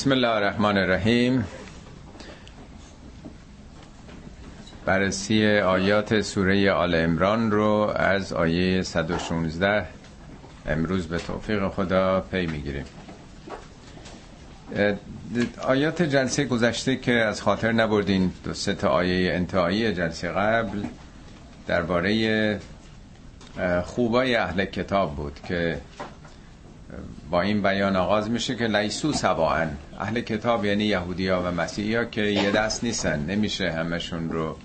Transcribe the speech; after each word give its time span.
بسم 0.00 0.12
الله 0.12 0.28
الرحمن 0.28 0.76
الرحیم 0.78 1.44
بررسی 4.86 5.58
آیات 5.58 6.20
سوره 6.20 6.72
آل 6.72 6.94
امران 6.94 7.50
رو 7.50 7.92
از 7.96 8.32
آیه 8.32 8.82
116 8.82 9.86
امروز 10.66 11.06
به 11.06 11.18
توفیق 11.18 11.68
خدا 11.68 12.20
پی 12.20 12.46
می‌گیریم. 12.46 12.84
آیات 15.62 16.02
جلسه 16.02 16.44
گذشته 16.44 16.96
که 16.96 17.12
از 17.12 17.42
خاطر 17.42 17.72
نبردین 17.72 18.32
دو 18.44 18.54
سه 18.54 18.74
تا 18.74 18.88
آیه 18.88 19.32
انتهایی 19.32 19.92
جلسه 19.92 20.28
قبل 20.28 20.82
درباره 21.66 22.60
خوبای 23.84 24.36
اهل 24.36 24.64
کتاب 24.64 25.16
بود 25.16 25.40
که 25.48 25.80
با 27.30 27.42
این 27.42 27.62
بیان 27.62 27.96
آغاز 27.96 28.30
میشه 28.30 28.56
که 28.56 28.66
لیسو 28.66 29.12
سواعن 29.12 29.76
اهل 30.00 30.20
کتاب 30.20 30.64
یعنی 30.64 30.84
یهودی 30.84 31.28
ها 31.28 31.42
و 31.42 31.50
مسیحی 31.50 31.94
ها 31.94 32.04
که 32.04 32.22
یه 32.22 32.50
دست 32.50 32.84
نیستن 32.84 33.24
نمیشه 33.28 33.72
همشون 33.72 34.30
رو 34.30 34.56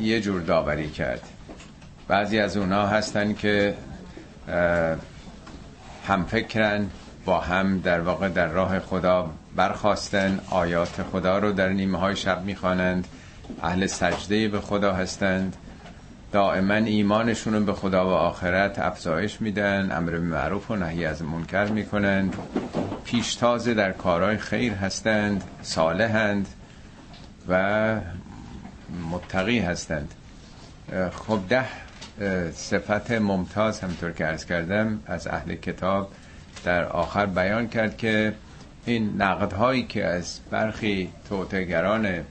یه 0.00 0.20
جور 0.20 0.40
داوری 0.40 0.90
کرد. 0.90 1.22
بعضی 2.08 2.38
از 2.38 2.56
اونها 2.56 2.86
هستن 2.86 3.34
که 3.34 3.74
هم 6.08 6.24
فکرن 6.24 6.86
با 7.24 7.40
هم 7.40 7.78
در 7.78 8.00
واقع 8.00 8.28
در 8.28 8.46
راه 8.46 8.80
خدا 8.80 9.30
برخواستن 9.56 10.40
آیات 10.50 11.02
خدا 11.12 11.38
رو 11.38 11.52
در 11.52 11.68
نیمه 11.68 11.98
های 11.98 12.16
شب 12.16 12.44
می‌خوانند 12.44 13.06
اهل 13.62 13.86
سجده 13.86 14.48
به 14.48 14.60
خدا 14.60 14.92
هستند. 14.92 15.56
دائما 16.32 16.74
ایمانشون 16.74 17.54
رو 17.54 17.64
به 17.64 17.72
خدا 17.72 18.06
و 18.06 18.10
آخرت 18.10 18.78
افزایش 18.78 19.40
میدن 19.40 19.92
امر 19.92 20.18
معروف 20.18 20.70
و 20.70 20.76
نهی 20.76 21.04
از 21.04 21.22
منکر 21.22 21.64
می‌کنن. 21.64 22.30
پیشتاز 23.04 23.68
در 23.68 23.92
کارهای 23.92 24.36
خیر 24.36 24.72
هستند 24.72 25.44
صالحند 25.62 26.48
و 27.48 27.96
متقی 29.10 29.58
هستند. 29.58 30.14
خب 31.12 31.40
ده 31.48 31.64
صفت 32.52 33.10
ممتاز 33.10 33.80
همطور 33.80 34.12
که 34.12 34.26
ارز 34.26 34.44
کردم 34.44 35.00
از 35.06 35.26
اهل 35.26 35.54
کتاب 35.54 36.12
در 36.64 36.84
آخر 36.84 37.26
بیان 37.26 37.68
کرد 37.68 37.96
که 37.96 38.34
این 38.86 39.22
نقدهایی 39.22 39.82
که 39.82 40.04
از 40.04 40.40
برخی 40.50 41.10
توتگران 41.28 42.24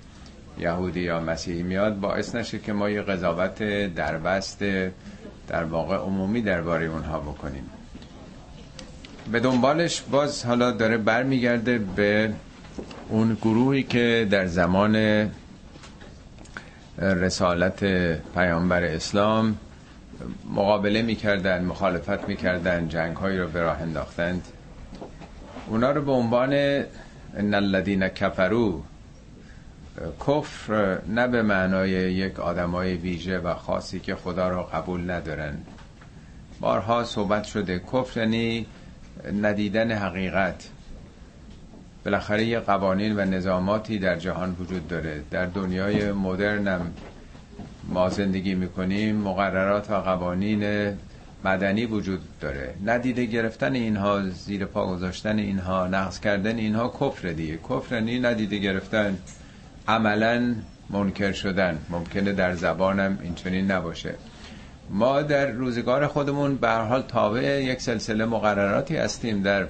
یهودی 0.60 1.00
یا 1.00 1.20
مسیحی 1.20 1.64
میاد 1.64 2.00
باعث 2.00 2.36
نشه 2.36 2.60
که 2.60 2.74
ما 2.74 2.90
یه 2.90 3.02
قضاوت 3.02 3.64
دربست 3.96 4.60
در 5.48 5.64
واقع 5.64 5.96
عمومی 5.96 6.42
درباره 6.42 6.86
اونها 6.86 7.20
بکنیم. 7.20 7.70
به 9.32 9.40
دنبالش 9.40 10.02
باز 10.02 10.46
حالا 10.46 10.72
داره 10.72 10.98
برمیگرده 10.98 11.78
به 11.78 12.34
اون 13.10 13.34
گروهی 13.34 13.84
که 13.84 14.28
در 14.32 14.48
زمان 14.48 14.96
رسالت 16.98 17.84
پیامبر 18.36 18.84
اسلام 18.84 19.58
مقابله 20.56 21.02
می‌کردن 21.02 21.64
مخالفت 21.64 22.28
می‌کردن 22.28 22.88
جنگ 22.88 23.18
هایی 23.18 23.38
رو 23.38 23.48
به 23.48 23.62
راه 23.62 23.82
انداختند. 23.82 24.48
اونا 25.68 25.92
رو 25.92 26.02
به 26.02 26.12
عنوان 26.12 26.54
ان 27.38 27.54
الذین 27.54 28.08
کفرو 28.08 28.84
کفر 30.28 31.00
نه 31.08 31.28
به 31.28 31.42
معنای 31.42 31.90
یک 31.90 32.40
آدمای 32.40 32.94
ویژه 32.94 33.40
و 33.40 33.56
خاصی 33.56 34.00
که 34.00 34.16
خدا 34.16 34.50
را 34.50 34.64
قبول 34.64 35.12
ندارن. 35.12 35.58
بارها 36.60 37.04
صحبت 37.04 37.44
شده 37.44 37.80
کفر 37.80 38.20
یعنی 38.20 38.66
ندیدن 39.42 39.92
حقیقت. 39.92 40.70
بالاخره 42.06 42.46
یه 42.46 42.60
قوانین 42.60 43.20
و 43.20 43.26
نظاماتی 43.26 44.00
در 44.00 44.16
جهان 44.16 44.56
وجود 44.60 44.88
داره. 44.88 45.24
در 45.32 45.46
دنیای 45.46 46.12
مدرنم 46.12 46.94
ما 47.90 48.10
زندگی 48.10 48.56
می‌کنیم 48.56 49.16
مقررات 49.16 49.92
و 49.92 49.96
قوانین 49.96 50.94
مدنی 51.46 51.86
وجود 51.86 52.22
داره. 52.42 52.74
ندیده 52.86 53.26
گرفتن 53.26 53.74
اینها 53.74 54.30
زیر 54.30 54.66
پا 54.66 54.88
گذاشتن 54.88 55.40
اینها 55.40 55.88
نقض 55.88 56.20
کردن 56.20 56.58
اینها 56.58 56.94
کفر 57.02 57.28
دیگه. 57.28 57.58
کفر 57.58 57.96
یعنی 57.96 58.20
ندیده 58.20 58.58
گرفتن 58.58 59.18
عملا 59.88 60.56
منکر 60.90 61.32
شدن. 61.32 61.78
ممکنه 61.90 62.32
در 62.34 62.56
زبانم 62.56 63.20
اینچنین 63.24 63.72
نباشه. 63.72 64.16
ما 64.90 65.22
در 65.22 65.52
روزگار 65.52 66.08
خودمون 66.08 66.56
به 66.56 66.72
حال 66.72 67.02
تابع 67.02 67.64
یک 67.64 67.82
سلسله 67.82 68.26
مقرراتی 68.26 68.96
هستیم 68.96 69.42
در 69.42 69.68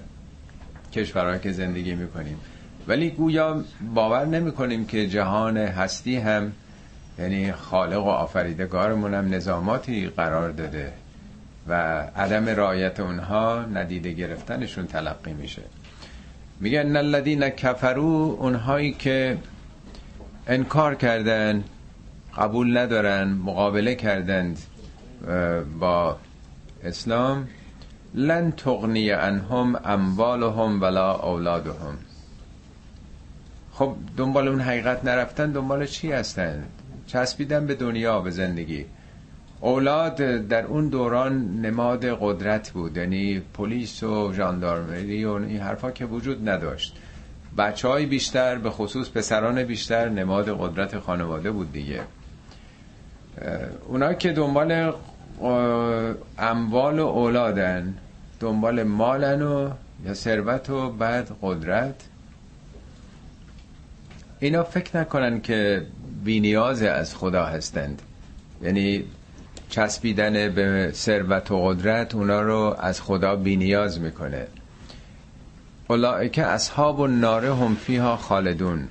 کشورهایی 0.94 1.40
که 1.40 1.52
زندگی 1.52 1.96
می‌کنیم. 1.96 2.38
ولی 2.88 3.10
گویا 3.10 3.64
باور 3.94 4.26
نمی 4.26 4.52
کنیم 4.52 4.86
که 4.86 5.08
جهان 5.08 5.58
هستی 5.58 6.16
هم 6.18 6.52
یعنی 7.20 7.52
خالق 7.52 8.06
و 8.06 8.10
آفریدگارمون 8.10 9.14
هم 9.14 9.34
نظاماتی 9.34 10.08
قرار 10.08 10.50
داده 10.52 10.94
و 11.68 11.74
عدم 12.16 12.46
رعایت 12.50 13.00
اونها 13.00 13.66
ندیده 13.74 14.12
گرفتنشون 14.12 14.88
تلقی 14.88 15.34
میشه. 15.34 15.62
میگن 16.60 16.96
الذین 16.98 17.50
کفرو 17.50 18.38
اونهایی 18.40 18.92
که 18.92 19.38
انکار 20.48 20.96
کردن 20.96 21.64
قبول 22.38 22.78
ندارن 22.78 23.28
مقابله 23.28 23.96
کردند 23.96 24.60
با 25.80 26.18
اسلام. 26.84 27.48
لن 28.14 28.52
تغنی 28.52 29.12
عنهم 29.12 29.80
اموالهم 29.86 30.82
ولا 30.82 31.16
اولادهم. 31.16 31.98
خب 33.72 33.96
دنبال 34.18 34.48
اون 34.48 34.62
حقیقت 34.62 35.06
نرفتن 35.06 35.52
دنبال 35.52 35.86
چی 35.86 36.12
هستن؟ 36.12 36.64
چسبیدن 37.08 37.68
به 37.68 37.76
دنیا 37.76 38.20
به 38.20 38.32
زندگی. 38.32 38.86
اولاد 39.62 40.16
در 40.48 40.66
اون 40.66 40.88
دوران 40.88 41.62
نماد 41.62 42.06
قدرت 42.06 42.72
بود 42.72 42.98
یعنی 42.98 43.40
پلیس 43.54 44.04
و 44.04 44.34
ژاندارمری 44.34 45.26
و 45.26 45.32
این 45.32 45.60
حرفا 45.60 45.92
که 45.92 46.06
وجود 46.06 46.50
نداشت. 46.50 47.01
بچه 47.58 47.88
های 47.88 48.06
بیشتر 48.06 48.56
به 48.56 48.70
خصوص 48.70 49.10
پسران 49.10 49.64
بیشتر 49.64 50.10
نماد 50.10 50.50
قدرت 50.60 51.00
خانواده 51.00 51.52
بود 51.52 51.74
دیگه. 51.74 52.02
اونا 53.88 54.14
که 54.14 54.32
دنبال 54.32 54.94
اموال 56.38 57.00
و 57.00 57.06
اولادن 57.06 57.94
دنبال 58.40 58.84
مالن 58.84 59.42
و 59.42 59.70
یا 60.06 60.14
ثروت 60.14 60.70
و 60.70 60.90
بعد 60.92 61.32
قدرت. 61.42 61.96
اینا 64.40 64.64
فکر 64.64 64.98
نکنن 64.98 65.42
که 65.42 65.86
بینیاز 66.24 66.82
از 66.82 67.16
خدا 67.16 67.46
هستند. 67.46 68.02
یعنی 68.62 69.04
چسبیدن 69.70 70.50
به 70.50 70.92
ثروت 70.94 71.52
و 71.52 71.68
قدرت 71.68 72.16
اونا 72.16 72.42
رو 72.42 72.76
از 72.80 73.02
خدا 73.02 73.36
بینیاز 73.36 74.00
می‌کنه. 74.00 74.48
اولئک 75.92 76.40
اصحاب 76.40 77.10
ناره 77.10 77.56
هم 77.56 77.76
فیها 77.76 78.18
خالدون. 78.18 78.88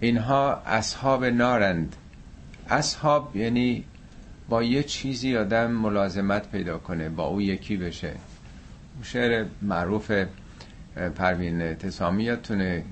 اینها 0.00 0.62
اصحاب 0.66 1.24
نارند. 1.24 1.96
اصحاب 2.68 3.36
یعنی 3.36 3.84
با 4.48 4.62
یه 4.62 4.82
چیزی 4.82 5.36
آدم 5.36 5.70
ملازمت 5.70 6.50
پیدا 6.50 6.78
کنه 6.78 7.08
با 7.08 7.26
او 7.26 7.42
یکی 7.42 7.76
بشه. 7.76 8.12
شعر 9.02 9.46
معروف 9.62 10.12
پروین 11.16 11.74
تسامیاتونه 11.74 12.84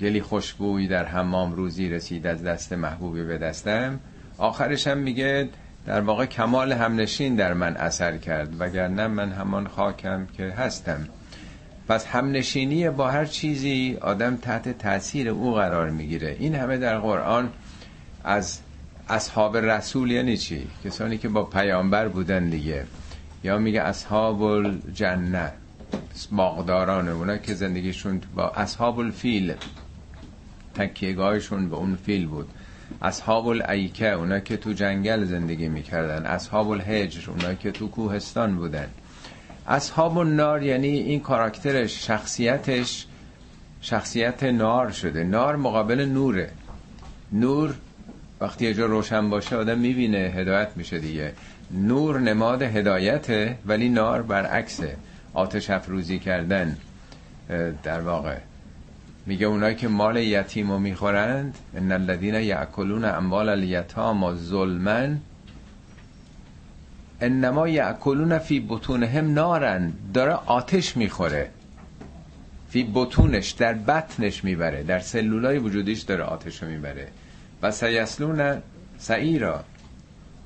گلی 0.00 0.22
خوشبوی 0.22 0.88
در 0.88 1.04
حمام 1.04 1.52
روزی 1.52 1.88
رسید 1.88 2.26
از 2.26 2.42
دست 2.42 2.72
محبوبی 2.72 3.24
به 3.24 3.38
دستم. 3.38 4.00
آخرش 4.38 4.86
هم 4.86 4.98
میگه 4.98 5.48
در 5.86 6.00
واقع 6.00 6.26
کمال 6.26 6.72
همنشین 6.72 7.36
در 7.36 7.54
من 7.54 7.76
اثر 7.76 8.18
کرد 8.18 8.60
وگرنه 8.60 9.06
من 9.06 9.32
همان 9.32 9.66
خاکم 9.66 10.26
که 10.26 10.44
هستم. 10.44 11.08
پس 11.88 12.06
همنشینی 12.06 12.90
با 12.90 13.10
هر 13.10 13.24
چیزی 13.24 13.98
آدم 14.00 14.36
تحت 14.36 14.78
تاثیر 14.78 15.28
او 15.28 15.54
قرار 15.54 15.90
می‌گیره. 15.90 16.36
این 16.38 16.54
همه 16.54 16.78
در 16.78 16.98
قرآن 16.98 17.50
از 18.24 18.60
اصحاب 19.08 19.56
رسول 19.56 20.10
یعنی 20.10 20.36
چی؟ 20.36 20.66
کسانی 20.84 21.18
که 21.18 21.28
با 21.28 21.44
پیامبر 21.44 22.08
بودن 22.08 22.48
دیگه. 22.50 22.84
یا 23.44 23.58
میگه 23.58 23.82
اصحاب 23.82 24.42
الجنه 24.42 25.52
باغداران 26.32 27.08
اونا 27.08 27.36
که 27.36 27.54
زندگیشون 27.54 28.20
با 28.34 28.48
اصحاب 28.48 28.98
الفیل 28.98 29.54
تکیهگاهشون 30.74 31.68
به 31.68 31.76
اون 31.76 31.96
فیل 31.96 32.26
بود. 32.26 32.48
اصحاب 33.02 33.46
الایکه 33.46 34.12
اونا 34.12 34.40
که 34.40 34.56
تو 34.56 34.72
جنگل 34.72 35.24
زندگی 35.24 35.68
می‌کردن. 35.68 36.26
اصحاب 36.26 36.70
الهجر 36.70 37.30
اونا 37.30 37.54
که 37.54 37.70
تو 37.70 37.88
کوهستان 37.88 38.56
بودن. 38.56 38.88
اصحاب 39.68 40.18
النار 40.18 40.62
یعنی 40.62 40.88
این 40.88 41.20
کاراکترش 41.20 42.06
شخصیتش 42.06 43.06
شخصیت 43.80 44.42
نار 44.42 44.90
شده. 44.90 45.24
نار 45.24 45.56
مقابل 45.56 46.00
نوره. 46.00 46.50
نور 47.32 47.74
وقتی 48.40 48.64
یه 48.64 48.74
جا 48.74 48.86
روشن 48.86 49.30
باشه 49.30 49.56
آدم 49.56 49.78
می‌بینه 49.78 50.18
هدایت 50.18 50.68
میشه 50.76 50.98
دیگه. 50.98 51.32
نور 51.70 52.20
نماد 52.20 52.62
هدایته 52.62 53.58
ولی 53.66 53.88
نار 53.88 54.22
برعکسه. 54.22 54.96
آتش 55.34 55.70
افروزی 55.70 56.18
کردن 56.18 56.76
در 57.82 58.00
واقع. 58.00 58.36
میگه 59.26 59.46
اونایی 59.46 59.76
که 59.76 59.88
مال 59.88 60.16
یتیم 60.16 60.70
رو 60.70 60.78
می‌خورند 60.78 61.58
ان 61.76 61.92
الذین 61.92 62.34
یاکلون 62.34 63.04
اموال 63.04 63.48
الیتام 63.48 64.34
ظلما 64.36 65.08
انما 67.20 67.68
یاکلون 67.68 68.38
فی 68.38 68.60
بطونهم 68.68 69.32
نارن 69.34 69.92
داره 70.14 70.32
آتش 70.32 70.96
می‌خوره. 70.96 71.50
فی 72.70 72.90
بطونش 72.94 73.50
در 73.50 73.74
بطنش 73.74 74.44
می‌بره 74.44 74.82
در 74.82 74.98
سلولای 74.98 75.58
وجودیش 75.58 76.00
داره 76.00 76.22
آتش 76.22 76.62
رو 76.62 76.68
می‌بره. 76.68 77.08
و 77.62 77.70
سیسلون 77.70 78.62
سعیرا 78.98 79.64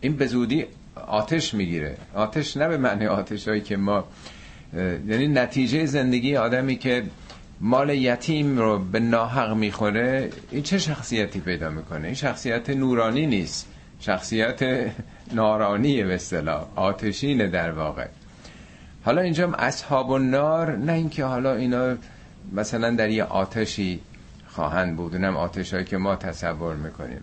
این 0.01 0.17
به 0.17 0.27
زودی 0.27 0.65
آتش 1.07 1.55
می‌گیره. 1.55 1.97
آتش 2.15 2.57
نه 2.57 2.69
به 2.69 2.77
معنی 2.77 3.07
آتش 3.07 3.49
هایی 3.49 3.61
که 3.61 3.77
ما 3.77 4.05
یعنی 5.09 5.29
نتیجه 5.29 5.87
زندگی 5.87 6.37
آدمی 6.37 6.77
که 6.77 7.03
مال 7.61 7.91
یتیم 7.91 8.59
رو 8.59 8.79
به 8.79 9.01
ناحق 9.01 9.55
می‌خوره 9.55 10.31
این 10.51 10.63
چه 10.63 10.79
شخصیتی 10.79 11.41
پیدا 11.41 11.71
می‌کنه؟ 11.71 12.07
این 12.07 12.15
شخصیت 12.15 12.71
نورانی 12.71 13.27
نیست. 13.27 13.67
شخصیت 14.01 14.91
نارانیه 15.33 16.05
به 16.05 16.15
اصطلاح 16.15 16.67
آتشینه 16.75 17.47
در 17.47 17.71
واقع. 17.71 18.07
حالا 19.05 19.23
اینجا 19.23 19.53
اصحاب 19.53 20.11
النار 20.11 20.77
نه 20.77 20.93
اینکه 20.93 21.25
حالا 21.25 21.55
اینا 21.55 21.97
مثلا 22.53 22.91
در 22.91 23.09
یه 23.09 23.25
آتشی 23.25 24.01
خواهند 24.49 24.97
بود. 24.97 25.15
اونم 25.15 25.37
آتشایی 25.37 25.85
که 25.85 25.97
ما 25.97 26.17
تصور 26.17 26.75
می‌کنیم. 26.75 27.21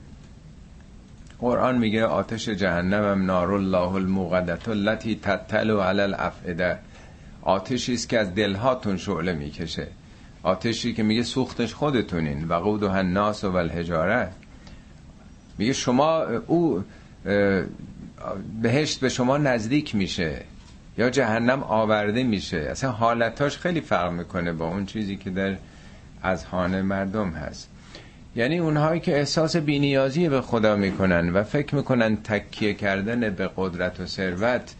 قرآن 1.39 1.77
میگه 1.77 2.05
آتش 2.05 2.49
جهنم 2.49 3.03
هم 3.03 3.25
نار 3.25 3.53
الله 3.53 3.93
الموقدت 3.93 4.67
التي 4.67 5.15
تتلو 5.15 5.81
علی 5.81 6.01
الافئده. 6.01 6.79
آتشی 7.41 7.93
است 7.93 8.09
که 8.09 8.19
از 8.19 8.35
دلهاتون 8.35 8.97
شعله 8.97 9.33
می‌کشه. 9.33 9.87
آتشی 10.43 10.93
که 10.93 11.03
میگه 11.03 11.23
سوختش 11.23 11.73
خودتونین. 11.73 12.47
وقود 12.47 12.83
و 12.83 12.91
الناس 12.91 13.43
و 13.43 13.55
الحجاره 13.55 14.29
میگه 15.57 15.73
شما 15.73 16.23
او 16.47 16.83
بهشت 18.61 18.99
به 18.99 19.09
شما 19.09 19.37
نزدیک 19.37 19.95
میشه 19.95 20.41
یا 20.97 21.09
جهنم 21.09 21.63
آورده 21.63 22.23
میشه. 22.23 22.57
اصلا 22.57 22.91
حالتاش 22.91 23.57
خیلی 23.57 23.81
فرق 23.81 24.11
می‌کنه 24.11 24.53
با 24.53 24.67
اون 24.67 24.85
چیزی 24.85 25.15
که 25.15 25.29
در 25.29 25.55
از 26.23 26.45
مردم 26.53 27.29
هست. 27.29 27.69
یعنی 28.35 28.59
اونهایی 28.59 28.99
که 28.99 29.17
احساس 29.17 29.55
بینیازی 29.55 30.29
به 30.29 30.41
خدا 30.41 30.75
می‌کنن 30.75 31.29
و 31.29 31.43
فکر 31.43 31.75
می‌کنن 31.75 32.15
تکیه 32.15 32.73
کردن 32.73 33.29
به 33.29 33.49
قدرت 33.57 33.99
و 33.99 34.05
ثروت 34.05 34.75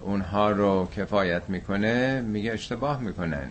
اونها 0.00 0.50
رو 0.50 0.88
کفایت 0.96 1.42
می‌کنه 1.48 2.20
میگه 2.20 2.52
اشتباه 2.52 3.00
می‌کنن. 3.00 3.50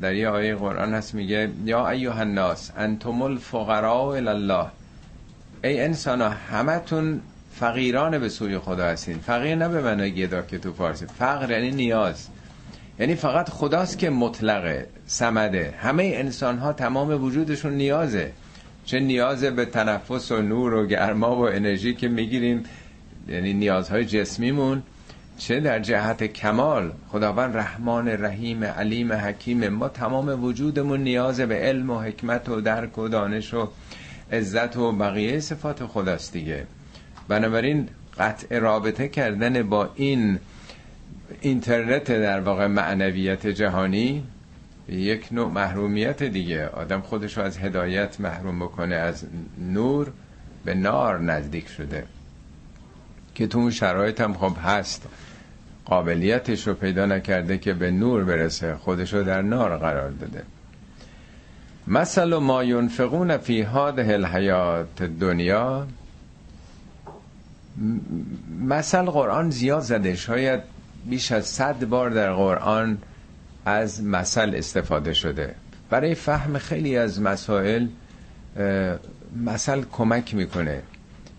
در 0.00 0.14
یه 0.14 0.28
آیه 0.28 0.54
قرآن 0.54 0.94
هست 0.94 1.14
میگه 1.14 1.50
یا 1.64 1.88
ایوه 1.88 2.18
الناس 2.18 2.70
انتم 2.76 3.22
الفقراء 3.22 4.16
الله 4.16 4.66
ای 5.64 5.80
انسان 5.80 6.22
همتون 6.22 7.20
فقیران 7.52 8.18
به 8.18 8.28
سوی 8.28 8.58
خدا 8.58 8.84
هستین. 8.84 9.18
فقیر 9.18 9.54
نه 9.54 9.68
به 9.68 9.82
معنی 9.82 10.10
گدا 10.10 10.42
که 10.42 10.58
تو 10.58 10.72
فارسی. 10.72 11.06
فقر 11.06 11.50
یعنی 11.50 11.70
نیاز. 11.70 12.28
یعنی 12.98 13.14
فقط 13.14 13.48
خداست 13.48 13.98
که 13.98 14.10
مطلقه 14.10 14.86
سمده 15.06 15.74
همه 15.78 16.12
انسان 16.14 16.58
ها 16.58 16.72
تمام 16.72 17.24
وجودشون 17.24 17.72
نیازه. 17.72 18.32
چه 18.84 19.00
نیاز 19.00 19.44
به 19.44 19.64
تنفس 19.64 20.32
و 20.32 20.42
نور 20.42 20.74
و 20.74 20.86
گرما 20.86 21.36
و 21.36 21.48
انرژی 21.48 21.94
که 21.94 22.08
می‌گیریم 22.08 22.64
یعنی 23.28 23.52
نیازهای 23.52 24.04
جسمیمون. 24.04 24.82
چه 25.38 25.60
در 25.60 25.78
جهت 25.78 26.24
کمال؟ 26.24 26.92
خداوند 27.08 27.56
رحمان 27.56 28.08
رحیم 28.08 28.64
علیم 28.64 29.12
حکیم. 29.12 29.68
ما 29.68 29.88
تمام 29.88 30.44
وجودمون 30.44 31.00
نیاز 31.00 31.40
به 31.40 31.54
علم 31.54 31.90
و 31.90 32.00
حکمت 32.00 32.48
و 32.48 32.60
درک 32.60 32.98
و 32.98 33.08
دانش 33.08 33.54
و 33.54 33.68
عزت 34.32 34.76
و 34.76 34.92
بقیه 34.92 35.40
صفات 35.40 35.86
خداست 35.86 36.32
دیگه. 36.32 36.66
بنابراین 37.28 37.88
قطع 38.18 38.58
رابطه 38.58 39.08
کردن 39.08 39.62
با 39.62 39.90
این 39.94 40.38
اینترنت 41.40 42.04
در 42.04 42.40
واقع 42.40 42.66
معنویت 42.66 43.46
جهانی 43.46 44.24
یک 44.88 45.28
نوع 45.30 45.50
محرومیت 45.50 46.22
دیگه. 46.22 46.66
آدم 46.66 47.00
خودش 47.00 47.38
رو 47.38 47.44
از 47.44 47.58
هدایت 47.58 48.20
محروم 48.20 48.58
بکنه 48.58 48.94
از 48.94 49.24
نور 49.58 50.12
به 50.64 50.74
نار 50.74 51.20
نزدیک 51.20 51.68
شده. 51.68 52.04
که 53.38 53.46
تو 53.46 53.58
اون 53.58 53.70
شرایط 53.70 54.20
هم 54.20 54.34
خب 54.34 54.56
هست. 54.64 55.02
قابلیتش 55.84 56.66
رو 56.66 56.74
پیدا 56.74 57.06
نکرده 57.06 57.58
که 57.58 57.72
به 57.72 57.90
نور 57.90 58.24
برسه 58.24 58.74
خودش 58.74 59.14
رو 59.14 59.22
در 59.22 59.42
نار 59.42 59.76
قرار 59.78 60.10
داده. 60.10 60.42
مثل 61.86 62.34
ما 62.34 62.64
ینفقون 62.64 63.36
فی 63.36 63.62
هذه 63.62 64.12
الحیات 64.12 65.02
دنیا 65.02 65.86
مثل 68.60 69.02
قرآن 69.02 69.50
زیاد 69.50 69.80
زده. 69.80 70.14
شاید 70.16 70.60
بیش 71.06 71.32
از 71.32 71.46
صد 71.46 71.84
بار 71.84 72.10
در 72.10 72.32
قرآن 72.32 72.98
از 73.64 74.02
مثل 74.04 74.52
استفاده 74.54 75.12
شده. 75.12 75.54
برای 75.90 76.14
فهم 76.14 76.58
خیلی 76.58 76.96
از 76.96 77.20
مسائل 77.22 77.86
مثل 79.36 79.82
کمک 79.92 80.34
می‌کنه. 80.34 80.82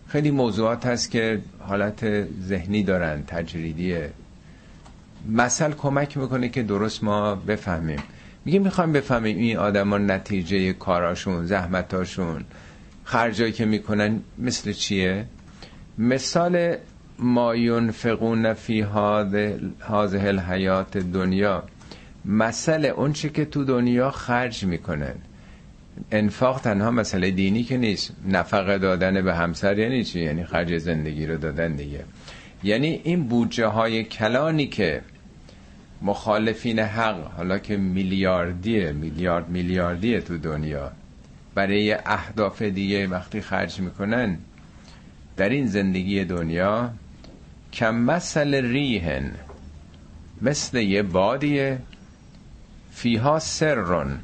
خیلی 0.09 0.31
موضوعات 0.31 0.85
هست 0.85 1.11
که 1.11 1.41
حالت 1.59 2.27
ذهنی 2.41 2.83
دارن 2.83 3.23
تجریدیه. 3.27 4.09
مثل 5.27 5.71
کمک 5.71 6.17
می‌کنه 6.17 6.49
که 6.49 6.63
درست 6.63 7.03
ما 7.03 7.35
بفهمیم. 7.35 8.03
میگه 8.45 8.59
می‌خوایم 8.59 8.91
بفهمیم 8.91 9.37
این 9.37 9.57
آدما 9.57 9.97
نتیجه 9.97 10.73
کاراشون 10.73 11.45
زحمتاشون 11.45 12.45
خرجایی 13.03 13.51
که 13.51 13.65
می‌کنن 13.65 14.19
مثل 14.37 14.73
چیه؟ 14.73 15.25
مثال 15.97 16.75
ما 17.19 17.55
ینفقون 17.55 18.53
فی 18.53 18.81
هذه 18.81 20.23
الحیات 20.25 20.97
دنیا. 20.97 21.63
مسئله 22.25 22.87
اون 22.87 23.13
چی 23.13 23.29
که 23.29 23.45
تو 23.45 23.63
دنیا 23.63 24.11
خرج 24.11 24.65
می‌کنن. 24.65 25.15
انفاق 26.11 26.61
تنها 26.61 26.91
مسئله 26.91 27.31
دینی 27.31 27.63
که 27.63 27.77
نیست. 27.77 28.11
نفقه 28.27 28.77
دادن 28.77 29.21
به 29.21 29.35
همسر 29.35 29.79
یعنی 29.79 30.03
چی؟ 30.03 30.19
یعنی 30.19 30.43
خرج 30.43 30.77
زندگی 30.77 31.25
رو 31.25 31.37
دادن 31.37 31.75
دیگه. 31.75 32.03
یعنی 32.63 33.01
این 33.03 33.27
بودجه 33.27 33.65
های 33.65 34.03
کلانی 34.03 34.67
که 34.67 35.01
مخالفین 36.01 36.79
حق 36.79 37.31
حالا 37.37 37.57
که 37.59 37.77
میلیاردیه 37.77 38.91
میلیارد 38.91 39.49
میلیاردیه 39.49 40.21
تو 40.21 40.37
دنیا 40.37 40.91
برای 41.55 41.93
اهداف 42.05 42.61
دیگه 42.61 43.07
وقتی 43.07 43.41
خرج 43.41 43.79
می‌کنن 43.79 44.37
در 45.37 45.49
این 45.49 45.67
زندگی 45.67 46.25
دنیا 46.25 46.91
کم 47.73 47.95
مثل 47.95 48.55
ریهن 48.55 49.31
مثل 50.41 50.77
یه 50.77 51.03
بادیه 51.03 51.79
فیها 52.91 53.39
سرون. 53.39 54.19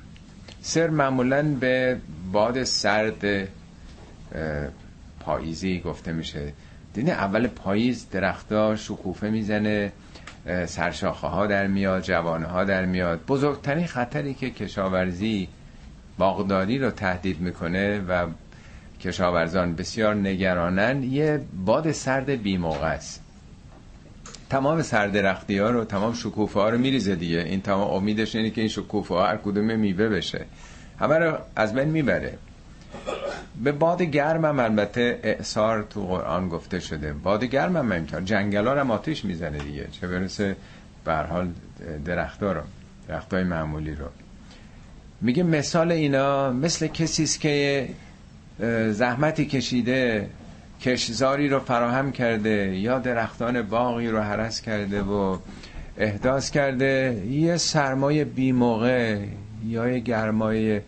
سر 0.68 0.90
معمولا 0.90 1.44
به 1.44 1.98
باد 2.32 2.64
سرد 2.64 3.48
پاییزی 5.20 5.80
گفته 5.80 6.12
میشه. 6.12 6.54
دینه 6.94 7.12
اول 7.12 7.48
پاییز 7.48 8.10
درختها 8.10 8.76
شکوفه 8.76 9.30
می‌زنه 9.30 9.92
سرشاخه 10.66 11.28
ها 11.28 11.48
در 11.48 11.68
میاد 11.68 12.02
جوانه 12.02 12.46
ها 12.46 12.64
در 12.64 12.86
میاد. 12.86 13.26
بزرگترین 13.28 13.88
خطری 13.88 14.34
که 14.34 14.50
کشاورزی 14.50 15.48
باغداری 16.18 16.78
رو 16.80 16.92
تهدید 16.92 17.40
می‌کنه 17.40 18.00
و 18.00 18.28
کشاورزان 19.02 19.76
بسیار 19.76 20.16
نگرانن 20.16 21.04
یه 21.04 21.42
باد 21.66 21.92
سرد 21.92 22.30
بیموقع 22.30 22.88
است. 22.88 23.25
تمام 24.50 24.82
سردرختی 24.82 25.58
ها 25.58 25.70
رو 25.70 25.86
تمام 25.86 26.14
شکوفه 26.14 26.60
ها 26.60 26.70
رو 26.70 26.78
میریزه 26.78 27.16
دیگه. 27.16 27.40
این 27.40 27.62
تمام 27.62 27.92
امیدش 27.92 28.36
اینه 28.36 28.50
که 28.50 28.62
این 28.62 28.70
شکوفه 28.70 29.14
ها 29.14 29.28
هر 29.28 29.38
کدوم 29.38 29.80
میوه 29.80 30.10
بشه. 30.10 30.46
همه 31.00 31.16
رو 31.16 31.38
از 31.56 31.74
بین 31.74 31.90
می‌بره. 31.90 32.38
به 33.64 33.72
باد 33.72 34.02
گرم 34.02 34.46
هم 34.46 34.60
البته 34.60 35.20
اعثار 35.24 35.84
تو 35.84 36.08
قرآن 36.08 36.50
گفته 36.50 36.80
شده. 36.80 37.14
باد 37.14 37.44
گرم 37.44 37.78
هم 37.78 37.92
اینطور 37.92 38.22
جنگل 38.22 38.68
ها 38.68 38.74
رو 38.74 38.92
آتیش 38.92 39.26
می‌زنه 39.26 39.58
دیگه. 39.58 39.88
چه 39.92 40.08
برسه 40.08 40.56
حال 41.06 41.50
درخت 42.06 42.44
ها 42.44 42.52
رو 42.52 42.62
درخت 43.08 43.34
های 43.34 43.44
معمولی 43.44 43.96
رو. 43.96 44.06
میگه 45.22 45.44
مثال 45.44 45.92
اینا 45.92 46.52
مثل 46.52 46.88
کسی 46.88 47.40
که 47.40 47.90
زحمتی 48.92 49.46
کشیده 49.46 50.30
کشزاری 50.82 51.50
رو 51.50 51.60
فراهم 51.60 52.12
کرده 52.12 52.76
یا 52.78 53.00
درختان 53.00 53.62
باقی 53.62 54.08
رو 54.08 54.20
حرس 54.20 54.62
کرده 54.62 55.02
و 55.02 55.38
احداث 55.98 56.52
کرده 56.52 57.24
یه 57.30 57.58
سرمایه 57.58 58.26
بی 58.26 58.52
موقع 58.52 59.20
یا 59.66 59.88
یه 59.88 60.00
گرمای 60.00 60.82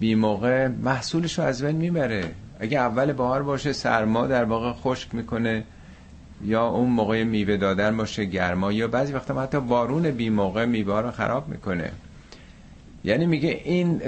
بی 0.00 0.14
موقع 0.14 0.68
محصولش 0.68 1.38
رو 1.38 1.44
از 1.44 1.62
بین 1.62 1.76
می‌بره. 1.76 2.24
اگه 2.60 2.78
اول 2.78 3.12
بهار 3.12 3.42
باشه 3.42 3.72
سرما 3.72 4.26
در 4.26 4.44
واقع 4.44 4.72
خشک 4.72 5.14
می‌کنه 5.14 5.64
یا 6.44 6.66
اون 6.66 6.90
موقع 6.90 7.24
میوه 7.24 7.56
دادن 7.56 7.96
باشه 7.96 8.24
گرما 8.24 8.72
یا 8.72 8.88
بعضی 8.88 9.12
وقتا 9.12 9.42
حتی 9.42 9.60
بارون 9.60 10.10
بی 10.10 10.30
موقع 10.30 10.64
میوه 10.64 11.00
رو 11.00 11.10
خراب 11.10 11.48
می‌کنه. 11.48 11.90
یعنی 13.04 13.26
میگه 13.26 13.60
این 13.64 14.02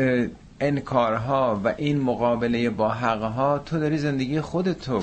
انکارها 0.61 1.61
و 1.65 1.75
این 1.77 2.01
مقابله 2.01 2.71
با 2.71 2.89
حقها 2.89 3.59
تو 3.59 3.79
داری 3.79 3.99
زندگی 3.99 4.41
خودتو 4.41 5.03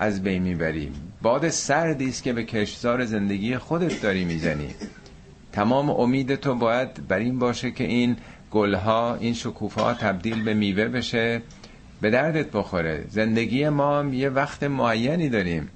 از 0.00 0.22
بین 0.22 0.42
می‌بری. 0.42 0.92
باد 1.22 1.48
سردی 1.48 2.08
است 2.08 2.22
که 2.22 2.32
به 2.32 2.44
کشزار 2.44 3.04
زندگی 3.04 3.58
خودت 3.58 4.02
داری 4.02 4.24
می‌زنی. 4.24 4.68
تمام 5.52 5.90
امید 5.90 6.34
تو 6.34 6.54
باید 6.54 7.08
بر 7.08 7.18
این 7.18 7.38
باشه 7.38 7.70
که 7.70 7.84
این 7.84 8.16
گلها 8.50 9.14
این 9.14 9.34
شکوفه 9.34 9.94
تبدیل 9.94 10.42
به 10.42 10.54
میوه 10.54 10.84
بشه 10.84 11.42
به 12.00 12.10
دردت 12.10 12.50
بخوره. 12.50 13.04
زندگی 13.08 13.68
ما 13.68 14.04
یه 14.12 14.28
وقت 14.28 14.62
معینی 14.62 15.28
داریم. 15.28 15.68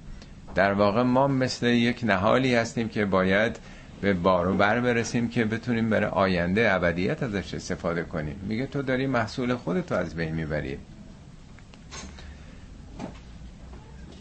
در 0.55 0.73
واقع 0.73 1.01
ما 1.01 1.27
مثل 1.27 1.67
یک 1.67 1.99
نهالی 2.03 2.55
هستیم 2.55 2.89
که 2.89 3.05
باید 3.05 3.59
به 4.01 4.13
بار 4.13 4.47
و 4.47 4.53
بر 4.53 4.79
برسیم 4.79 5.29
که 5.29 5.45
بتونیم 5.45 5.89
برای 5.89 6.09
آینده 6.09 6.73
ابدیت 6.73 7.23
ازش 7.23 7.53
استفاده 7.53 8.03
کنیم. 8.03 8.35
میگه 8.47 8.65
تو 8.65 8.81
داری 8.81 9.07
محصول 9.07 9.55
خودتو 9.55 9.95
از 9.95 10.15
بین 10.15 10.35
می‌بری. 10.35 10.77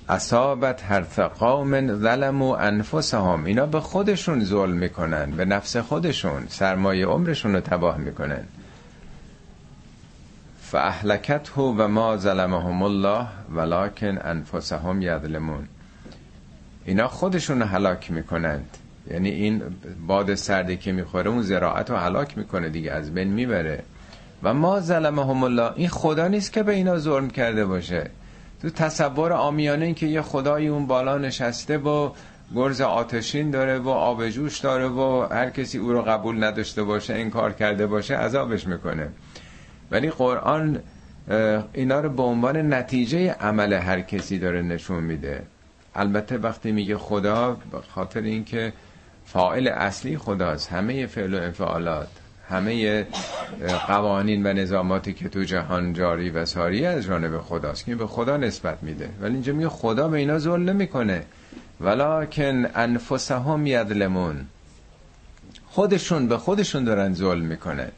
اصابت 0.08 0.84
حرف 0.84 1.18
قوم 1.18 1.99
ظلموا 1.99 2.56
انفسهم. 2.56 3.44
اینا 3.44 3.66
به 3.66 3.80
خودشون 3.80 4.44
ظلم 4.44 4.76
می‌کنن 4.76 5.30
به 5.30 5.44
نفس 5.44 5.76
خودشون 5.76 6.46
سرمایه 6.49 7.06
عمرشون 7.06 7.54
رو 7.54 7.61
تباه 7.61 7.96
می‌کنن. 7.96 8.44
فاهلکته 10.61 11.61
و 11.61 11.88
ما 11.88 12.16
ظلمهم 12.16 12.82
الله 12.82 13.26
ولکن 13.54 14.18
انفسهم 14.18 15.02
یظلمون. 15.02 15.68
اینا 16.84 17.08
خودشون 17.08 17.61
رو 17.61 17.66
هلاک 17.66 18.11
می‌کنند. 18.11 18.76
یعنی 19.11 19.28
این 19.28 19.62
باد 20.06 20.34
سردی 20.34 20.76
که 20.76 20.92
می‌خوره 20.92 21.30
اون 21.30 21.42
زراعت 21.42 21.90
رو 21.90 21.96
هلاک 21.96 22.38
می‌کنه 22.38 22.68
دیگه 22.68 22.92
از 22.92 23.14
بین 23.14 23.28
می‌بره. 23.28 23.82
و 24.42 24.54
ما 24.54 24.80
ظلمهم 24.80 25.42
الله 25.42 25.73
این 25.76 25.88
خدا 25.88 26.28
نیست 26.28 26.52
که 26.52 26.62
به 26.62 26.73
اینا 26.73 26.99
ظلم 26.99 27.30
کرده 27.30 27.66
باشه. 27.66 28.11
تو 28.64 28.71
تصور 28.71 29.33
آمیانه 29.33 29.85
این 29.85 29.94
که 29.94 30.06
یه 30.06 30.23
خدایی 30.23 30.68
اون 30.68 30.87
بالا 30.87 31.18
نشسته 31.18 31.78
و 31.78 32.11
گرز 32.54 32.80
آتشین 32.80 33.50
داره 33.50 33.78
و 33.78 33.88
آبجوش 33.88 34.59
داره 34.59 34.88
و 34.88 35.26
هر 35.30 35.50
کسی 35.50 35.78
او 35.78 35.92
رو 35.92 36.02
قبول 36.02 36.44
نداشته 36.44 36.83
باشه 36.83 37.14
این 37.14 37.30
کار 37.30 37.52
کرده 37.52 37.87
باشه 37.87 38.16
عذابش 38.16 38.66
می‌کنه. 38.66 39.09
ولی 39.90 40.11
قرآن 40.11 40.78
اینا 41.73 42.00
رو 42.00 42.09
به 42.09 42.23
عنوان 42.23 42.75
نتیجه 42.75 43.33
عمل 43.33 43.73
هر 43.73 44.00
کسی 44.00 44.38
داره 44.38 44.62
نشون 44.62 45.04
میده. 45.04 45.42
البته 45.94 46.38
وقتی 46.38 46.73
میگه 46.73 46.99
خدا 46.99 47.56
خاطر 47.94 48.21
اینکه 48.21 48.73
فاعل 49.25 49.68
اصلی 49.68 50.18
خداست 50.18 50.73
همه 50.73 51.06
فعل 51.06 51.35
و 51.35 51.42
انفعالات. 51.42 52.09
همه 52.49 53.07
قوانین 53.87 54.47
و 54.47 54.53
نظاماتی 54.53 55.13
که 55.13 55.29
تو 55.29 55.45
جهان 55.45 55.93
جاری 55.93 56.31
و 56.31 56.45
ساری 56.45 56.87
از 56.87 57.05
جانب 57.05 57.41
خداست 57.41 57.85
که 57.85 57.95
به 57.95 58.07
خدا 58.07 58.37
نسبت 58.37 58.83
میده. 58.83 59.09
ولی 59.21 59.33
اینجا 59.33 59.53
میگه 59.53 59.69
خدا 59.69 60.09
به 60.09 60.19
اینا 60.19 60.39
ظلم 60.39 60.71
نمی‌کنه. 60.71 61.25
ولکن 61.81 62.67
انفسهم 62.75 63.67
یظلمون. 63.67 64.47
خودشون 65.67 66.29
به 66.29 66.39
خودشون 66.39 66.85
دارن 66.85 67.15
ظلم 67.15 67.45
می‌کنه. 67.45 67.93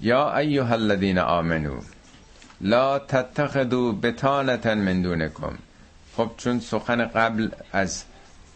یا 0.00 0.36
ایها 0.36 0.74
الذین 0.74 1.18
آمنو 1.18 1.80
لا 2.60 2.98
تتخذوا 2.98 3.92
بطانه 3.92 4.74
من 4.74 5.02
دونکم. 5.02 5.58
خب 6.16 6.30
چون 6.36 6.60
سخن 6.60 7.04
قبل 7.04 7.48
از 7.72 8.04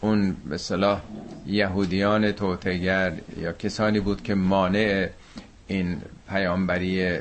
اون 0.02 0.36
به 0.48 0.58
صلاح 0.58 1.00
یهودیان 1.46 2.32
توتگر 2.32 3.12
یا 3.36 3.52
کسانی 3.52 4.00
بود 4.00 4.22
که 4.22 4.34
مانع 4.34 5.08
این 5.66 6.02
پیامبری 6.28 7.18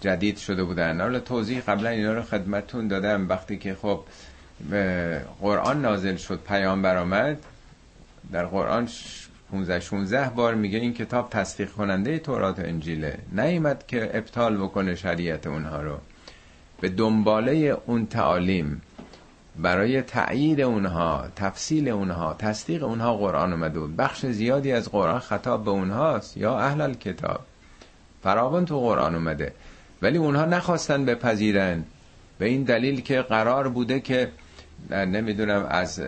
جدید 0.00 0.36
شده 0.38 0.64
بودن. 0.64 1.00
حالا 1.00 1.20
توضیح 1.20 1.60
قبلا 1.60 1.88
اینا 1.88 2.12
رو 2.14 2.22
خدمتون 2.22 2.88
دادم. 2.88 3.28
وقتی 3.28 3.56
که 3.58 3.74
خب 3.74 4.00
قرآن 5.40 5.82
نازل 5.82 6.16
شد 6.16 6.40
پیامبر 6.48 6.96
آمد 6.96 7.36
در 8.32 8.46
قرآن 8.46 8.88
15 9.50 9.80
16 9.80 10.28
بار 10.28 10.54
میگه 10.54 10.78
این 10.78 10.94
کتاب 10.94 11.30
تصدیق 11.30 11.70
کننده 11.70 12.18
تورات 12.18 12.58
و 12.58 12.62
انجیله. 12.62 13.18
نیامد 13.32 13.86
که 13.86 14.10
ابطال 14.14 14.56
بکنه 14.56 14.94
شریعت 14.94 15.46
اونها 15.46 15.82
رو. 15.82 15.98
به 16.80 16.88
دنباله 16.88 17.76
اون 17.86 18.06
تعالیم. 18.06 18.82
برای 19.56 20.02
تأیید 20.02 20.60
اونها 20.60 21.24
تفصیل 21.36 21.88
اونها 21.88 22.36
تصدیق 22.38 22.84
اونها 22.84 23.16
قرآن 23.16 23.52
اومده 23.52 23.80
بود. 23.80 23.96
بخش 23.96 24.26
زیادی 24.26 24.72
از 24.72 24.90
قرآن 24.90 25.18
خطاب 25.18 25.64
به 25.64 25.70
اونهاست. 25.70 26.36
یا 26.36 26.58
اهل 26.58 26.94
کتاب 26.94 27.40
فراوان 28.22 28.64
تو 28.64 28.80
قرآن 28.80 29.14
اومده. 29.14 29.52
ولی 30.02 30.18
اونها 30.18 30.44
نخواستن 30.44 31.04
بپذیرن. 31.04 31.84
به 32.38 32.46
این 32.46 32.62
دلیل 32.62 33.00
که 33.00 33.22
قرار 33.22 33.68
بوده 33.68 34.00
که 34.00 34.28
نمی‌دونم 34.90 35.66
از 35.70 36.00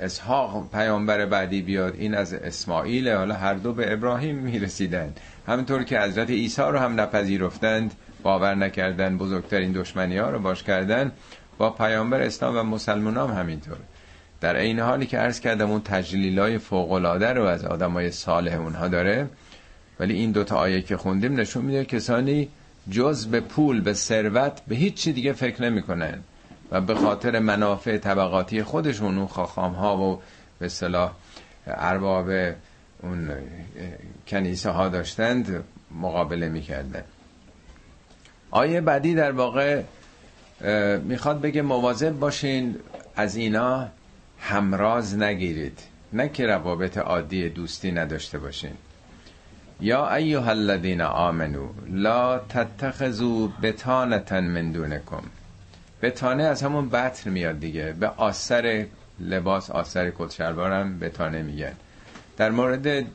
اسحاق 0.00 0.70
پیامبر 0.72 1.26
بعدی 1.26 1.62
بیاد. 1.62 1.94
این 1.98 2.14
از 2.14 2.34
اسماعیل. 2.34 3.08
حالا 3.08 3.34
هر 3.34 3.54
دو 3.54 3.72
به 3.72 3.92
ابراهیم 3.92 4.36
می‌رسیدن. 4.36 5.12
همینطور 5.46 5.84
که 5.84 6.00
حضرت 6.00 6.30
عیسی 6.30 6.62
رو 6.62 6.78
هم 6.78 7.00
نپذیرفتند. 7.00 7.94
باور 8.22 8.54
نکردن 8.54 9.18
بزرگترین 9.18 9.72
دشمنی 9.72 10.18
ها 10.18 10.30
رو 10.30 10.38
باش 10.38 10.62
کردن. 10.62 11.12
با 11.58 11.70
پیامبر 11.70 12.22
اسلام 12.22 12.56
و 12.56 12.62
مسلمان 12.62 13.16
هم 13.16 13.38
همینطور. 13.40 13.76
در 14.40 14.56
این 14.56 14.80
حالی 14.80 15.06
که 15.06 15.18
عرض 15.18 15.40
کردم 15.40 15.70
اون 15.70 15.80
تجلیل 15.80 16.38
های 16.38 16.58
فوقلاده 16.58 17.32
رو 17.32 17.44
از 17.44 17.64
آدم 17.64 17.92
های 17.92 18.10
صالح 18.10 18.54
اونها 18.54 18.88
داره 18.88 19.28
ولی 20.00 20.14
این 20.14 20.32
دوتا 20.32 20.56
آیه 20.56 20.82
که 20.82 20.96
خوندیم 20.96 21.40
نشون 21.40 21.64
میده 21.64 21.84
کسانی 21.84 22.48
جز 22.90 23.26
به 23.26 23.40
پول 23.40 23.80
به 23.80 23.94
ثروت 23.94 24.60
به 24.68 24.74
هیچ 24.74 24.94
چی 24.94 25.12
دیگه 25.12 25.32
فکر 25.32 25.62
نمی‌کنن 25.62 26.20
و 26.70 26.80
به 26.80 26.94
خاطر 26.94 27.38
منافع 27.38 27.98
طبقاتی 27.98 28.62
خودشون 28.62 29.18
اون 29.18 29.26
خاخام 29.26 29.72
ها 29.72 29.96
و 29.98 30.20
به 30.58 30.68
صلاح 30.68 31.12
ارباب 31.66 32.30
اون 33.02 33.30
کنیسه 34.26 34.70
ها 34.70 34.88
داشتند 34.88 35.64
مقابله 36.00 36.48
می‌کردن. 36.48 37.04
آیه 38.50 38.80
بعدی 38.80 39.14
در 39.14 39.32
واقع 39.32 39.82
می‌خواد 41.02 41.40
بگه 41.40 41.62
مواظب 41.62 42.10
باشین 42.10 42.76
از 43.16 43.36
اینا 43.36 43.88
همراز 44.40 45.18
نگیرید. 45.18 45.78
نه 46.12 46.28
که 46.28 46.46
روابط 46.46 46.98
عادی 46.98 47.48
دوستی 47.48 47.92
نداشته 47.92 48.38
باشین. 48.38 48.74
یا 49.80 50.14
ایها 50.14 50.50
الذین 50.50 51.00
آمنو 51.00 51.68
لا 51.90 52.38
تتخذوا 52.38 53.48
بتانتا 53.62 54.40
من 54.40 54.72
دونکم. 54.72 55.22
بتانه 56.02 56.42
از 56.42 56.62
همون 56.62 56.88
بطن 56.88 57.30
میاد 57.30 57.60
دیگه. 57.60 57.92
به 57.92 58.06
آثر 58.06 58.86
لباس 59.20 59.70
آثر 59.70 60.12
هم 60.40 60.98
بتانه 60.98 61.42
میگن. 61.42 61.72
در 62.36 62.50
مورد 62.50 63.06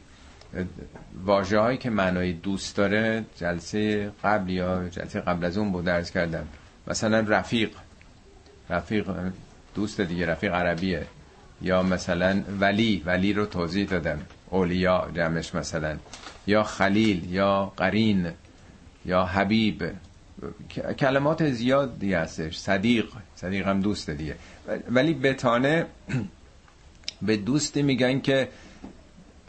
واجه 1.26 1.60
هایی 1.60 1.78
که 1.78 1.90
معنای 1.90 2.34
دوست 2.34 2.78
داره 2.78 3.26
جلسه 3.36 4.12
قبل 4.24 4.50
یا 4.50 4.90
جلسه 4.90 5.20
قبل 5.20 5.46
از 5.46 5.58
اون 5.58 5.72
بود 5.72 5.86
درس 5.86 6.12
کردم. 6.12 6.48
مثلا 6.90 7.20
رفیق. 7.20 7.70
رفیق 8.70 9.12
دوست 9.76 10.02
دیگه 10.02 10.26
رفیق 10.26 10.54
عربیه. 10.54 11.06
یا 11.62 11.84
مثلا 11.84 12.44
ولی 12.60 13.04
ولی 13.06 13.34
رو 13.34 13.46
توضیح 13.46 13.88
دادم. 13.88 14.22
اولیا 14.50 15.08
جمعش 15.16 15.56
مثلا. 15.56 15.98
یا 16.48 16.64
خلیل 16.64 17.34
یا 17.34 17.74
قرین 17.78 18.32
یا 19.06 19.26
حبیب. 19.26 19.92
کلمات 21.00 21.50
زیادی 21.50 22.14
هستش. 22.14 22.58
صدیق. 22.58 23.06
صدیق 23.36 23.68
هم 23.68 23.80
دوست 23.82 24.10
دیگه. 24.10 24.36
ولی 24.90 25.14
بتانه 25.14 25.86
به 27.22 27.38
دوستی 27.38 27.82
میگن 27.82 28.20
که 28.20 28.50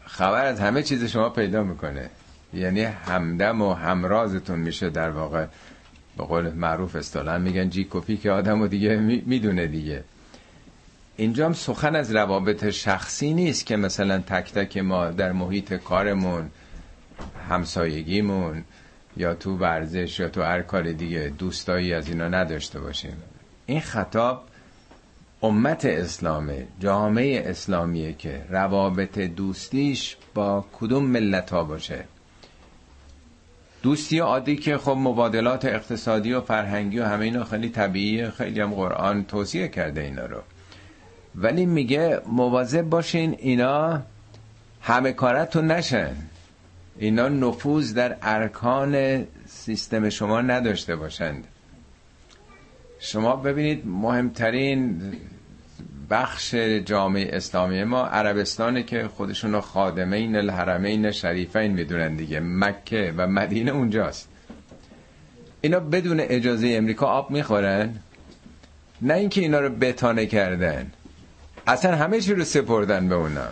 خبر 0.06 0.44
از 0.44 0.60
همه 0.60 0.82
چیز 0.82 1.04
شما 1.04 1.28
پیدا 1.28 1.62
می‌کنه. 1.62 2.10
یعنی 2.54 2.82
همدم 2.82 3.62
و 3.62 3.74
همرازتون 3.74 4.58
میشه 4.58 4.90
در 4.90 5.10
واقع. 5.10 5.46
به 6.20 6.26
قول 6.26 6.52
معروف 6.52 6.96
اصطلاحا 6.96 7.38
میگن 7.38 7.68
جی 7.68 7.86
کپی 7.90 8.16
که 8.16 8.30
آدم 8.30 8.62
و 8.62 8.66
دیگه 8.66 8.96
می‌دونه 9.26 9.66
دیگه. 9.66 10.04
اینجا 11.16 11.46
هم 11.46 11.52
سخن 11.52 11.96
از 11.96 12.14
روابط 12.14 12.70
شخصی 12.70 13.34
نیست 13.34 13.66
که 13.66 13.76
مثلا 13.76 14.18
تک 14.18 14.52
تک 14.52 14.76
ما 14.76 15.10
در 15.10 15.32
محیط 15.32 15.74
کارمون 15.74 16.50
همسایگیمون 17.50 18.64
یا 19.16 19.34
تو 19.34 19.56
ورزش 19.56 20.20
یا 20.20 20.28
تو 20.28 20.42
هر 20.42 20.62
کار 20.62 20.92
دیگه 20.92 21.32
دوستایی 21.38 21.94
از 21.94 22.08
اینا 22.08 22.28
نداشته 22.28 22.80
باشیم. 22.80 23.16
این 23.66 23.80
خطاب 23.80 24.44
امت 25.42 25.84
اسلامه 25.84 26.66
جامعه 26.80 27.50
اسلامیه 27.50 28.12
که 28.12 28.42
روابط 28.48 29.18
دوستیش 29.18 30.16
با 30.34 30.64
کدوم 30.72 31.04
ملت 31.04 31.50
ها 31.50 31.64
باشه؟ 31.64 32.04
دوستی 33.82 34.18
عادی 34.18 34.56
که 34.56 34.78
خب 34.78 34.96
مبادلات 34.98 35.64
اقتصادی 35.64 36.32
و 36.32 36.40
فرهنگی 36.40 36.98
و 36.98 37.04
همه 37.04 37.24
اینا 37.24 37.44
خیلی 37.44 37.68
طبیعیه. 37.68 38.30
خیلی 38.30 38.60
هم 38.60 38.74
قرآن 38.74 39.24
توصیه 39.24 39.68
کرده 39.68 40.00
اینا 40.00 40.26
رو. 40.26 40.40
ولی 41.34 41.66
میگه 41.66 42.20
مواظب 42.26 42.82
باشین 42.82 43.36
اینا 43.38 44.02
همه 44.80 45.12
کارتون 45.12 45.66
نشن. 45.66 46.16
اینا 46.98 47.28
نفوذ 47.28 47.94
در 47.94 48.16
ارکان 48.22 49.24
سیستم 49.46 50.08
شما 50.08 50.40
نداشته 50.40 50.96
باشند. 50.96 51.44
شما 52.98 53.36
ببینید 53.36 53.86
مهمترین 53.86 55.02
بخش 56.10 56.54
جامعه 56.84 57.36
اسلامی 57.36 57.84
ما 57.84 58.06
عربستانه 58.06 58.82
که 58.82 59.08
خودشون 59.08 59.60
خادمین 59.60 60.36
الحرمین 60.36 61.10
شریفین 61.10 61.72
می‌دونن 61.72 62.16
دیگه. 62.16 62.40
مکه 62.40 63.14
و 63.16 63.26
مدینه 63.26 63.70
اونجاست. 63.70 64.28
اینا 65.60 65.80
بدون 65.80 66.20
اجازه 66.20 66.68
امریکا 66.68 67.06
آب 67.06 67.30
می‌خورن؟ 67.30 67.94
نه 69.02 69.14
اینکه 69.14 69.40
اینا 69.40 69.60
رو 69.60 69.68
بتانه 69.68 70.26
کردن. 70.26 70.92
اصلا 71.66 71.96
همه 71.96 72.20
چی 72.20 72.34
رو 72.34 72.44
سپردن 72.44 73.08
به 73.08 73.14
اونا. 73.14 73.48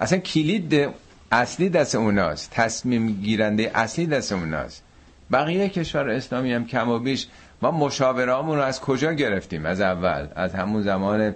اصلا 0.00 0.18
کلید 0.18 0.88
اصلی 1.32 1.68
دست 1.68 1.94
اوناست. 1.94 2.50
تصمیم 2.50 3.12
گیرنده 3.12 3.70
اصلی 3.74 4.06
دست 4.06 4.32
اوناست. 4.32 4.82
بقیه 5.32 5.68
کشور 5.68 6.10
اسلامی 6.10 6.52
هم 6.52 6.66
کم 6.66 6.88
و 6.88 6.98
بیش 6.98 7.26
ما 7.62 7.70
مشاورامون 7.70 8.56
رو 8.56 8.62
از 8.62 8.80
کجا 8.80 9.12
گرفتیم؟ 9.12 9.66
از 9.66 9.80
اول 9.80 10.26
از 10.36 10.54
همون 10.54 10.82
زمان 10.82 11.34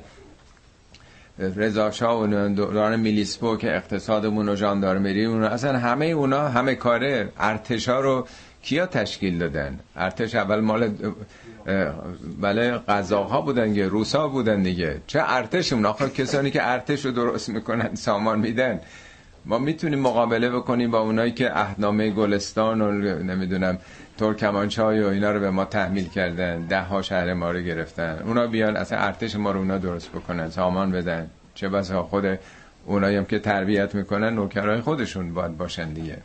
رضا 1.38 1.90
و 2.02 2.48
دوران 2.48 3.00
میلیسپو 3.00 3.56
که 3.56 3.76
اقتصادمون 3.76 4.48
و 4.48 4.56
ژاندارمری 4.56 5.24
اون 5.24 5.44
اصلا 5.44 5.78
همه 5.78 6.06
اونا 6.06 6.48
همه 6.48 6.74
کاره 6.74 7.28
ارتشا 7.38 8.00
رو 8.00 8.26
کیا 8.62 8.86
تشکیل 8.86 9.38
دادن؟ 9.38 9.80
ارتش 9.96 10.34
اول 10.34 10.60
مال 10.60 10.90
بله 12.40 12.70
قزاقها 12.88 13.40
بودن 13.40 13.68
دیگه 13.68 13.88
روسا 13.88 14.28
بودن 14.28 14.62
دیگه. 14.62 15.00
چه 15.06 15.22
ارتش 15.26 15.72
اون 15.72 15.86
آخر 15.86 16.08
کسانی 16.08 16.50
که 16.50 16.68
ارتش 16.68 17.04
رو 17.04 17.10
درست 17.10 17.48
می‌کنن 17.48 17.94
سامان 17.94 18.38
میدن. 18.38 18.80
ما 19.46 19.58
می‌تونیم 19.58 19.98
مقابله 19.98 20.50
بکنیم 20.50 20.90
با 20.90 20.98
اونایی 20.98 21.32
که 21.32 21.58
اهنامه 21.58 22.10
گلستان 22.10 22.80
و 22.80 22.92
نمی‌دونم 23.22 23.78
ترکمانچای 24.18 25.02
و 25.02 25.06
اینا 25.06 25.30
رو 25.30 25.40
به 25.40 25.50
ما 25.50 25.64
تحمیل 25.64 26.08
کردن 26.08 26.60
ده 26.60 26.82
ها 26.82 27.02
شهر 27.02 27.34
ما 27.34 27.50
رو 27.50 27.60
گرفتن. 27.60 28.22
اونا 28.24 28.46
بیان 28.46 28.76
اصلا 28.76 28.98
ارتش 28.98 29.36
ما 29.36 29.50
رو 29.50 29.58
اونا 29.58 29.78
درست 29.78 30.08
بکنن 30.08 30.50
سامان 30.50 30.92
بدن. 30.92 31.30
چه 31.54 31.68
بسا 31.68 32.02
خود 32.02 32.38
اونایی 32.86 33.24
که 33.24 33.38
تربیت 33.38 33.94
می‌کنن 33.94 34.34
نوکرای 34.34 34.80
خودشون 34.80 35.34
باید 35.34 35.56
باشن 35.56 35.92
دیگه. 35.92 36.18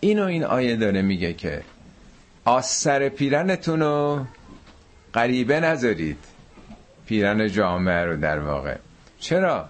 اینو 0.00 0.24
این 0.24 0.44
آیه 0.44 0.76
داره 0.76 1.02
میگه 1.02 1.32
که 1.32 1.62
آسر 2.44 3.08
پیرنتون 3.08 3.80
رو 3.80 4.26
غریبه 5.14 5.60
نذارید. 5.60 6.18
پیرن 7.06 7.48
جامعه 7.48 8.04
رو 8.04 8.16
در 8.16 8.38
واقع. 8.38 8.76
چرا؟ 9.20 9.68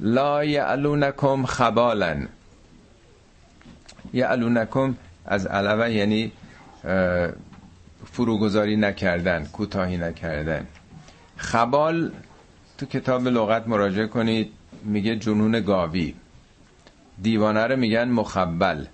لا 0.00 0.44
یعلونکم 0.44 1.46
خبالن. 1.46 2.28
یعلونکم 4.12 4.94
از 5.26 5.46
علوه 5.46 5.90
یعنی 5.90 6.32
فروگذاری 8.12 8.76
نکردن 8.76 9.44
کوتاهی 9.44 9.96
نکردن. 9.96 10.66
خبال 11.36 12.12
تو 12.78 12.86
کتاب 12.86 13.28
لغت 13.28 13.68
مراجعه 13.68 14.06
کنید 14.06 14.52
میگه 14.84 15.16
جنون 15.16 15.60
گاوی. 15.60 16.14
دیوانه 17.22 17.66
رو 17.66 17.76
میگن 17.76 18.08
مخبل. 18.08 18.84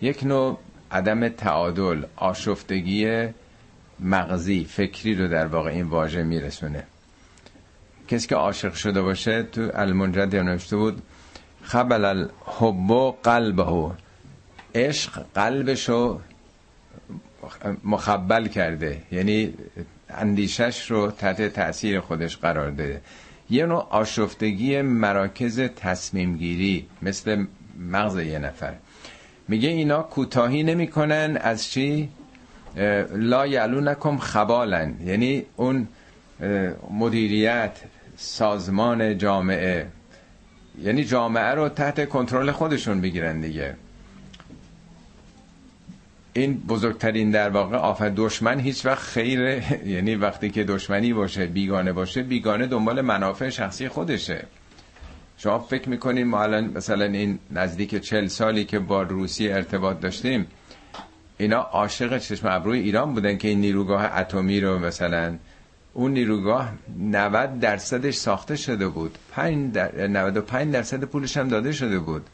یک 0.00 0.24
نوع 0.24 0.58
عدم 0.90 1.28
تعادل 1.28 2.04
آشفتگی 2.16 3.28
مغزی 4.00 4.64
فکری 4.64 5.14
رو 5.14 5.28
در 5.28 5.46
واقع 5.46 5.70
این 5.70 5.86
واژه 5.86 6.22
میرسونه. 6.22 6.86
کسی 8.12 8.28
که 8.28 8.34
عاشق 8.34 8.74
شده 8.74 9.02
باشه 9.02 9.42
تو 9.42 9.70
المنجد 9.74 10.36
نوشته 10.36 10.76
بود 10.76 11.02
خبل 11.62 12.04
الحب 12.04 13.14
قلبه. 13.22 13.90
عشق 14.74 15.24
قلبشو 15.34 16.20
مخبل 17.84 18.46
کرده 18.46 19.02
یعنی 19.12 19.54
اندیشش 20.10 20.90
رو 20.90 21.10
تحت 21.10 21.42
تاثیر 21.42 22.00
خودش 22.00 22.36
قرار 22.36 22.70
داده. 22.70 23.00
یه 23.50 23.66
نوع 23.66 23.86
آشفتگی 23.90 24.82
مراکز 24.82 25.60
تصمیم 25.60 26.36
گیری 26.36 26.86
مثل 27.02 27.44
مغز 27.78 28.18
یه 28.18 28.38
نفر. 28.38 28.74
میگه 29.48 29.68
اینا 29.68 30.02
کوتاهی 30.02 30.62
نمی‌کنن 30.62 31.38
از 31.40 31.70
چی؟ 31.70 32.08
لا 33.14 33.46
یعلونکم 33.46 34.18
خبالن. 34.18 34.94
یعنی 35.04 35.42
اون 35.56 35.88
مدیریت 36.90 37.72
سازمان 38.16 39.18
جامعه. 39.18 39.86
یعنی 40.82 41.04
جامعه 41.04 41.54
رو 41.54 41.68
تحت 41.68 42.08
کنترل 42.08 42.50
خودشون 42.50 43.00
بگیرن 43.00 43.40
دیگه. 43.40 43.74
این 46.32 46.54
بزرگترین 46.54 47.30
در 47.30 47.48
واقع 47.48 47.76
آفت 47.76 48.02
دشمن 48.02 48.60
هیچ 48.60 48.86
وقت 48.86 49.02
خیره 49.02 49.64
یعنی 49.94 50.14
وقتی 50.14 50.50
که 50.50 50.64
دشمنی 50.64 51.12
باشه 51.12 51.46
بیگانه 51.46 51.92
باشه 51.92 52.22
بیگانه 52.22 52.66
دنبال 52.66 53.00
منافع 53.00 53.50
شخصی 53.50 53.88
خودشه. 53.88 54.44
شما 55.38 55.58
فکر 55.58 55.88
می‌کنین 55.88 56.26
ما 56.26 56.42
الان 56.42 56.64
مثلا 56.64 57.04
این 57.04 57.38
نزدیک 57.50 57.94
چل 57.94 58.26
سالی 58.26 58.64
که 58.64 58.78
با 58.78 59.02
روسیه 59.02 59.54
ارتباط 59.54 60.00
داشتیم 60.00 60.46
اینا 61.38 61.58
عاشق 61.58 62.18
چشم 62.18 62.48
ابروی 62.50 62.78
ایران 62.78 63.14
بودن 63.14 63.38
که 63.38 63.48
این 63.48 63.60
نیروگاه 63.60 64.18
اتمی 64.18 64.60
رو 64.60 64.78
مثلا 64.78 65.38
اون 65.94 66.12
نیروگاه 66.12 66.72
90 66.98 67.60
درصدش 67.60 68.14
ساخته 68.14 68.56
شده 68.56 68.88
بود. 68.88 69.18
5 69.32 69.72
در... 69.72 70.06
95 70.06 70.72
درصد 70.72 71.04
پولش 71.04 71.36
هم 71.36 71.48
داده 71.48 71.72
شده 71.72 71.98
بود. 71.98 72.26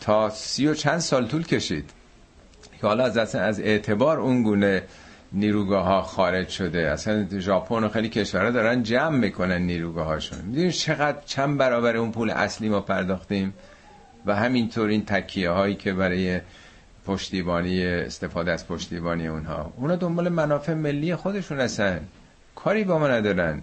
تا 0.00 0.30
سی 0.30 0.66
و 0.66 0.74
چند 0.74 0.98
سال 0.98 1.26
طول 1.26 1.46
کشید. 1.46 1.90
که 2.80 2.86
حالا 2.86 3.04
از 3.04 3.34
از 3.34 3.60
اعتبار 3.60 4.20
اون 4.20 4.42
گونه 4.42 4.82
نیروگاه 5.32 5.84
ها 5.84 6.02
خارج 6.02 6.48
شده. 6.48 6.90
اصلا 6.90 7.26
ژاپن 7.38 7.84
و 7.84 7.88
خیلی 7.88 8.08
کشورها 8.08 8.50
دارن 8.50 8.82
جمع 8.82 9.16
می‌کنن 9.16 9.62
نیروگاه 9.62 10.06
هاشون 10.06 10.38
می‌دونید 10.44 10.70
چقدر 10.70 11.18
چند 11.26 11.58
برابر 11.58 11.96
اون 11.96 12.12
پول 12.12 12.30
اصلی 12.30 12.68
ما 12.68 12.80
پرداختیم؟ 12.80 13.54
و 14.26 14.34
همینطور 14.34 14.88
این 14.88 15.04
تکیه 15.04 15.50
هایی 15.50 15.74
که 15.74 15.92
برای 15.92 16.40
پشتیبانی 17.06 17.84
استفاده 17.86 18.52
از 18.52 18.66
پشتیبانی 18.68 19.26
اونها. 19.26 19.72
اونا 19.76 19.96
دنبال 19.96 20.28
منافع 20.28 20.74
ملی 20.74 21.16
خودشون 21.16 21.60
هستن. 21.60 22.00
کاری 22.56 22.84
با 22.84 22.98
ما 22.98 23.08
ندارن. 23.08 23.62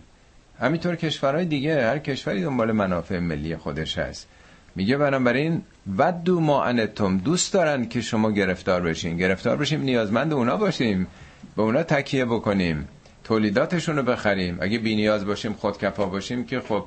همینطور 0.60 0.96
کشورهای 0.96 1.46
دیگه 1.46 1.88
هر 1.88 2.00
کشوری 2.00 2.44
دنبال 2.44 2.72
منافع 2.72 3.20
ملی 3.20 3.58
خودش 3.58 3.98
هست. 3.98 4.28
میگه 4.76 4.98
بنابراین 4.98 5.62
ودو 5.98 6.40
ما 6.40 6.64
انتم 6.64 7.18
دوست 7.18 7.54
دارن 7.54 7.86
که 7.86 8.02
شما 8.02 8.32
گرفتار 8.32 8.82
بشین. 8.82 9.18
گرفتار 9.18 9.58
بشیم 9.58 9.82
نیازمند 9.82 10.34
اونا 10.34 10.58
باشیم. 10.58 11.08
به 11.56 11.62
اونا 11.62 11.84
تکیه 11.84 12.26
بکنیم. 12.26 12.88
تولیداتشون 13.24 13.96
رو 13.96 14.04
بخریم. 14.04 14.58
اگه 14.62 14.78
بی 14.80 14.96
نیاز 14.96 15.26
باشیم 15.26 15.54
خودکفا 15.54 16.06
باشیم 16.06 16.46
که 16.46 16.60
خب 16.60 16.86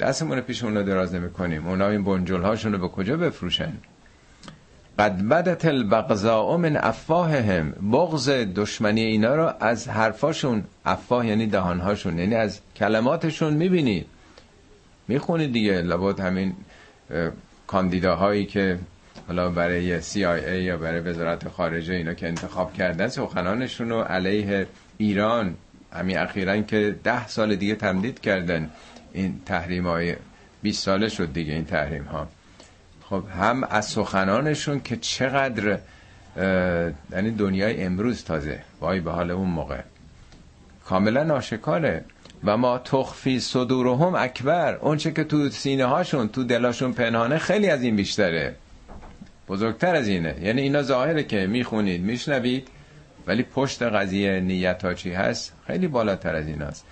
دستمون 0.00 0.40
پیش 0.40 0.64
اونا 0.64 0.82
دراز 0.82 1.14
نمی 1.14 1.30
کنیم 1.30 1.66
اونا 1.66 1.88
این 1.88 2.04
بنجل 2.04 2.42
هاشون 2.42 2.72
رو 2.72 2.78
به 2.78 2.88
کجا 2.88 3.16
بفروشن؟ 3.16 3.72
قد 5.00 5.22
بدت 5.22 5.64
البغضاء 5.64 6.56
من 6.56 6.76
افواههم. 6.76 7.70
بغض 7.92 8.28
دشمنی 8.30 9.00
اینا 9.00 9.34
رو 9.34 9.52
از 9.60 9.88
حرفاشون 9.88 10.64
افواه 10.84 11.26
یعنی 11.26 11.46
دهانهاشون 11.46 12.18
یعنی 12.18 12.34
از 12.34 12.60
کلماتشون 12.76 13.54
می‌بینی. 13.54 14.04
می‌خونی 15.08 15.48
دیگه. 15.48 15.80
لابد 15.80 16.20
همین 16.20 16.54
کاندیداهایی 17.66 18.46
که 18.46 18.78
حالا 19.28 19.50
برای 19.50 20.02
CIA 20.02 20.48
یا 20.48 20.76
برای 20.76 21.00
وزارت 21.00 21.48
خارجه 21.48 21.94
اینا 21.94 22.14
که 22.14 22.28
انتخاب 22.28 22.72
کردن 22.72 23.08
سخنانشون 23.08 23.88
رو 23.88 24.00
علیه 24.00 24.66
ایران 24.98 25.54
همین 25.92 26.18
اخیرا 26.18 26.62
که 26.62 26.96
ده 27.04 27.28
سال 27.28 27.56
دیگه 27.56 27.74
تمدید 27.74 28.20
کردن. 28.20 28.70
این 29.12 29.40
تحریم 29.46 29.86
های 29.86 30.16
20 30.62 30.84
ساله 30.84 31.08
شد 31.08 31.32
دیگه 31.32 31.52
این 31.52 31.64
تحریم 31.64 32.04
ها 32.04 32.28
خب 33.10 33.22
هم 33.40 33.64
از 33.64 33.86
سخنانشون 33.86 34.80
که 34.80 34.96
چقدر 34.96 35.78
یعنی 37.12 37.30
دنیای 37.30 37.82
امروز 37.82 38.24
تازه. 38.24 38.60
وای 38.80 39.00
به 39.00 39.10
حال 39.10 39.30
اون 39.30 39.48
موقع. 39.48 39.80
کاملا 40.84 41.22
ناشکاره 41.22 42.04
و 42.44 42.56
ما 42.56 42.78
تخفی 42.78 43.40
صدورهم 43.40 44.14
اکبر. 44.14 44.74
اونچه 44.74 45.12
که 45.12 45.24
تو 45.24 45.48
سینه 45.48 45.84
هاشون 45.84 46.28
تو 46.28 46.44
دلاشون 46.44 46.92
پنهانه 46.92 47.38
خیلی 47.38 47.70
از 47.70 47.82
این 47.82 47.96
بیشتره. 47.96 48.54
بزرگتر 49.48 49.94
از 49.94 50.08
اینه. 50.08 50.34
یعنی 50.42 50.60
اینا 50.60 50.82
ظاهره 50.82 51.24
که 51.24 51.46
می‌خونید 51.46 52.02
میشنوید. 52.02 52.68
ولی 53.26 53.42
پشت 53.42 53.82
قضیه 53.82 54.40
نیت 54.40 54.84
ها 54.84 54.94
چی 54.94 55.12
هست؟ 55.12 55.52
خیلی 55.66 55.88
بالاتر 55.88 56.34
از 56.34 56.46
این 56.46 56.62
هست 56.62 56.84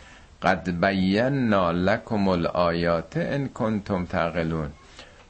قد 0.42 0.70
بینا 0.80 1.70
لکم 1.70 2.28
الآیات 2.28 3.16
ان 3.16 3.48
کنتم 3.48 4.04
تعقلون. 4.04 4.70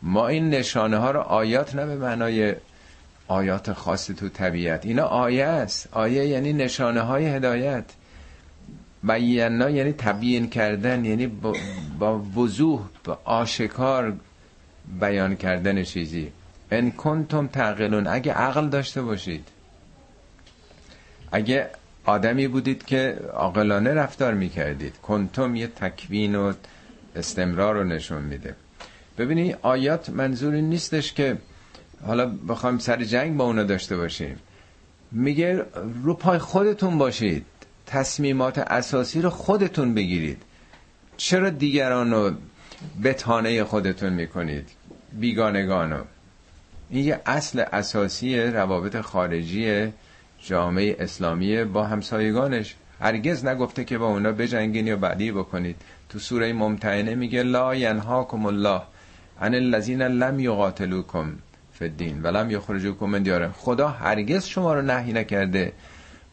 ما 0.03 0.29
این 0.29 0.51
نشانه 0.51 0.97
ها 0.97 1.11
رو 1.11 1.21
آیات 1.21 1.75
نه 1.75 1.87
به 1.87 1.97
معنای 1.97 2.55
آیات 3.29 3.73
خاص 3.73 4.07
تو 4.07 4.29
طبیعت. 4.29 4.87
اینا 4.87 5.05
آیه 5.05 5.45
است. 5.45 5.89
آیه 5.93 6.27
یعنی 6.27 6.53
نشانه 6.53 7.01
های 7.01 7.27
هدایت. 7.27 7.85
بینا 9.03 9.71
یعنی 9.71 9.93
تبیین 9.93 10.51
کردن 10.51 11.05
یعنی 11.05 11.27
با, 11.99 12.19
وضوح 12.37 12.81
با 13.05 13.19
آشکار 13.25 14.13
بیان 15.01 15.37
کردن 15.37 15.83
چیزی. 15.83 16.33
ان 16.71 16.91
کنتم 16.91 17.47
تعقلون. 17.47 18.07
اگه 18.07 18.33
عقل 18.33 18.69
داشته 18.69 19.03
باشید. 19.03 19.49
اگه 21.33 21.71
آدمی 22.05 22.49
بودید 22.49 22.85
که 22.85 23.19
عاقلانه 23.33 23.95
رفتار 23.95 24.35
می‌کردید. 24.35 24.97
کنتم 25.03 25.57
یه 25.57 25.67
تکوین 25.67 26.35
و 26.35 26.53
استمرار 27.17 27.75
رو 27.75 27.85
نشون 27.85 28.23
میده. 28.23 28.55
ببینی 29.19 29.55
آیات 29.63 30.11
منظوری 30.11 30.63
نیستش 30.63 31.13
که 31.13 31.39
حالا 32.07 32.27
بخوایم 32.49 32.79
سر 32.79 33.05
جنگ 33.05 33.37
با 33.37 33.45
اونا 33.45 33.63
داشته 33.63 33.97
باشیم. 33.97 34.39
میگه 35.13 35.65
رو 36.03 36.15
پای 36.15 36.39
خودتون 36.39 36.99
باشید. 36.99 37.47
تصمیمات 37.87 38.59
اساسی 38.59 39.23
رو 39.23 39.31
خودتون 39.31 39.95
بگیرید. 39.95 40.43
چرا 41.17 41.51
دیگران 41.51 42.11
رو 42.11 42.31
بتانه 43.05 43.65
خودتون 43.65 44.13
می‌کنید؟ 44.13 44.69
بیگانگانو. 45.13 46.03
این 46.91 47.05
یه 47.05 47.21
اصل 47.27 47.65
اساسی 47.73 48.41
روابط 48.41 49.01
خارجی 49.01 49.93
جامعه 50.43 50.97
اسلامی 50.99 51.65
با 51.65 51.85
همسایگانش. 51.85 52.75
هرگز 53.01 53.45
نگفته 53.45 53.85
که 53.85 53.99
با 53.99 54.07
اونا 54.07 54.33
بجنگین 54.33 54.87
یا 54.87 54.97
بعدی 54.97 55.33
بکنید. 55.33 55.77
تو 56.09 56.19
سوره 56.19 56.53
ممتحنه 56.53 57.15
میگه 57.15 57.43
لا 57.43 57.75
ینهاکم 57.75 58.47
الله. 58.47 58.83
عن 59.41 59.55
الذین 59.55 60.03
لم 60.03 60.41
یقاتلوکم 60.41 61.33
فی 61.73 61.85
الدین 61.85 62.23
ولم 62.23 62.51
یخرجوکم 62.51 63.07
من 63.07 63.23
دیاره 63.23 63.49
خدا 63.49 63.89
هرگز 63.89 64.47
شما 64.47 64.75
رو 64.75 64.83
نهی 64.83 65.13
نکرده 65.13 65.73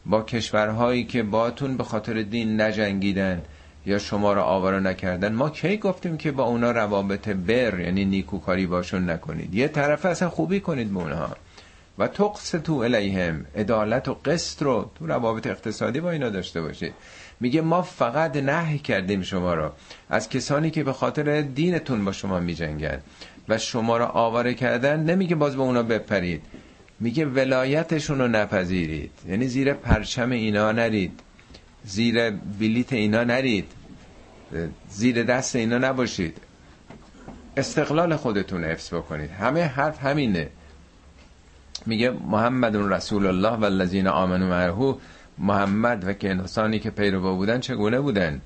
با 0.06 0.22
کشورهایی 0.22 1.04
که 1.04 1.22
باتون 1.22 1.76
به 1.76 1.84
خاطر 1.84 2.22
دین 2.22 2.60
نجنگیدن 2.60 3.42
یا 3.86 3.98
شما 3.98 4.32
رو 4.32 4.40
آواره 4.40 4.80
نکردن. 4.80 5.32
ما 5.32 5.50
کی 5.50 5.76
گفتیم 5.76 6.16
که 6.16 6.32
با 6.32 6.44
اونا 6.44 6.70
روابط 6.70 7.28
بر 7.28 7.80
یعنی 7.80 8.04
نیکوکاری 8.04 8.66
باشون 8.66 9.10
نکنید؟ 9.10 9.54
یه 9.54 9.68
طرف 9.68 10.06
اصلا 10.06 10.30
خوبی 10.30 10.60
کنید 10.60 10.92
به 10.92 10.98
اونها. 10.98 11.28
و 11.98 12.08
تقسطو 12.08 12.74
الیهم 12.74 13.44
عدالت 13.56 14.08
و 14.08 14.14
قسط 14.24 14.62
رو 14.62 14.90
تو 14.94 15.06
روابط 15.06 15.46
اقتصادی 15.46 16.00
با 16.00 16.10
اینا 16.10 16.30
داشته 16.30 16.62
باشید. 16.62 16.94
میگه 17.40 17.60
ما 17.60 17.82
فقط 17.82 18.36
نهی 18.36 18.78
کردیم 18.78 19.22
شما 19.22 19.54
رو 19.54 19.70
از 20.10 20.28
کسانی 20.28 20.70
که 20.70 20.84
به 20.84 20.92
خاطر 20.92 21.40
دینتون 21.40 22.04
با 22.04 22.12
شما 22.12 22.40
میجنگن 22.40 23.00
و 23.48 23.58
شما 23.58 23.96
رو 23.96 24.04
آواره 24.04 24.54
کردن 24.54 25.00
نمیگه 25.00 25.34
باز 25.36 25.56
به 25.56 25.62
اونا 25.62 25.82
بپرید. 25.82 26.42
میگه 27.00 27.26
ولایتشون 27.26 28.18
رو 28.18 28.28
نپذیرید. 28.28 29.10
یعنی 29.28 29.46
زیر 29.46 29.72
پرچم 29.72 30.30
اینا 30.30 30.72
نرید. 30.72 31.20
زیر 31.84 32.30
بلیت 32.30 32.92
اینا 32.92 33.24
نرید. 33.24 33.72
زیر 34.88 35.22
دست 35.22 35.56
اینا 35.56 35.78
نباشید. 35.78 36.36
استقلال 37.56 38.16
خودتون 38.16 38.64
حفظ 38.64 38.94
بکنید. 38.94 39.30
همه 39.30 39.62
حرف 39.62 40.04
همینه. 40.04 40.48
میگه 41.86 42.10
محمد 42.10 42.76
رسول 42.76 43.26
الله 43.26 43.56
و 43.56 43.64
الذین 43.64 44.06
آمنوا 44.06 44.48
معه. 44.48 44.94
محمد 45.38 46.08
و 46.08 46.12
که 46.12 46.30
انسانی 46.30 46.78
که 46.78 46.90
پیرو 46.90 47.36
بودن 47.36 47.60
چگونه 47.60 48.00
بودن؟ 48.00 48.40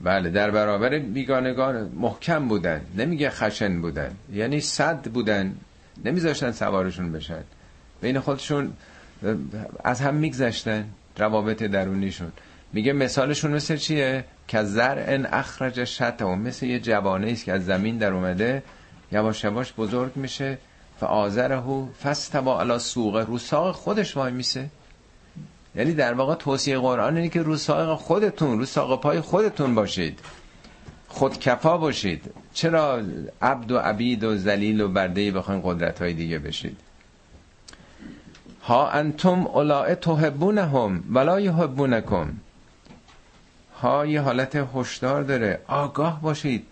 بله 0.00 0.30
در 0.30 0.50
برابر 0.50 0.98
بیگانگان 0.98 1.90
محکم 1.94 2.48
بودن 2.48 2.80
نمیگه 2.96 3.30
خشن 3.30 3.80
بودن 3.80 4.10
یعنی 4.32 4.60
صد 4.60 5.10
بودن 5.10 5.54
نمیذاشتن 6.04 6.52
سوارشون 6.52 7.12
بشن. 7.12 7.44
بین 8.00 8.20
خودشون 8.20 8.72
از 9.84 10.00
هم 10.00 10.14
میگذشتن 10.14 10.84
روابط 11.16 11.62
درونیشون. 11.62 12.32
میگه 12.72 12.92
مثالشون 12.92 13.50
مثل 13.50 13.76
چیه؟ 13.76 14.24
که 14.48 14.62
زر 14.62 15.04
ان 15.06 15.26
اخرج 15.26 15.84
شته 15.84 16.24
مثل 16.24 16.66
یه 16.66 16.80
جوانه 16.80 17.30
است 17.30 17.44
که 17.44 17.52
از 17.52 17.66
زمین 17.66 17.98
در 17.98 18.12
اومده 18.12 18.62
یواش 19.12 19.44
یواش 19.44 19.72
بزرگ 19.72 20.16
میشه 20.16 20.58
و 21.00 21.04
آذره 21.04 21.62
فستوا 22.02 22.60
علی 22.60 22.78
سوق 22.78 23.16
رو 23.16 23.38
ساق 23.38 23.74
خودش 23.74 24.16
وای 24.16 24.32
میسه. 24.32 24.70
یعنی 25.78 25.92
در 25.94 26.14
واقع 26.14 26.34
توصیه 26.34 26.78
قرآن 26.78 27.16
اینه 27.16 27.28
که 27.28 27.42
رو 27.42 27.56
خودتون 27.96 28.58
رو 28.58 28.64
ساق 28.64 29.00
پای 29.00 29.20
خودتون 29.20 29.74
باشید. 29.74 30.18
خودکفا 31.08 31.78
باشید. 31.78 32.30
چرا 32.54 33.02
عبد 33.42 33.70
و 33.72 33.78
عبید 33.78 34.24
و 34.24 34.36
زلیل 34.36 34.80
و 34.80 34.88
برده 34.88 35.30
بخواین 35.30 35.60
قدرت 35.64 36.02
های 36.02 36.12
دیگه 36.12 36.38
بشید؟ 36.38 36.76
ها 38.62 38.90
انتم 38.90 39.46
اولائه 39.46 39.94
تحبونهم 39.94 41.04
ولا 41.10 41.40
یحبونکم. 41.40 42.32
ها 43.82 44.06
یه 44.06 44.20
حالت 44.20 44.66
هشدار 44.74 45.22
داره. 45.22 45.60
آگاه 45.66 46.20
باشید. 46.22 46.66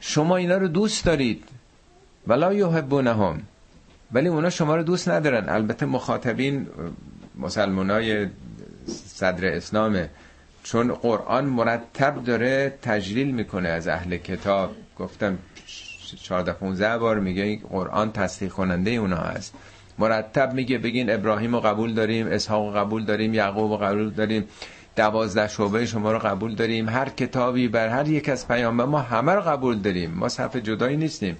شما 0.00 0.36
اینا 0.36 0.56
رو 0.56 0.68
دوست 0.68 1.04
دارید. 1.04 1.44
ولا 2.26 2.52
یحبونهم. 2.52 3.42
ولی 4.12 4.28
اونا 4.28 4.50
شما 4.50 4.76
رو 4.76 4.82
دوست 4.82 5.08
ندارن. 5.08 5.48
البته 5.48 5.86
مخاطبین 5.86 6.66
مسلمانای 7.36 8.26
صدر 8.86 9.54
اسلامه 9.54 10.10
چون 10.62 10.94
قرآن 10.94 11.44
مرتب 11.44 12.24
داره 12.24 12.74
تجلیل 12.82 13.34
می‌کنه 13.34 13.68
از 13.68 13.88
اهل 13.88 14.16
کتاب. 14.16 14.70
گفتم 14.98 15.38
14 16.22 16.52
15 16.52 16.98
بار 16.98 17.18
میگه 17.20 17.58
قرآن 17.70 18.12
تصدیق 18.12 18.52
کننده 18.52 18.90
اونا 18.90 19.16
هست. 19.16 19.54
مرتب 19.98 20.52
میگه 20.52 20.78
بگین 20.78 21.10
ابراهیم 21.10 21.54
رو 21.54 21.60
قبول 21.60 21.94
داریم 21.94 22.26
اسحاق 22.26 22.66
رو 22.66 22.80
قبول 22.80 23.04
داریم 23.04 23.34
یعقوب 23.34 23.70
رو 23.70 23.76
قبول 23.76 24.10
داریم 24.10 24.44
دوازده 24.96 25.48
شعبه 25.48 25.86
شما 25.86 26.12
رو 26.12 26.18
قبول 26.18 26.54
داریم. 26.54 26.88
هر 26.88 27.08
کتابی 27.08 27.68
بر 27.68 27.88
هر 27.88 28.08
یک 28.08 28.28
از 28.28 28.48
پیامبر 28.48 28.84
ما 28.84 28.98
همه 28.98 29.32
رو 29.32 29.40
قبول 29.40 29.78
داریم. 29.78 30.10
ما 30.10 30.28
صف 30.28 30.56
جدایی 30.56 30.96
نیستیم. 30.96 31.36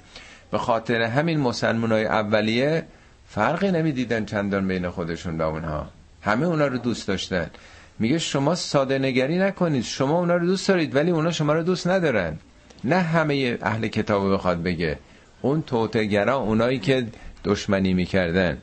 به 0.50 0.58
خاطر 0.58 1.02
همین 1.02 1.40
مسلمان 1.40 1.92
های 1.92 2.04
اولیه 2.04 2.86
فرقی 3.28 3.70
نمی‌دیدن 3.70 4.24
چندان 4.24 4.68
بین 4.68 4.90
خودشون 4.90 5.38
به 5.38 5.44
اونها. 5.44 5.86
همه 6.22 6.46
اونا 6.46 6.66
رو 6.66 6.78
دوست 6.78 7.08
داشتن. 7.08 7.50
میگه 7.98 8.18
شما 8.18 8.54
ساده 8.54 8.98
نگری 8.98 9.38
نکنید. 9.38 9.82
شما 9.82 10.18
اونا 10.18 10.36
رو 10.36 10.46
دوست 10.46 10.68
دارید 10.68 10.96
ولی 10.96 11.10
اونا 11.10 11.30
شما 11.30 11.52
رو 11.52 11.62
دوست 11.62 11.86
ندارن. 11.86 12.38
نه 12.84 12.96
همه 12.96 13.58
اهل 13.62 13.88
کتاب 13.88 14.32
بخواد 14.32 14.62
بگه. 14.62 14.98
اون 15.42 15.62
توتگرا 15.62 16.36
اونایی 16.36 16.78
که 16.78 17.06
دشمنی 17.44 17.94
می‌کردن. 17.94 18.58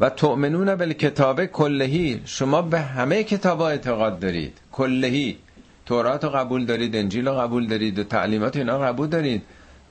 و 0.00 0.10
تؤمنون 0.10 0.92
کتاب 0.92 1.44
کلهی. 1.44 2.22
شما 2.24 2.62
به 2.62 2.80
همه 2.80 3.24
کتاب 3.24 3.60
اعتقاد 3.60 4.20
دارید. 4.20 4.58
کلهی. 4.72 5.38
تورات 5.86 6.24
رو 6.24 6.30
قبول 6.30 6.64
دارید 6.64 6.96
انجیل 6.96 7.28
رو 7.28 7.34
قبول 7.34 7.66
دارید 7.66 7.98
و 7.98 8.04
تعلیمات 8.04 8.56
اینا 8.56 8.78
قبول 8.78 9.08
دارید. 9.08 9.42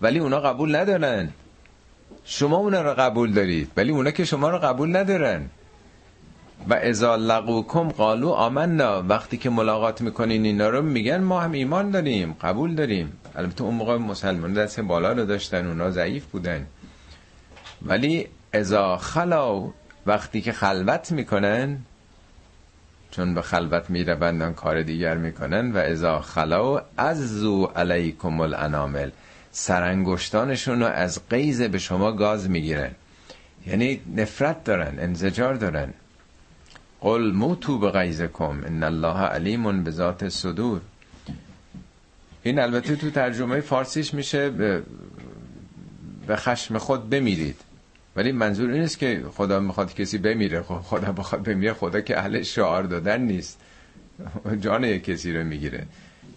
ولی 0.01 0.19
اونا 0.19 0.39
قبول 0.39 0.75
ندارن. 0.75 1.29
شما 2.25 2.57
اونا 2.57 2.81
رو 2.81 2.93
قبول 2.93 3.33
دارید 3.33 3.71
ولی 3.77 3.91
اونا 3.91 4.11
که 4.11 4.25
شما 4.25 4.49
رو 4.49 4.57
قبول 4.57 4.95
ندارن. 4.95 5.49
و 6.69 6.73
ازا 6.73 7.15
لقوکم 7.15 7.89
قالو 7.89 8.29
آمنا. 8.29 9.03
وقتی 9.03 9.37
که 9.37 9.49
ملاقات 9.49 10.01
می‌کنین 10.01 10.45
اینا 10.45 10.69
رو 10.69 10.81
میگن 10.81 11.17
ما 11.17 11.41
هم 11.41 11.51
ایمان 11.51 11.91
داریم 11.91 12.35
قبول 12.41 12.75
داریم. 12.75 13.13
البته 13.35 13.63
اون 13.63 13.73
موقع 13.73 13.97
مسلمان 13.97 14.53
دست 14.53 14.79
بالا 14.79 15.11
رو 15.11 15.25
داشتن 15.25 15.67
اونا 15.67 15.91
ضعیف 15.91 16.25
بودن. 16.25 16.67
ولی 17.81 18.27
ازا 18.53 18.97
خلاو 18.97 19.73
وقتی 20.05 20.41
که 20.41 20.51
خلوت 20.51 21.11
می‌کنن 21.11 21.77
چون 23.11 23.33
به 23.33 23.41
خلوت 23.41 23.89
میروندن 23.89 24.53
کار 24.53 24.81
دیگر 24.81 25.17
می‌کنن. 25.17 25.71
و 25.71 25.77
ازا 25.77 26.19
خلاو 26.21 26.81
از 26.97 27.39
زو 27.39 27.65
علیکم 27.65 28.39
الانامل. 28.39 29.09
سرانگشتانشون 29.57 30.79
رو 30.79 30.85
از 30.85 31.19
قیز 31.29 31.61
به 31.61 31.77
شما 31.77 32.11
گاز 32.11 32.49
می‌گیرن. 32.49 32.91
یعنی 33.67 34.01
نفرت 34.15 34.63
دارن 34.63 34.99
انزجار 34.99 35.53
دارن. 35.53 35.93
قل 37.01 37.31
موتو 37.31 37.79
به 37.79 37.91
غیزکم 37.91 38.63
ان 38.65 38.83
الله 38.83 39.17
علیم 39.17 39.83
به 39.83 39.91
ذات 39.91 40.29
صدور. 40.29 40.81
این 42.43 42.59
البته 42.59 42.95
تو 42.95 43.09
ترجمه 43.09 43.61
فارسیش 43.61 44.13
میشه 44.13 44.49
به 44.49 46.35
خشم 46.35 46.77
خود 46.77 47.09
بمیرید. 47.09 47.61
ولی 48.15 48.31
منظور 48.31 48.71
این 48.71 48.81
نیست 48.81 48.99
که 48.99 49.23
خدا 49.33 49.59
می‌خواد 49.59 49.93
کسی 49.93 50.17
بمیره. 50.17 50.61
خب 50.61 50.79
خدا 50.79 51.11
بخواد 51.11 51.43
بمیره 51.43 51.73
خدا 51.73 52.01
که 52.01 52.19
اهل 52.19 52.41
شعار 52.41 52.83
دادن 52.83 53.21
نیست. 53.21 53.59
جان 54.63 54.97
کسی 54.97 55.33
رو 55.33 55.43
می‌گیره. 55.43 55.85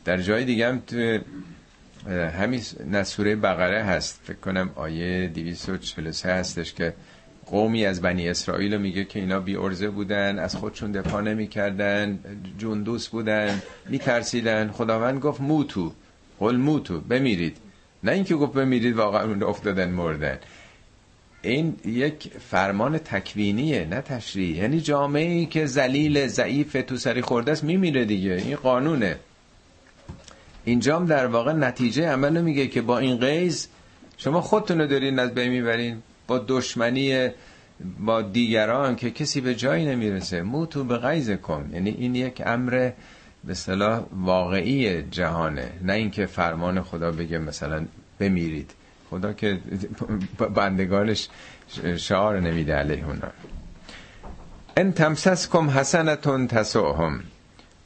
در 0.04 0.22
جای 0.22 0.44
دیگه 0.44 0.68
هم 0.68 0.78
تو 0.86 1.18
همین 2.08 2.60
نسوره 2.90 3.36
بقره 3.36 3.82
هست. 3.82 4.20
فکر 4.24 4.36
کنم 4.36 4.70
آیه 4.74 5.28
243 5.28 6.32
هستش 6.32 6.74
که 6.74 6.94
قومی 7.46 7.86
از 7.86 8.00
بنی 8.00 8.28
اسرائیل 8.28 8.76
میگه 8.76 9.04
که 9.04 9.20
اینا 9.20 9.40
بی 9.40 9.56
ارزه 9.56 9.88
بودن 9.88 10.38
از 10.38 10.56
خودشون 10.56 10.92
دفاع 10.92 11.22
نمی‌کردن 11.22 12.18
جندوس 12.58 13.08
بودن 13.08 13.62
میترسیدن. 13.88 14.70
خداوند 14.70 15.20
گفت 15.20 15.40
موتو. 15.40 15.92
قل 16.38 16.56
موتو 16.56 17.00
بمیرید. 17.00 17.56
نه 18.04 18.12
اینکه 18.12 18.34
گفت 18.34 18.52
بمیرید 18.52 18.96
واقعا 18.96 19.46
افتادن 19.46 19.90
مردن. 19.90 20.38
این 21.42 21.76
یک 21.84 22.30
فرمان 22.50 22.98
تکوینیه 22.98 23.84
نه 23.84 24.00
تشریع 24.00 24.56
یعنی 24.56 24.80
جامعه 24.80 25.32
ای 25.32 25.46
که 25.46 25.66
زلیل 25.66 26.26
ضعیف 26.26 26.76
تو 26.86 26.96
سری 26.96 27.20
خورده 27.20 27.52
است 27.52 27.64
میمیره 27.64 28.04
دیگه. 28.04 28.32
این 28.32 28.56
قانونه. 28.56 29.16
اینجام 30.68 31.06
در 31.06 31.26
واقع 31.26 31.52
نتیجه 31.52 32.08
عمل 32.08 32.40
میگه 32.40 32.66
که 32.66 32.82
با 32.82 32.98
این 32.98 33.16
قیز 33.16 33.68
شما 34.16 34.40
خودتون 34.40 34.80
رو 34.80 34.86
دارین 34.86 35.18
از 35.18 35.34
بین 35.34 35.50
می‌برین 35.50 36.02
با 36.26 36.44
دشمنی 36.48 37.28
با 38.00 38.22
دیگران 38.22 38.96
که 38.96 39.10
کسی 39.10 39.40
به 39.40 39.54
جایی 39.54 39.86
نمی‌رسه. 39.86 40.42
موتو 40.42 40.84
به 40.84 40.98
غیظ 40.98 41.30
کن. 41.30 41.70
یعنی 41.72 41.90
این 41.90 42.14
یک 42.14 42.42
امر 42.46 42.90
به 43.44 43.54
صلاح 43.54 44.02
واقعی 44.12 45.02
جهانه. 45.02 45.70
نه 45.82 45.92
اینکه 45.92 46.26
فرمان 46.26 46.82
خدا 46.82 47.10
بگه 47.12 47.38
مثلا 47.38 47.86
بمیرید. 48.18 48.70
خدا 49.10 49.32
که 49.32 49.58
بندگانش 50.54 51.28
شعار 51.96 52.40
نمیده 52.40 52.74
علیه 52.74 53.04
اونا. 53.06 53.28
ان 54.76 54.92
تمسسکم 54.92 55.70
حسنتون 55.70 56.46
تسوهم 56.46 57.20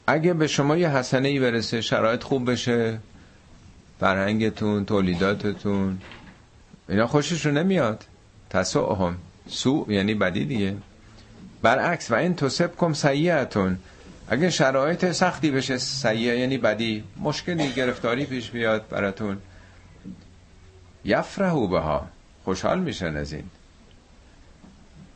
اگه 0.07 0.35
به 0.35 0.47
شما 0.47 0.77
یه 0.77 0.91
حسنه 0.91 1.29
ای 1.29 1.41
برسه 1.41 1.81
شرایط 1.81 2.23
خوب 2.23 2.51
بشه 2.51 2.99
فرهنگتون 4.01 4.85
تولیداتتون 4.85 5.99
اینا 6.89 7.07
خوشش 7.07 7.47
رو 7.47 7.53
نمیاد. 7.53 8.05
تسوهم 8.51 9.17
سو 9.49 9.87
یعنی 9.89 10.15
بدی 10.15 10.45
دیگه. 10.45 10.77
برعکس 11.63 12.11
و 12.11 12.15
این 12.15 12.35
توسب 12.35 12.71
کم 12.77 12.93
سیعتون 12.93 13.79
اگه 14.29 14.51
شرایط 14.51 15.13
سختی 15.13 15.51
بشه 15.51 15.79
سیعه 15.79 16.39
یعنی 16.39 16.59
بدی. 16.59 17.05
مشکلی 17.21 17.73
گرفتاری 17.73 18.27
پیش 18.27 18.51
بیاد 18.51 18.89
براتون. 18.89 19.39
یفرهو 21.05 21.67
بها. 21.67 22.09
خوشحال 22.45 22.81
میشن 22.81 23.17
از 23.17 23.33
این. 23.33 23.45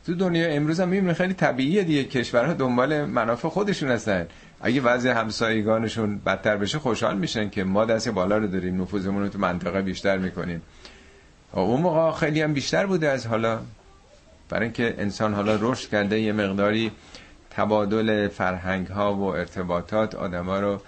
تو 0.05 0.15
دنیا 0.15 0.47
امروز 0.47 0.79
هم 0.79 1.13
خیلی 1.13 1.33
طبیعیه 1.33 1.83
دیگه. 1.83 2.03
کشورها 2.03 2.53
دنبال 2.53 3.05
منافع 3.05 3.49
خودشون 3.49 3.89
هستن. 3.91 4.27
اگه 4.61 4.81
وضع 4.81 5.09
همسایگانشون 5.09 6.17
بدتر 6.17 6.57
بشه 6.57 6.79
خوشحال 6.79 7.17
میشن 7.17 7.49
که 7.49 7.63
ما 7.63 7.85
دست 7.85 8.09
بالا 8.09 8.37
رو 8.37 8.47
داریم 8.47 8.81
نفوذمون 8.81 9.21
رو 9.21 9.29
تو 9.29 9.39
منطقه 9.39 9.81
بیشتر 9.81 10.17
می‌کنیم. 10.17 10.61
اون 11.51 11.81
موقع 11.81 12.19
خیلی 12.19 12.41
هم 12.41 12.53
بیشتر 12.53 12.85
بوده 12.85 13.09
از 13.09 13.27
حالا. 13.27 13.59
برای 14.49 14.63
اینکه 14.63 14.95
انسان 14.97 15.33
حالا 15.33 15.57
رشد 15.61 15.89
کرده 15.89 16.19
یه 16.19 16.33
مقداری 16.33 16.91
تبادل 17.49 18.27
فرهنگ 18.27 18.87
ها 18.87 19.15
و 19.15 19.23
ارتباطات 19.23 20.15
آدما 20.15 20.59
رو 20.59 20.81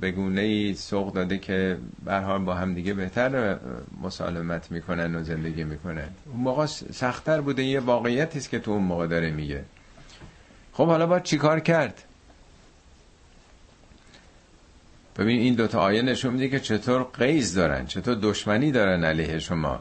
به 0.00 0.10
گونه 0.10 0.40
ای 0.40 0.74
سوق 0.74 1.14
داده 1.14 1.38
که 1.38 1.78
به 2.04 2.38
با 2.38 2.54
هم 2.54 2.74
دیگه 2.74 2.94
بهتر 2.94 3.56
مسالمت 4.02 4.70
می‌کنن 4.70 5.14
و 5.14 5.22
زندگی 5.22 5.64
می‌کنن. 5.64 6.08
اون 6.32 6.40
موقع 6.40 6.66
سختتر 6.66 7.40
بوده 7.40 7.62
یه 7.62 7.80
واقعیتی 7.80 8.38
است 8.38 8.50
که 8.50 8.58
تو 8.58 8.70
اون 8.70 8.82
موقع 8.82 9.06
داره 9.06 9.30
میگه. 9.30 9.64
خب 10.72 10.86
حالا 10.86 11.06
باید 11.06 11.22
چیکار 11.22 11.60
کرد؟ 11.60 12.02
ببین 15.18 15.40
این 15.40 15.54
دوتا 15.54 15.80
آیه 15.80 16.02
نشون 16.02 16.32
میده 16.32 16.48
که 16.48 16.60
چطور 16.60 17.02
قیز 17.02 17.54
دارن 17.54 17.86
چطور 17.86 18.14
دشمنی 18.14 18.72
دارن 18.72 19.04
علیه 19.04 19.38
شما. 19.38 19.80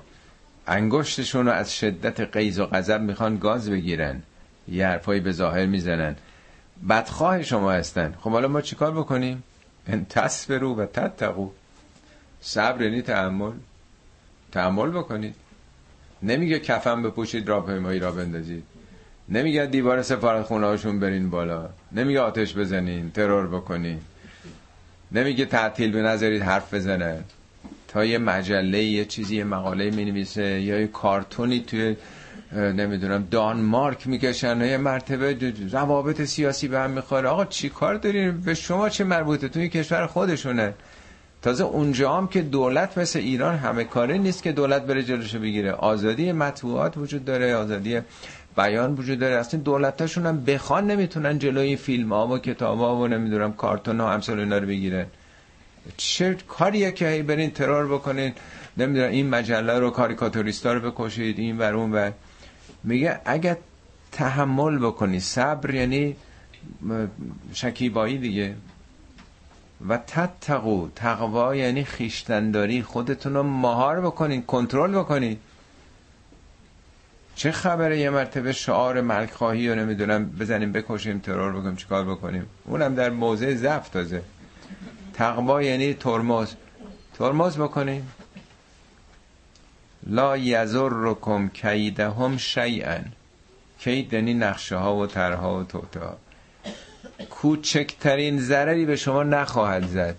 انگشتشون 0.67 1.45
رو 1.45 1.51
از 1.51 1.75
شدت 1.75 2.19
قیز 2.19 2.59
و 2.59 2.65
غضب 2.65 3.01
می‌خوان 3.01 3.37
گاز 3.37 3.69
بگیرن 3.69 4.21
یه 4.67 4.87
حرفایی 4.87 5.19
به 5.19 5.31
ظاهر 5.31 5.65
می‌زنن. 5.65 6.15
بدخواه 6.89 7.43
شما 7.43 7.71
هستن. 7.71 8.13
خب 8.19 8.29
حالا 8.29 8.47
ما 8.47 8.61
چیکار 8.61 8.91
بکنیم؟ 8.91 9.43
ان 9.87 10.05
تصبرو 10.09 10.75
و 10.75 10.85
تتقو. 10.85 11.49
صبر 12.41 12.81
یعنی 12.81 13.01
تحمل 13.01 13.51
تحمل 14.51 14.89
بکنید. 14.89 15.35
نمیگه 16.23 16.59
کفن 16.59 17.03
بپوشید 17.03 17.49
راهپیمایی 17.49 17.99
را 17.99 18.11
بندازید. 18.11 18.63
نمیگه 19.29 19.65
دیوار 19.65 20.01
سفارت 20.01 20.43
خونه 20.43 20.65
هاشون 20.65 20.99
برین 20.99 21.29
بالا. 21.29 21.69
نمیگه 21.91 22.19
آتش 22.19 22.53
بزنین 22.53 23.11
ترور 23.11 23.47
بکنین. 23.47 24.01
نمیگه 25.11 25.45
تعطیل 25.45 25.91
به 25.91 26.01
نظرید 26.01 26.41
حرف 26.41 26.73
بزنه. 26.73 27.23
تا 27.87 28.05
یه 28.05 28.17
مجله 28.17 28.83
یه 28.83 29.05
چیزی 29.05 29.35
یه 29.35 29.43
مقاله 29.43 29.91
می 29.91 30.05
نویسه 30.05 30.61
یا 30.61 30.79
یه 30.79 30.87
کارتونی 30.87 31.59
توی 31.59 31.95
نمی‌دونم 32.51 33.27
دانمارک 33.31 34.07
می‌کشن 34.07 34.61
یه 34.61 34.77
مرتبه 34.77 35.53
روابط 35.71 36.21
سیاسی 36.21 36.67
به 36.67 36.79
هم 36.79 36.91
می‌خوره. 36.91 37.29
آقا 37.29 37.45
چی 37.45 37.69
کار 37.69 37.95
دارین؟ 37.95 38.41
به 38.41 38.53
شما 38.53 38.89
چه 38.89 39.03
مربوطه؟ 39.03 39.47
توی 39.47 39.69
کشور 39.69 40.07
خودشونه. 40.07 40.73
تازه 41.41 41.63
اونجا 41.63 42.17
هم 42.17 42.27
که 42.27 42.41
دولت 42.41 42.97
مثل 42.97 43.19
ایران 43.19 43.55
همه 43.55 43.83
کاره 43.83 44.17
نیست 44.17 44.43
که 44.43 44.51
دولت 44.51 44.81
بره 44.81 45.03
جلوشو 45.03 45.39
بگیره. 45.39 45.71
آزادی 45.71 46.31
مطبوعات 46.31 46.97
وجود 46.97 47.25
داره 47.25 47.55
آزادی 47.55 47.99
بیان 48.57 48.93
وجود 48.93 49.19
داره. 49.19 49.35
اصلا 49.35 49.59
دولتاشون 49.59 50.25
هم 50.25 50.45
بخوان 50.45 50.91
نمی‌تونن 50.91 51.39
جلوی 51.39 51.75
فیلم 51.75 52.13
ها 52.13 52.27
و 52.27 52.37
کتاب 52.37 52.79
ها 52.79 52.95
و 52.95 53.07
نمی‌دونم 53.07 53.53
کارتون 53.53 53.99
ها 53.99 54.13
همسال 54.13 54.39
اینا 54.39 54.57
رو 54.57 54.67
بگیرن. 54.67 55.05
چه 55.97 56.37
کاریه 56.47 56.91
که 56.91 57.25
برین 57.27 57.51
ترور 57.51 57.87
بکنین؟ 57.87 58.33
نمی‌دونم 58.77 59.09
این 59.09 59.29
مجله 59.29 59.79
رو 59.79 59.89
کاریکاتوریستا 59.89 60.73
رو 60.73 60.91
بکشید 60.91 61.39
این 61.39 61.57
بر 61.57 61.73
اون 61.73 61.91
و 61.91 62.11
میگه 62.83 63.19
اگر 63.25 63.57
تحمل 64.11 64.77
بکنی 64.77 65.19
صبر 65.19 65.73
یعنی 65.73 66.15
شکیبایی 67.53 68.17
دیگه. 68.17 68.55
و 69.87 69.97
تتقو 69.97 70.87
تقوا 70.95 71.55
یعنی 71.55 71.83
خیشتنداری 71.83 72.81
خودتون 72.81 73.33
رو 73.33 73.43
مهار 73.43 74.01
بکنین 74.01 74.41
کنترل 74.41 74.97
بکنید 74.97 75.39
چه 77.35 77.51
خبره 77.51 77.99
یه 77.99 78.09
مرتبه 78.09 78.53
شعار 78.53 79.01
ملک 79.01 79.31
خواهی 79.31 79.69
رو 79.69 79.75
نمی‌دونم 79.75 80.25
بزنیم 80.25 80.71
بکشیم 80.71 81.19
ترور 81.19 81.59
بکنیم 81.59 81.75
چیکار 81.75 82.05
بکنیم؟ 82.05 82.45
اونم 82.65 82.95
در 82.95 83.09
موضع 83.09 83.55
ضعف 83.55 83.89
تازه. 83.89 84.21
تقوا 85.13 85.61
یعنی 85.61 85.93
ترمز. 85.93 86.53
ترمز 87.17 87.57
بکنیم. 87.57 88.11
لا 90.07 90.37
یزرکم 90.37 91.47
کیدهم 91.47 92.37
شیئا. 92.37 92.99
کید 93.79 94.13
یعنی 94.13 94.33
نقشه 94.33 94.75
ها 94.75 94.95
و 94.95 95.07
طرها 95.07 95.59
و 95.59 95.63
توته 95.63 95.99
ها 95.99 96.17
کوچکترین 97.29 98.39
ضرری 98.39 98.85
به 98.85 98.95
شما 98.95 99.23
نخواهد 99.23 99.87
زد. 99.87 100.15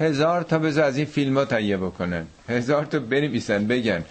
هزار 0.00 0.42
تا 0.42 0.58
بذار 0.58 0.84
از 0.84 0.96
این 0.96 1.06
فیلم 1.06 1.38
ها 1.38 1.44
تهیه 1.44 1.76
بکنن. 1.76 2.26
هزار 2.48 2.84
تا 2.84 2.98
بنویسن 2.98 3.66
بگن. 3.66 4.04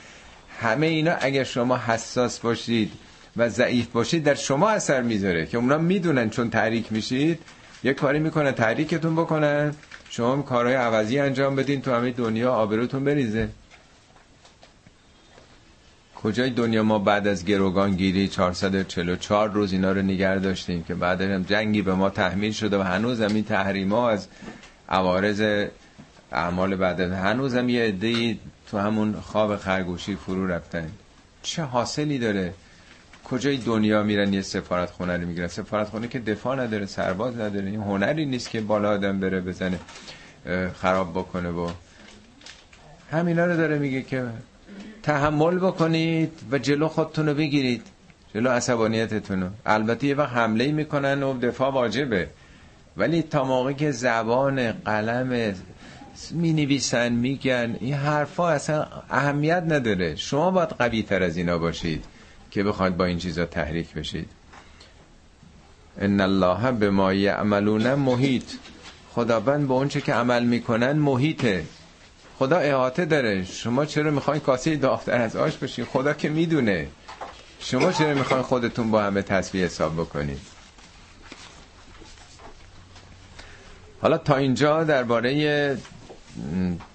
همه 0.63 0.87
اینا 0.87 1.15
اگر 1.19 1.43
شما 1.43 1.77
حساس 1.77 2.39
باشید 2.39 2.91
و 3.37 3.49
ضعیف 3.49 3.87
باشید 3.87 4.23
در 4.23 4.35
شما 4.35 4.69
اثر 4.69 5.01
می‌ذاره 5.01 5.45
که 5.45 5.57
اونا 5.57 5.77
می‌دونن 5.77 6.29
چون 6.29 6.49
تحریک 6.49 6.91
میشید 6.91 7.39
یه 7.83 7.93
کاری 7.93 8.19
می‌کنن 8.19 8.51
تحریکتون 8.51 9.15
بکنن. 9.15 9.75
شما 10.09 10.41
کارهای 10.41 10.75
عوضی 10.75 11.19
انجام 11.19 11.55
بدین 11.55 11.81
تو 11.81 11.93
همه 11.93 12.11
دنیا 12.11 12.53
آبروتون 12.53 13.03
بریزه. 13.03 13.49
کجای 16.23 16.49
دنیا 16.49 16.83
ما 16.83 16.99
بعد 16.99 17.27
از 17.27 17.45
گروگان 17.45 17.95
گیری 17.95 18.27
444 18.27 19.51
روز 19.51 19.73
اینا 19.73 19.91
رو 19.91 20.01
نگر 20.01 20.35
داشتیم 20.35 20.83
که 20.83 20.95
بعد 20.95 21.21
هم 21.21 21.43
جنگی 21.43 21.81
به 21.81 21.93
ما 21.93 22.09
تحمیل 22.09 22.51
شده 22.51 22.77
و 22.77 22.81
هنوز 22.81 23.21
هم 23.21 23.35
این 23.35 23.43
تحریم 23.43 23.93
ها 23.93 24.09
از 24.09 24.27
عوارض 24.89 25.67
اعمال 26.31 26.75
بعد 26.75 26.99
هنوز 26.99 27.55
هم 27.55 27.69
یه 27.69 27.83
عده 27.83 28.37
تو 28.67 28.77
همون 28.77 29.13
خواب 29.13 29.55
خرگوشی 29.57 30.15
فرو 30.15 30.47
رفتن. 30.47 30.91
چه 31.43 31.63
حاصلی 31.63 32.19
داره؟ 32.19 32.53
کجای 33.23 33.57
دنیا 33.57 34.03
میرن 34.03 34.33
یه 34.33 34.41
سفارت 34.41 34.89
خونه 34.89 35.17
رو 35.17 35.27
می‌گیرن؟ 35.27 35.47
سفارت 35.47 35.89
خونه 35.89 36.07
که 36.07 36.19
دفاع 36.19 36.55
نداره 36.55 36.85
سرباز 36.85 37.39
نداره. 37.39 37.65
این 37.65 37.81
هنری 37.81 38.25
نیست 38.25 38.49
که 38.49 38.61
بالا 38.61 38.89
آدم 38.89 39.19
بره 39.19 39.41
بزنه 39.41 39.79
خراب 40.73 41.11
بکنه 41.11 41.49
و 41.49 41.69
همینا 43.11 43.45
رو 43.45 43.57
داره 43.57 43.77
میگه 43.77 44.01
که 44.01 44.25
تحمل 45.03 45.59
بکنید 45.59 46.31
و 46.51 46.57
جلو 46.57 46.87
خودتون 46.87 47.29
رو 47.29 47.33
بگیرید. 47.33 47.87
جلو 48.33 48.49
عصبانیتتون 48.49 49.41
رو 49.41 49.49
البته 49.65 50.07
یه 50.07 50.15
وقت 50.15 50.33
حمله 50.33 50.71
می‌کنن 50.71 51.23
و 51.23 51.39
دفاع 51.39 51.71
واجبه. 51.71 52.29
ولی 52.97 53.21
تا 53.21 53.43
موقعی 53.43 53.75
که 53.75 53.91
زبان 53.91 54.71
قلم 54.71 55.53
می 56.31 56.53
نویسن 56.53 57.11
میگن. 57.11 57.75
این 57.79 57.93
حرفا 57.93 58.49
اصلا 58.49 58.87
اهمیت 59.09 59.63
نداره. 59.67 60.15
شما 60.15 60.51
باید 60.51 60.69
قوی 60.69 61.03
تر 61.03 61.23
از 61.23 61.37
اینا 61.37 61.57
باشید 61.57 62.05
که 62.51 62.63
بخواید 62.63 62.97
با 62.97 63.05
این 63.05 63.17
چیزا 63.17 63.45
تحریک 63.45 63.93
بشید. 63.93 64.29
ان 65.97 66.21
الله 66.21 66.71
به 66.71 66.89
ما 66.89 67.13
یعملون 67.13 67.93
محیط. 67.93 68.43
خداوند 69.11 69.67
به 69.67 69.73
اونچه 69.73 70.01
که 70.01 70.13
عمل 70.13 70.43
می‌کنن 70.43 70.91
محیطه. 70.91 71.63
خدا 72.39 72.57
احاطه 72.57 73.05
داره. 73.05 73.43
شما 73.43 73.85
چرا 73.85 74.11
می‌خواین 74.11 74.41
کاسه 74.41 74.75
داختر 74.75 75.21
از 75.21 75.35
آش 75.35 75.57
بشین؟ 75.57 75.85
خدا 75.85 76.13
که 76.13 76.29
می‌دونه. 76.29 76.87
شما 77.59 77.91
چرا 77.91 78.13
می‌خواین 78.13 78.43
خودتون 78.43 78.91
با 78.91 79.03
همه 79.03 79.21
تصویه 79.21 79.65
حساب 79.65 79.93
بکنید؟ 79.93 80.39
حالا 84.01 84.17
تا 84.17 84.35
اینجا 84.35 84.83
درباره 84.83 85.77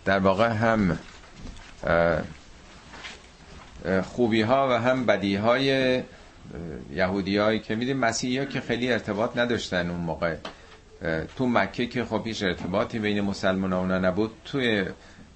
در 0.05 0.19
واقع 0.19 0.49
هم 0.49 0.99
خوبی 4.03 4.43
ها 4.43 4.69
و 4.71 4.73
هم 4.73 5.07
بدی 5.07 5.37
های 5.37 6.03
یهودی 6.95 7.37
هایی 7.37 7.61
که 7.61 7.75
میدیم 7.75 7.97
مسیحی 7.97 8.39
ها 8.39 8.45
که 8.45 8.61
خیلی 8.61 8.93
ارتباط 8.93 9.37
نداشتن 9.37 9.91
اون 9.91 10.01
موقع. 10.01 10.37
تو 11.37 11.47
مکه 11.47 11.87
که 11.87 12.05
خب 12.05 12.23
هیچ 12.25 12.43
ارتباطی 12.43 12.99
بین 12.99 13.21
مسلمان 13.21 13.73
ها 13.73 13.99
نبود 13.99 14.31
توی 14.45 14.85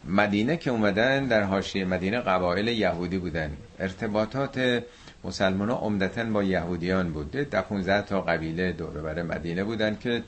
مدینه 0.05 0.57
که 0.57 0.71
اومدن 0.71 1.27
در 1.27 1.43
حاشیه 1.43 1.85
مدینه 1.85 2.21
قبایل 2.21 2.69
یهودی 2.69 3.19
بودن. 3.19 3.51
ارتباطات 3.79 4.83
مسلمان 5.25 5.71
ها 5.71 5.77
عمدتا 5.77 6.25
با 6.25 6.43
یهودیان 6.43 7.13
بود. 7.13 7.31
ده 7.31 7.61
15 7.61 8.03
تا 8.03 8.21
قبیله 8.21 8.73
دور 8.73 8.91
بر 8.91 9.23
مدینه 9.23 9.65
بودن 9.65 9.97
که 10.01 10.23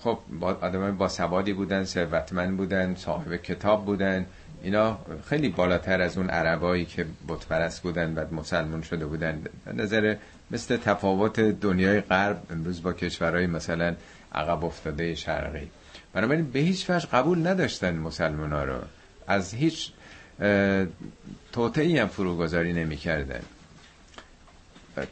خب 0.00 0.18
آدم 0.40 0.96
با 0.96 1.08
سوادی 1.08 1.52
بودن 1.52 1.84
ثروتمند 1.84 2.56
بودن 2.56 2.94
صاحب 2.94 3.36
کتاب 3.36 3.84
بودن 3.84 4.26
اینا 4.62 4.98
خیلی 5.28 5.48
بالاتر 5.48 6.00
از 6.00 6.18
اون 6.18 6.30
عربایی 6.30 6.84
که 6.84 7.06
بتپرست 7.28 7.82
بودن 7.82 8.14
و 8.14 8.34
مسلمان 8.34 8.82
شده 8.82 9.06
بودن. 9.06 9.42
نظر 9.74 10.16
مثل 10.50 10.76
تفاوت 10.76 11.40
دنیای 11.40 12.00
غرب 12.00 12.42
امروز 12.50 12.82
با 12.82 12.92
کشورهای 12.92 13.46
مثلا 13.46 13.94
عقب 14.34 14.64
افتاده 14.64 15.14
شرقی. 15.14 15.70
بنابراین 16.12 16.50
به 16.50 16.58
هیچ 16.58 16.90
وجه 16.90 17.06
قبول 17.06 17.46
نداشتن 17.46 17.96
مسلمان 17.96 18.52
ها 18.52 18.64
رو. 18.64 18.78
از 19.26 19.54
هیچ 19.54 19.92
توتعی 21.52 21.98
هم 21.98 22.08
فروگذاری 22.08 22.72
نمی 22.72 22.96
کردن. 22.96 23.40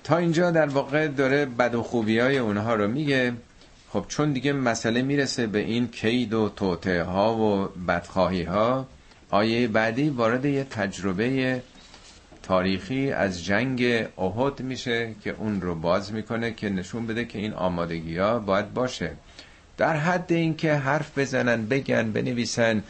تا 0.05 0.17
اینجا 0.17 0.51
در 0.51 0.67
واقع 0.67 1.09
داره 1.09 1.47
بد 1.47 1.75
و 1.75 1.83
خوبی 1.83 2.19
های 2.19 2.39
اونها 2.39 2.75
رو 2.75 2.89
میگه. 2.89 3.33
خب 3.93 4.05
چون 4.09 4.33
دیگه 4.33 4.53
مسئله 4.53 5.03
می‌رسه 5.03 5.47
به 5.47 5.59
این 5.59 5.89
کید 5.89 6.35
و 6.35 6.49
توته 6.57 7.03
ها 7.03 7.37
و 7.37 7.69
بدخواهی 7.89 8.43
ها 8.43 8.87
آیه 9.31 9.69
بعدی 9.69 10.09
وارد 10.09 10.45
یه 10.45 10.65
تجربه 10.65 11.63
تاریخی 12.43 13.13
از 13.13 13.45
جنگ 13.45 13.83
احد 14.19 14.61
میشه 14.61 15.15
که 15.25 15.35
اون 15.39 15.61
رو 15.61 15.75
باز 15.75 16.13
می‌کنه 16.13 16.53
که 16.53 16.69
نشون 16.69 17.07
بده 17.07 17.25
که 17.25 17.39
این 17.39 17.53
آمادگی 17.53 18.19
ها 18.19 18.39
باید 18.39 18.75
باشه. 18.75 19.11
در 19.77 19.97
حد 19.97 20.33
اینکه 20.33 20.75
حرف 20.75 21.19
بزنن 21.19 21.67
بگن 21.67 22.13
بنویسن 22.13 22.83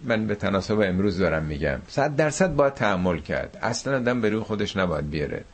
من 0.00 0.26
به 0.26 0.34
تناسب 0.34 0.80
امروز 0.80 1.18
دارم 1.18 1.44
میگم. 1.44 1.78
صد 1.88 2.16
درصد 2.16 2.54
باید 2.54 2.74
تحمل 2.74 3.18
کرد. 3.18 3.58
اصلا 3.62 3.96
آدم 3.96 4.20
به 4.20 4.28
روی 4.28 4.40
خودش 4.40 4.76
نباید 4.76 5.10
بیاره. 5.10 5.44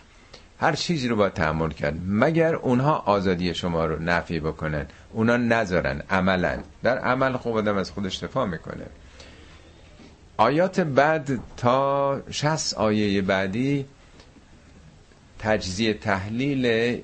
هر 0.63 0.73
چیزی 0.73 1.09
رو 1.09 1.17
باید 1.17 1.33
تحمل 1.33 1.71
کرد. 1.71 1.95
مگر 2.07 2.55
اونها 2.55 2.97
آزادی 3.07 3.55
شما 3.55 3.87
رو 3.87 4.03
نفی 4.03 4.41
بکنن؟ 4.41 4.87
اونا 5.13 5.37
نذارن 5.37 6.03
عملا. 6.11 6.59
در 6.83 6.99
عمل 6.99 7.37
خوب 7.37 7.57
آدم 7.57 7.77
از 7.77 7.91
خودش 7.91 8.19
دفاع 8.19 8.47
می‌کنه. 8.47 8.87
آیات 10.37 10.81
بعد 10.81 11.41
تا 11.57 12.23
60 12.31 12.75
آیه 12.75 13.23
بعدی 13.23 13.87
تجزیه 15.39 15.95
تحلیل 15.95 17.01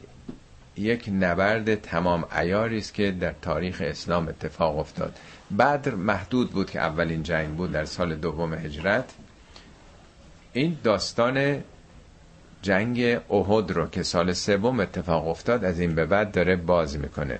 یک 0.77 1.11
نبرد 1.12 1.75
تمام 1.75 2.25
ایاری 2.38 2.79
است 2.79 2.94
که 2.94 3.11
در 3.11 3.35
تاریخ 3.42 3.83
اسلام 3.85 4.29
اتفاق 4.29 4.79
افتاد. 4.79 5.16
بدر 5.59 5.94
محدود 5.94 6.51
بود 6.51 6.71
که 6.71 6.81
اولین 6.81 7.23
جنگ 7.23 7.49
بود 7.49 7.73
در 7.73 7.85
سال 7.85 8.14
دوم 8.14 8.55
هجرت. 8.55 9.14
این 10.53 10.79
داستان 10.85 11.62
جنگ 12.62 13.01
احد 13.31 13.71
رو 13.71 13.87
که 13.87 14.03
سال 14.03 14.33
سوم 14.33 14.81
اتفاق 14.81 15.29
افتاد 15.29 15.64
از 15.64 15.81
این 15.81 15.94
به 15.94 16.07
بعد 16.07 16.33
داره 16.33 16.57
باز 16.57 16.99
می‌کنه. 16.99 17.38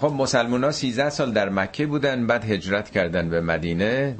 خب 0.00 0.12
مسلمان 0.18 0.64
ها 0.64 0.72
13 0.72 1.10
سال 1.10 1.32
در 1.32 1.48
مکه 1.48 1.86
بودن 1.86 2.26
بعد 2.26 2.44
هجرت 2.44 2.90
کردن 2.90 3.28
به 3.30 3.40
مدینه. 3.40 4.16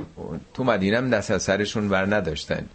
تو 0.55 0.65
مدینه 0.65 0.97
هم 0.97 1.11
دست 1.11 1.31
از 1.31 1.43
سرشون 1.43 1.89
بر 1.89 2.15
نداشتن. 2.15 2.67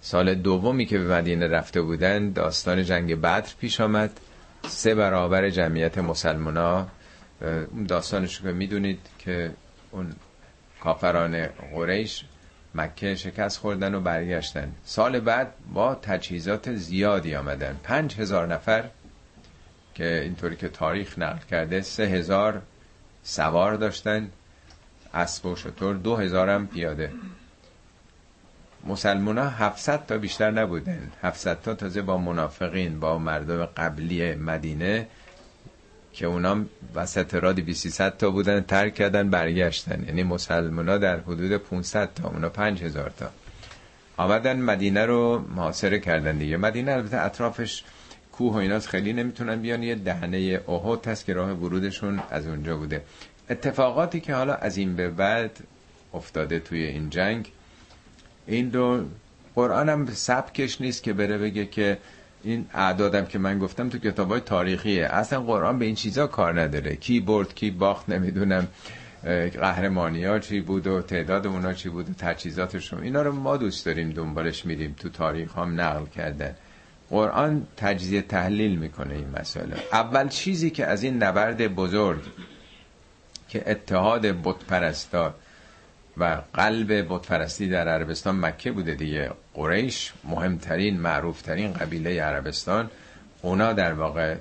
سال 0.00 0.34
دومی 0.34 0.86
که 0.86 0.98
به 0.98 1.14
مدینه 1.18 1.46
رفته 1.46 1.82
بودن 1.82 2.30
داستان 2.32 2.84
جنگ 2.84 3.14
بدر 3.14 3.48
پیش 3.60 3.80
آمد. 3.80 4.20
سه 4.68 4.94
برابر 4.94 5.50
جمعیت 5.50 5.98
مسلمان 5.98 6.56
ها 6.56 6.88
اون 7.72 7.84
داستانش 7.84 8.40
که 8.40 8.52
می‌دونید 8.52 9.00
که 9.18 9.50
اون 9.90 10.12
کافران 10.80 11.46
قریش 11.74 12.24
مکه 12.78 13.14
شکست 13.14 13.58
خوردن 13.58 13.94
و 13.94 14.00
برگشتن. 14.00 14.72
سال 14.84 15.20
بعد 15.20 15.52
با 15.74 15.94
تجهیزات 15.94 16.74
زیادی 16.74 17.34
آمدن. 17.34 17.76
پنج 17.82 18.14
هزار 18.20 18.46
نفر 18.46 18.84
که 19.94 20.20
اینطوری 20.22 20.56
که 20.56 20.68
تاریخ 20.68 21.18
نقل 21.18 21.44
کرده 21.50 21.80
سه 21.80 22.02
هزار 22.02 22.62
سوار 23.22 23.74
داشتن. 23.74 24.30
اسب 25.14 25.46
و 25.46 25.56
شطور 25.56 25.96
دو 25.96 26.16
هزار 26.16 26.48
هم 26.48 26.66
پیاده. 26.66 27.12
مسلمان 28.86 29.38
ها 29.38 29.48
700 29.48 30.06
تا 30.06 30.18
بیشتر 30.18 30.50
نبودن. 30.50 31.10
700 31.22 31.62
تا 31.62 31.74
تازه 31.74 32.02
با 32.02 32.18
منافقین 32.18 33.00
با 33.00 33.18
مردم 33.18 33.66
قبلی 33.66 34.34
مدینه 34.34 35.06
که 36.18 36.26
اونا 36.26 36.64
وسط 36.94 37.34
را 37.34 37.52
200 37.52 38.10
تا 38.10 38.30
بودن 38.30 38.60
ترک 38.60 38.94
کردن 38.94 39.30
برگشتن. 39.30 40.04
یعنی 40.06 40.22
مسلمان 40.22 40.88
ها 40.88 40.98
در 40.98 41.20
حدود 41.20 41.56
500 41.56 42.14
تا 42.14 42.28
اونا 42.28 42.48
5000 42.48 43.10
تا. 43.10 43.30
آمدن 44.16 44.60
مدینه 44.60 45.06
رو 45.06 45.44
محاصره 45.56 45.98
کردن 45.98 46.38
دیگه. 46.38 46.56
مدینه 46.56 46.92
البته 46.92 47.20
اطرافش 47.20 47.84
کوه 48.32 48.54
و 48.54 48.56
ایناست 48.56 48.88
خیلی 48.88 49.12
نمی‌تونن 49.12 49.56
بیان. 49.56 49.82
یه 49.82 49.94
دهنه 49.94 50.60
احد 50.68 51.06
هست 51.08 51.24
که 51.24 51.34
راه 51.34 51.50
ورودشون 51.50 52.20
از 52.30 52.46
اونجا 52.46 52.76
بوده. 52.76 53.02
اتفاقاتی 53.50 54.20
که 54.20 54.34
حالا 54.34 54.54
از 54.54 54.76
این 54.76 54.96
به 54.96 55.08
بعد 55.08 55.58
افتاده 56.14 56.58
توی 56.58 56.82
این 56.82 57.10
جنگ 57.10 57.52
این 58.46 58.72
رو 58.72 59.04
قرآن 59.54 59.88
هم 59.88 60.06
سبکش 60.06 60.80
نیست 60.80 61.02
که 61.02 61.12
بره 61.12 61.38
بگه 61.38 61.66
که 61.66 61.98
این 62.42 62.66
اعدادم 62.74 63.24
که 63.24 63.38
من 63.38 63.58
گفتم 63.58 63.88
تو 63.88 63.98
کتاب 63.98 64.28
های 64.28 64.40
تاریخیه. 64.40 65.06
اصلا 65.06 65.40
قرآن 65.40 65.78
به 65.78 65.84
این 65.84 65.94
چیزا 65.94 66.26
کار 66.26 66.60
نداره. 66.60 66.96
کی 66.96 67.20
برد 67.20 67.54
کی 67.54 67.70
باخت 67.70 68.08
نمی‌دونم 68.08 68.68
قهرمانی 69.60 70.24
ها 70.24 70.38
چی 70.38 70.60
بود 70.60 70.86
و 70.86 71.02
تعداد 71.02 71.46
اونا 71.46 71.72
چی 71.72 71.88
بود 71.88 72.10
و 72.10 72.12
تجهیزاتشون. 72.12 73.02
اینا 73.02 73.22
رو 73.22 73.32
ما 73.32 73.56
دوست 73.56 73.86
داریم 73.86 74.10
دنبالش 74.10 74.66
میریم. 74.66 74.94
تو 74.98 75.08
تاریخ 75.08 75.58
هم 75.58 75.80
نقل 75.80 76.06
کردن. 76.06 76.54
قرآن 77.10 77.66
تجزیه 77.76 78.22
تحلیل 78.22 78.78
می‌کنه 78.78 79.14
این 79.14 79.28
مسئله. 79.40 79.76
اول 79.92 80.28
چیزی 80.28 80.70
که 80.70 80.86
از 80.86 81.02
این 81.02 81.22
نبرد 81.22 81.74
بزرگ 81.74 82.20
که 83.48 83.70
اتحاد 83.70 84.26
بتپرستار 84.26 85.34
و 86.20 86.42
قلب 86.54 87.14
بتپرستی 87.14 87.68
در 87.68 87.88
عربستان 87.88 88.40
مکه 88.40 88.72
بوده 88.72 88.94
دیگه. 88.94 89.30
قریش 89.54 90.12
مهمترین 90.24 91.00
معروفترین 91.00 91.72
قبیله 91.72 92.22
عربستان. 92.22 92.90
اونا 93.42 93.72
در 93.72 93.92
واقع 93.92 94.36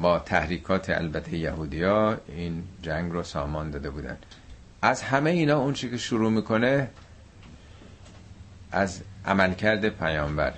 با 0.00 0.18
تحریکات 0.18 0.90
البته 0.90 1.36
یهودیا 1.36 2.20
این 2.28 2.62
جنگ 2.82 3.12
رو 3.12 3.22
سامان 3.22 3.70
داده 3.70 3.90
بودن. 3.90 4.16
از 4.82 5.02
همه 5.02 5.30
اینا 5.30 5.58
اون 5.58 5.72
که 5.72 5.96
شروع 5.96 6.30
می‌کنه 6.30 6.88
از 8.72 9.00
عملکرد 9.26 9.88
پیامبر. 9.88 10.52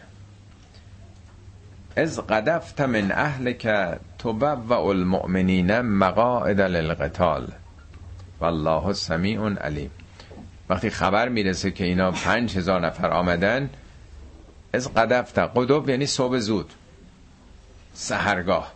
از 1.96 2.20
قدفت 2.20 2.80
من 2.80 3.12
اهل 3.12 3.52
که 3.52 3.98
و 4.68 4.72
المؤمنین 4.72 5.80
مقاعد 5.80 6.60
للقتال. 6.60 7.52
والله 8.40 8.92
سمیع 8.92 9.48
علیم. 9.48 9.90
وقتی 10.68 10.90
خبر 10.90 11.28
می‌رسه 11.28 11.70
که 11.70 11.84
اینا 11.84 12.10
پنج 12.10 12.56
هزار 12.56 12.86
نفر 12.86 13.10
آمدن 13.10 13.70
از 14.72 14.94
قدفت 14.94 15.38
قدب 15.38 15.88
یعنی 15.88 16.06
صبح 16.06 16.38
زود. 16.38 16.72
سهرگاه. 17.94 18.72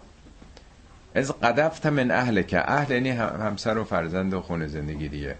از 1.14 1.32
قدفت 1.40 1.86
من 1.86 2.10
اهل 2.10 2.42
که 2.42 2.70
اهل 2.70 2.92
یعنی 2.92 3.10
همسر 3.10 3.78
و 3.78 3.84
فرزند 3.84 4.34
و 4.34 4.40
خونه 4.40 4.66
زندگی 4.66 5.08
دیگه. 5.08 5.36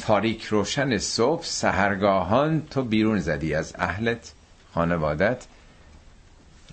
تاریک 0.00 0.44
روشن 0.44 0.98
صبح 0.98 1.44
سهرگاهان 1.44 2.62
تو 2.70 2.82
بیرون 2.82 3.18
زدی. 3.18 3.54
از 3.54 3.74
اهلت 3.78 4.32
خانوادت 4.74 5.46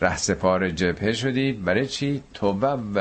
رهسپار 0.02 0.70
جبهه 0.70 1.14
شدی. 1.14 1.52
برای 1.52 1.88
چی؟ 1.88 2.24
تو 2.34 2.48
و 2.60 3.00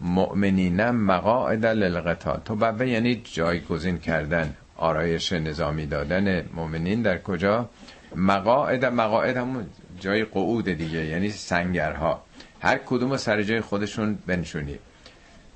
المؤمنین 0.00 0.90
مقاعد 0.90 1.66
للقتال 1.66 2.40
تو 2.44 2.86
یعنی 2.86 3.22
جایگزین 3.24 3.98
کردن. 3.98 4.56
آرایش 4.82 5.32
نظامی 5.32 5.86
دادن 5.86 6.48
مؤمنین 6.54 7.02
در 7.02 7.18
کجا؟ 7.18 7.68
مقاعد 8.16 8.84
مقاعد 8.84 9.36
همون 9.36 9.66
جای 10.00 10.24
قعود 10.24 10.64
دیگه 10.64 11.06
یعنی 11.06 11.30
سنگرها. 11.30 12.22
هر 12.60 12.78
کدوم 12.78 13.16
سر 13.16 13.42
جای 13.42 13.60
خودشون 13.60 14.18
بنشونی. 14.26 14.78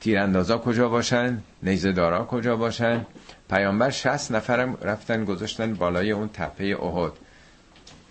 تیراندازا 0.01 0.59
کجا 0.59 0.89
باشن؟ 0.89 1.43
نیزدارا 1.63 2.25
کجا 2.25 2.57
باشن؟ 2.57 3.07
پیامبر 3.51 3.91
60 3.91 4.33
نفرم 4.33 4.79
رفتن 4.83 5.25
گذاشتن 5.25 5.75
بالای 5.75 6.11
اون 6.11 6.29
تپه 6.29 6.65
احد. 6.83 7.13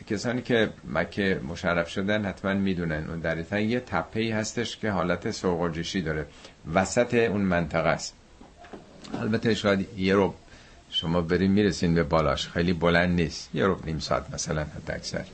کسانی 0.08 0.42
که 0.42 0.70
مکه 0.94 1.40
مشرف 1.50 1.90
شدن 1.90 2.26
حتما 2.26 2.54
می‌دونن. 2.54 3.10
اون 3.10 3.20
در 3.20 3.62
یه 3.62 3.80
تپه 3.80 4.20
ای 4.20 4.32
هستش 4.32 4.78
که 4.78 4.92
حالت 4.92 5.32
سوقجشی 5.32 6.02
داره. 6.02 6.26
وسط 6.74 7.14
اون 7.14 7.42
منطقه 7.42 7.90
است. 7.90 8.16
البته 9.22 9.54
شاید 9.54 9.88
یه 9.98 10.14
رو 10.16 10.34
شما 10.96 11.22
بریم 11.22 11.52
می‌رسین 11.52 11.94
به 11.94 12.04
بالاش. 12.04 12.48
خیلی 12.48 12.74
بلند 12.74 13.16
نیست. 13.16 13.50
یه 13.54 13.66
رو 13.66 13.80
نیم 13.86 14.00
ساعت 14.00 14.34
مثلا 14.34 14.62
حد 14.62 14.92
اکثر. 14.92 15.26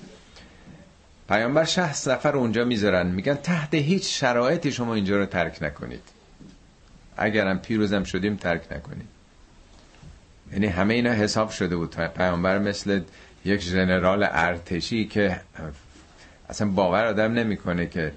پیامبر 1.30 1.66
شه 1.66 1.94
سفر 1.94 2.38
اونجا 2.38 2.66
می‌ذارن. 2.66 3.08
میگن 3.08 3.34
تحت 3.34 3.74
هیچ 3.74 4.20
شرایطی 4.20 4.72
شما 4.72 4.94
اینجا 4.94 5.18
رو 5.18 5.26
ترک 5.26 5.58
نکنید. 5.62 6.02
اگرم 7.18 7.60
پیروزم 7.60 8.04
شدیم 8.04 8.36
ترک 8.36 8.62
نکنیم 8.72 9.08
یعنی 10.52 10.68
همه 10.68 10.94
اینا 10.94 11.12
حساب 11.12 11.50
شده 11.50 11.76
بود. 11.76 11.96
پیامبر 11.96 12.60
مثل 12.60 13.02
یک 13.46 13.62
ژنرال 13.62 14.28
ارتشی 14.32 15.06
که 15.08 15.42
اصلا 16.50 16.68
باور 16.68 17.06
آدم 17.06 17.34
نمی‌کنه 17.34 17.86
که 17.86 18.12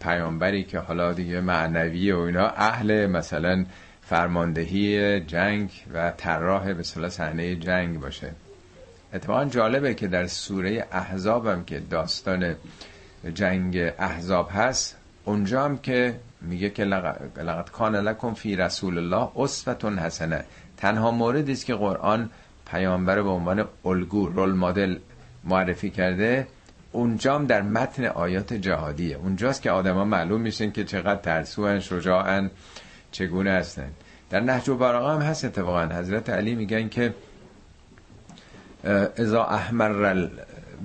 پیامبری 0.00 0.64
که 0.64 0.78
حالا 0.78 1.12
دیگه 1.12 1.40
معنوی 1.40 2.12
و 2.12 2.18
اینا 2.18 2.48
اهل 2.48 3.06
مثلا 3.06 3.64
فرماندهی 4.10 5.20
جنگ 5.20 5.70
و 5.94 6.10
طراح 6.16 6.72
به 6.72 6.82
صحنه 6.82 7.56
جنگ 7.56 8.00
باشه. 8.00 8.32
اتفاقا 9.12 9.44
جالبه 9.44 9.94
که 9.94 10.08
در 10.08 10.26
سوره 10.26 10.86
احزاب 10.92 11.46
هم 11.46 11.64
که 11.64 11.80
داستان 11.80 12.56
جنگ 13.34 13.92
احزاب 13.98 14.50
هست 14.52 14.96
اونجا 15.24 15.64
هم 15.64 15.78
که 15.78 16.20
میگه 16.40 16.70
که 16.70 16.84
لقد 16.84 17.70
کان 17.72 17.96
لکم 17.96 18.34
فی 18.34 18.56
رسول 18.56 18.98
الله 18.98 19.28
اسوه 19.36 20.00
حسنه. 20.00 20.44
تنها 20.76 21.10
موردی 21.10 21.52
است 21.52 21.66
که 21.66 21.74
قرآن 21.74 22.30
پیامبر 22.70 23.22
به 23.22 23.28
عنوان 23.28 23.64
الگو 23.84 24.26
رول 24.26 24.52
مدل 24.52 24.98
معرفی 25.44 25.90
کرده. 25.90 26.46
اونجام 26.92 27.46
در 27.46 27.62
متن 27.62 28.04
آیات 28.04 28.52
جهادیه. 28.52 29.16
اونجاست 29.16 29.62
که 29.62 29.70
آدما 29.70 30.04
معلوم 30.04 30.40
میشن 30.40 30.70
که 30.70 30.84
چقدر 30.84 31.20
ترسوان 31.20 31.80
شجاعن 31.80 32.50
چگونه 33.12 33.50
هستن. 33.50 33.90
در 34.30 34.40
نهج 34.40 34.68
و 34.68 34.84
هم 34.84 35.22
هست 35.22 35.44
اتفاقا. 35.44 35.86
حضرت 35.86 36.30
علی 36.30 36.54
میگن 36.54 36.88
که 36.88 37.14
ازا 39.16 39.44
احمر 39.44 40.28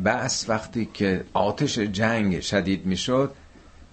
بس 0.06 0.46
وقتی 0.50 0.90
که 0.94 1.24
آتش 1.34 1.80
جنگ 1.80 2.40
شدید 2.40 2.86
می‌شد 2.86 3.32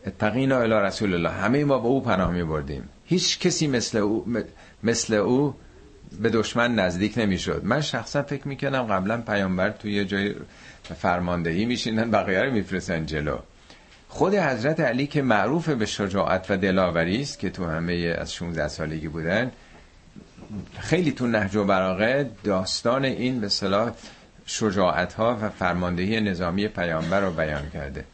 اتقینا 0.06 0.58
الی 0.58 0.74
رسول 0.74 1.14
الله 1.14 1.30
همه 1.30 1.64
ما 1.64 1.78
به 1.78 1.86
او 1.86 2.02
پناه 2.02 2.30
می 2.30 2.44
بردیم 2.44 2.88
هیچ 3.04 3.38
کسی 3.38 3.66
مثل 3.66 3.98
او 3.98 4.26
مثل 4.82 5.14
او 5.14 5.54
به 6.20 6.28
دشمن 6.28 6.74
نزدیک 6.74 7.18
نمی‌شد. 7.18 7.64
من 7.64 7.80
شخصا 7.80 8.22
فکر 8.22 8.48
می‌کنم 8.48 8.82
قبلا 8.82 9.20
پیامبر 9.20 9.70
توی 9.70 10.04
جای 10.04 10.34
فرماندهی 10.82 11.64
میشینن 11.64 12.10
بقیه 12.10 12.42
رو 12.42 12.52
میفرستن 12.52 13.06
جلو. 13.06 13.38
خود 14.12 14.34
حضرت 14.34 14.80
علی 14.80 15.06
که 15.06 15.22
معروف 15.22 15.68
به 15.68 15.86
شجاعت 15.86 16.50
و 16.50 16.56
دلاوری 16.56 17.22
است 17.22 17.38
که 17.38 17.50
تو 17.50 17.66
همه 17.66 18.16
از 18.18 18.34
16 18.34 18.68
سالگی 18.68 19.08
بودن 19.08 19.50
خیلی 20.78 21.12
تو 21.12 21.26
نهج 21.26 21.56
و 21.56 21.64
براغه 21.64 22.30
داستان 22.44 23.04
این 23.04 23.40
به 23.40 23.48
صلاح 23.48 23.90
شجاعت 24.46 25.12
ها 25.12 25.38
و 25.42 25.48
فرماندهی 25.48 26.20
نظامی 26.20 26.68
پیامبر 26.68 27.20
رو 27.20 27.30
بیان 27.30 27.70
کرده. 27.70 28.04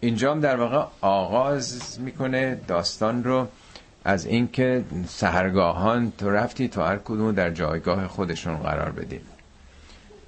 اینجام 0.00 0.40
در 0.40 0.56
واقع 0.56 0.84
آغاز 1.00 2.00
می‌کنه 2.00 2.60
داستان 2.68 3.24
رو 3.24 3.48
از 4.04 4.26
اینکه 4.26 4.84
سهرگاهان 5.08 6.12
تو 6.18 6.30
رفتی 6.30 6.68
تو 6.68 6.82
هر 6.82 6.96
کدوم 6.96 7.32
در 7.32 7.50
جایگاه 7.50 8.08
خودشون 8.08 8.56
قرار 8.56 8.90
بدیم 8.90 9.20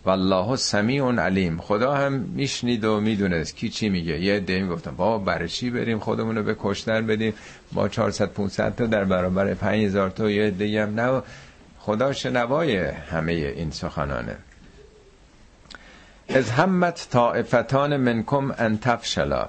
والله 0.04 0.56
سمیع 0.56 1.12
علیم. 1.12 1.58
خدا 1.60 1.94
هم 1.94 2.12
میشنید 2.12 2.84
و 2.84 3.00
می‌دونست. 3.00 3.56
کی 3.56 3.68
چی 3.68 3.88
میگه؟ 3.88 4.20
یه 4.20 4.34
عده 4.34 4.62
می‌گفتن 4.62 4.90
بابا 4.96 5.24
برای 5.24 5.48
چی 5.48 5.70
بریم 5.70 5.98
خودمون 5.98 6.36
رو 6.36 6.42
به 6.42 6.56
کشتن 6.58 7.06
بدیم؟ 7.06 7.34
با 7.72 7.88
400 7.88 8.28
500 8.32 8.74
تا 8.74 8.86
در 8.86 9.04
برابر 9.04 9.54
5000 9.54 10.10
تا 10.10 10.30
یه 10.30 10.42
عده 10.46 10.82
هم 10.82 11.00
نه 11.00 11.22
خدا 11.78 12.12
شنوای 12.12 12.76
همه 12.76 13.32
این 13.32 13.70
سخنانه. 13.70 14.36
از 16.28 16.50
همت 16.50 17.08
طائفتان 17.10 17.96
منکم 17.96 18.54
ان 18.58 18.78
تفشلا. 18.78 19.48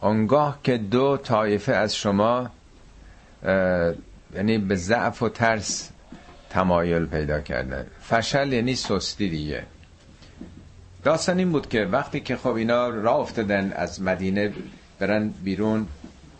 آنگاه 0.00 0.58
که 0.64 0.78
دو 0.78 1.16
طایفه 1.16 1.72
از 1.72 1.96
شما 1.96 2.50
یعنی 4.34 4.58
به 4.58 4.74
ضعف 4.74 5.22
و 5.22 5.28
ترس 5.28 5.90
تمایل 6.50 7.06
پیدا 7.06 7.40
کردن 7.40 7.86
فشل 8.02 8.52
یعنی 8.52 8.74
سستی 8.74 9.28
دیگه. 9.28 9.62
داستان 11.04 11.38
این 11.38 11.52
بود 11.52 11.68
که 11.68 11.84
وقتی 11.84 12.20
که 12.20 12.36
خب 12.36 12.54
اینا 12.54 12.88
راه 12.88 13.16
افتادن 13.16 13.72
از 13.76 14.02
مدینه 14.02 14.52
برن 14.98 15.28
بیرون 15.28 15.86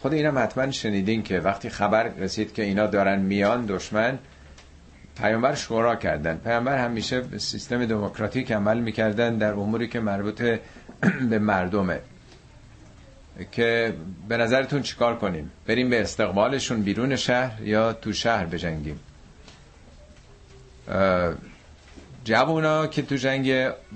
خود 0.00 0.14
اینا 0.14 0.40
حتما 0.40 0.70
شنیدین 0.70 1.22
که 1.22 1.40
وقتی 1.40 1.68
خبر 1.68 2.08
رسید 2.08 2.54
که 2.54 2.62
اینا 2.62 2.86
دارن 2.86 3.18
میان 3.18 3.66
دشمن 3.66 4.18
پیامبر 5.20 5.54
شورا 5.54 5.96
کردن. 5.96 6.36
پیامبر 6.36 6.78
همیشه 6.78 7.20
به 7.20 7.38
سیستم 7.38 7.86
دموکراتیک 7.86 8.52
عمل 8.52 8.78
می‌کردن 8.78 9.38
در 9.38 9.52
اموری 9.52 9.88
که 9.88 10.00
مربوط 10.00 10.42
به 11.30 11.38
مردمه. 11.38 12.00
که 13.52 13.94
به 14.28 14.36
نظرتون 14.36 14.82
چیکار 14.82 15.18
کنیم؟ 15.18 15.50
بریم 15.66 15.90
به 15.90 16.00
استقبالشون 16.00 16.82
بیرون 16.82 17.16
شهر 17.16 17.62
یا 17.62 17.92
تو 17.92 18.12
شهر 18.12 18.46
بجنگیم؟ 18.46 19.00
جوونا 22.24 22.86
که 22.86 23.02
تو 23.02 23.16
جنگ 23.16 23.52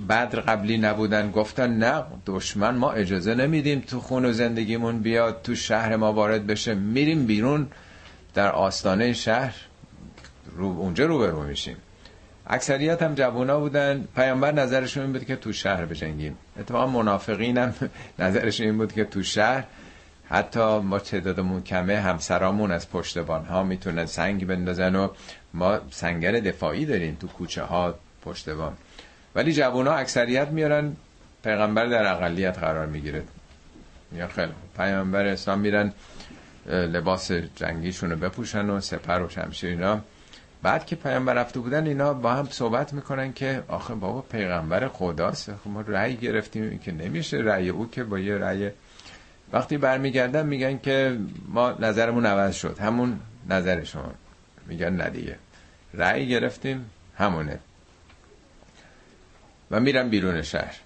بدر 0.09 0.41
قبلی 0.41 0.79
نبودن 0.79 1.31
گفتن 1.31 1.71
نه 1.71 2.05
دشمن 2.27 2.75
ما 2.75 2.93
اجازه 2.93 3.35
نمیدیم 3.35 3.81
تو 3.81 4.01
خون 4.01 4.25
و 4.25 4.33
زندگیمون 4.33 4.99
بیاد 4.99 5.43
تو 5.43 5.55
شهر 5.55 5.97
ما 5.97 6.13
وارد 6.13 6.47
بشه. 6.47 6.75
میریم 6.75 7.27
بیرون 7.27 7.67
در 8.35 8.53
آستانه 8.53 9.13
شهر 9.13 9.55
رو 10.57 10.67
اونجا 10.67 11.07
رو 11.07 11.19
برو 11.19 11.43
میشیم. 11.43 11.77
اکثریت 12.47 13.03
هم 13.03 13.15
جوونا 13.15 13.61
بودن. 13.61 14.09
پیامبر 14.17 14.53
نظرشون 14.53 15.03
این 15.03 15.13
بود 15.13 15.25
که 15.25 15.37
تو 15.37 15.53
شهر 15.53 15.85
بجنگیم. 15.85 16.37
اتفاقا 16.61 16.87
منافقین 16.87 17.59
هم 17.59 17.75
نظرشون 18.19 18.67
این 18.67 18.79
بود 18.79 18.93
که 18.93 19.05
تو 19.05 19.23
شهر. 19.23 19.65
حتی 20.33 20.79
ما 20.79 20.99
تعدادمون 20.99 21.63
کمه 21.63 22.01
همسرامون 22.01 22.71
از 22.71 22.91
پشتبان 22.91 23.45
ها 23.45 23.63
می‌تونن 23.63 24.07
سنگ 24.07 24.47
بندازن 24.47 24.97
و 24.97 25.09
ما 25.55 25.79
سنگر 25.91 26.33
دفاعی 26.33 26.87
داریم 26.87 27.17
تو 27.21 27.27
کوچه 27.27 27.63
ها 27.63 27.95
پشتبان. 28.25 28.73
ولی 29.35 29.53
جوونا 29.53 29.93
اکثریت 29.93 30.49
میارن 30.49 30.97
پیغمبر 31.45 31.87
در 31.87 32.13
اقلیت 32.13 32.59
قرار 32.59 32.87
می‌گیره. 32.87 33.23
یا 34.17 34.29
خیلی 34.29 34.53
پیامبر 34.77 35.27
اسلام 35.27 35.59
میرن 35.59 35.93
لباس 36.67 37.33
جنگیشون 37.33 38.11
رو 38.11 38.17
بپوشن 38.17 38.71
و 38.71 38.81
سپر 38.81 39.23
و 39.23 39.29
شمشیر 39.29 39.71
اینا. 39.71 40.01
بعد 40.63 40.87
که 40.87 40.97
پیامبر 40.97 41.35
رفته 41.35 41.61
بودن 41.61 41.87
اینا 41.87 42.15
با 42.15 42.33
هم 42.33 42.49
صحبت 42.51 42.93
می‌کنن 42.93 43.33
که 43.33 43.63
آخه 43.69 43.95
بابا 43.95 44.21
پیغمبر 44.21 44.89
خداست. 44.89 45.51
خب 45.51 45.71
ما 45.71 45.81
رأی 45.81 46.17
گرفتیم 46.17 46.79
که 46.79 46.93
نمیشه 46.93 47.37
رأی 47.37 47.69
او 47.69 47.91
که 47.91 48.05
با 48.05 48.19
یه 48.19 48.39
رأی 48.39 48.71
وقتی 49.53 49.79
برمیگردن 49.79 50.47
میگن 50.47 50.79
که 50.79 51.19
ما 51.49 51.71
نظرمون 51.71 52.27
عوض 52.27 52.55
شد. 52.55 52.79
همون 52.79 53.21
نظر 53.49 53.85
شما. 53.85 54.13
میگن 54.67 55.01
ندیگه 55.01 55.37
رأی 55.95 56.29
گرفتیم 56.29 56.91
همونه. 57.19 57.59
و 59.71 59.81
میرن 59.81 60.09
بیرون 60.09 60.43
شهر. 60.43 60.77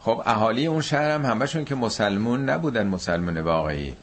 خب 0.00 0.22
اهالی 0.26 0.66
اون 0.66 0.80
شهر 0.80 1.10
هم 1.10 1.24
همشون 1.24 1.64
که 1.64 1.74
مسلمون 1.74 2.50
نبودن 2.50 2.86
مسلمون 2.86 3.38
واقعی. 3.38 3.94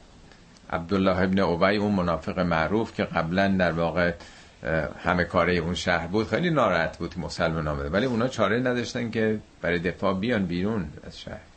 عبدالله 0.70 1.22
ابن 1.22 1.40
اوبای 1.40 1.78
اون 1.78 1.92
منافق 1.92 2.40
معروف 2.40 2.94
که 2.94 3.04
قبلا 3.04 3.48
در 3.48 3.72
واقع 3.72 4.14
همه 5.04 5.24
کاره 5.24 5.54
اون 5.54 5.76
شهر 5.76 6.08
بود 6.08 6.28
خیلی 6.28 6.50
ناراحت 6.50 6.98
بود 6.98 7.20
مسلمان 7.20 7.68
آمده. 7.68 7.90
ولی 7.90 8.06
اونا 8.06 8.28
چاره 8.28 8.60
نداشتن 8.60 9.12
که 9.12 9.40
برای 9.62 9.80
دفاع 9.80 10.14
بیان 10.14 10.46
بیرون 10.46 10.86
از 11.08 11.20
شهر. 11.20 11.51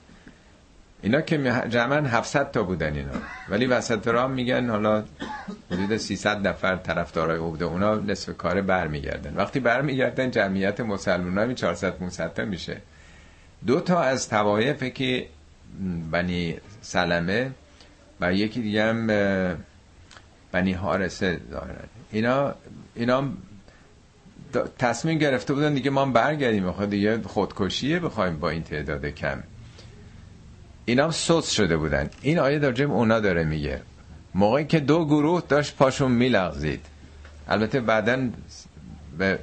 اینا 1.04 1.20
که 1.20 1.38
جمعا 1.68 2.00
700 2.00 2.50
تا 2.50 2.62
بودن 2.62 2.94
اینا. 2.94 3.12
ولی 3.48 3.66
وسط 3.66 4.08
راه 4.08 4.26
میگن 4.26 4.70
حالا 4.70 5.04
حدود 5.70 5.96
300 5.96 6.46
نفر 6.46 6.76
طرفدارای 6.76 7.38
عبده 7.38 7.64
اونا 7.64 7.94
نصف 7.94 8.36
کاره 8.36 8.62
برمیگردن. 8.62 9.36
وقتی 9.36 9.60
برمیگردن 9.60 10.30
جمعیت 10.30 10.80
مسلمان 10.80 11.38
ها 11.38 11.52
400 11.52 11.96
500 11.96 12.32
تا 12.34 12.44
میشه. 12.44 12.76
دو 13.66 13.80
تا 13.80 14.00
از 14.02 14.28
توایف 14.28 14.84
که 14.84 15.26
بنی 16.10 16.56
سلمه 16.82 17.50
و 18.20 18.32
یکی 18.32 18.62
دیگه 18.62 18.84
هم 18.84 19.06
بنی 20.52 20.72
حارسه 20.72 21.40
دارن 21.50 21.76
اینا 22.12 22.54
اینا 22.94 23.28
تصمیم 24.78 25.18
گرفته 25.18 25.54
بودن 25.54 25.74
دیگه 25.74 25.90
ما 25.90 26.06
برگردیم. 26.06 26.70
خود 26.70 26.90
دیگه 26.90 27.22
خودکشیه 27.22 28.00
بخوایم 28.00 28.36
با 28.36 28.50
این 28.50 28.62
تعداد 28.62 29.06
کم. 29.06 29.42
اینا 30.86 31.10
سوس 31.10 31.50
شده 31.50 31.76
بودن. 31.76 32.10
این 32.22 32.38
آیه 32.38 32.58
در 32.58 32.82
اونا 32.82 33.20
داره 33.20 33.44
میگه. 33.44 33.82
موقعی 34.34 34.64
که 34.64 34.80
دو 34.80 35.04
گروه 35.04 35.42
داشت 35.48 35.76
پاشون 35.76 36.12
میلغزید. 36.12 36.86
البته 37.48 37.80
بعدا 37.80 38.28
به 39.18 39.38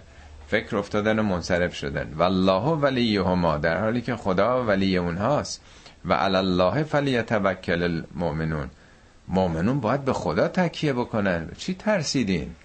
فکر 0.47 0.77
افتادن 0.77 1.19
و 1.19 1.23
منصرف 1.23 1.75
شدن. 1.75 2.13
والله 2.17 2.63
ولیهما 2.63 3.57
در 3.57 3.79
حالی 3.79 4.01
که 4.01 4.15
خدا 4.15 4.65
ولی 4.65 4.97
اونهاست. 4.97 5.61
و 6.05 6.13
الله 6.13 6.83
فلیتوکل 6.83 7.83
المؤمنون. 7.83 8.69
مؤمنون 9.27 9.79
باید 9.79 10.05
به 10.05 10.13
خدا 10.13 10.47
تکیه 10.47 10.93
بکنن. 10.93 11.49
چی 11.57 11.73
ترسیدین؟ 11.73 12.55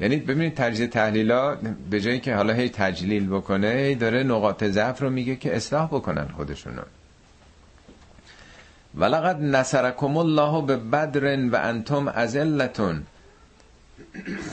یعنی 0.00 0.16
ببینید 0.16 0.54
تجزیه 0.54 0.86
تحلیلا 0.86 1.56
به 1.90 2.00
جایی 2.00 2.20
که 2.20 2.34
حالا 2.34 2.52
هی 2.52 2.68
تجلیل 2.68 3.28
بکنه 3.28 3.68
هی 3.68 3.94
داره 3.94 4.22
نقاط 4.22 4.64
ضعف 4.64 5.02
رو 5.02 5.10
میگه 5.10 5.36
که 5.36 5.56
اصلاح 5.56 5.86
بکنن 5.86 6.28
خودشونو. 6.36 6.82
ولقد 8.94 9.42
نصرکم 9.42 10.16
الله 10.16 10.62
به 10.62 10.76
بدر 10.76 11.48
و 11.48 11.56
انتم 11.56 12.08
ازلتون 12.08 13.02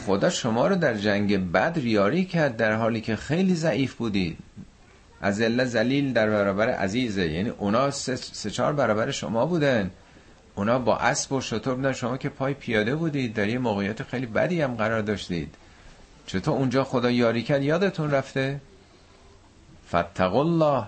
خدا 0.05 0.29
شما 0.29 0.67
رو 0.67 0.75
در 0.75 0.93
جنگ 0.93 1.51
بدر 1.51 1.85
یاری 1.85 2.25
کرد 2.25 2.57
در 2.57 2.73
حالی 2.73 3.01
که 3.01 3.15
خیلی 3.15 3.55
ضعیف 3.55 3.93
بودید. 3.93 4.37
از 5.21 5.35
زلیل 5.35 6.13
در 6.13 6.29
برابر 6.29 6.69
عزیزه. 6.69 7.31
یعنی 7.31 7.49
اونا 7.49 7.91
سه, 7.91 8.15
سه 8.15 8.49
چهار 8.49 8.73
برابر 8.73 9.11
شما 9.11 9.45
بودن. 9.45 9.91
اونا 10.55 10.79
با 10.79 10.97
اسب 10.97 11.31
و 11.31 11.41
شطور 11.41 11.75
بودن 11.75 11.91
شما 11.91 12.17
که 12.17 12.29
پای 12.29 12.53
پیاده 12.53 12.95
بودید. 12.95 13.33
در 13.33 13.49
یه 13.49 13.59
موقعیت 13.59 14.03
خیلی 14.03 14.25
بدی 14.25 14.61
هم 14.61 14.75
قرار 14.75 15.01
داشتید. 15.01 15.55
چطور 16.27 16.55
اونجا 16.55 16.83
خدا 16.83 17.11
یاری 17.11 17.43
کرد؟ 17.43 17.63
یادتون 17.63 18.11
رفته؟ 18.11 18.59
فتق 19.89 20.35
الله 20.35 20.83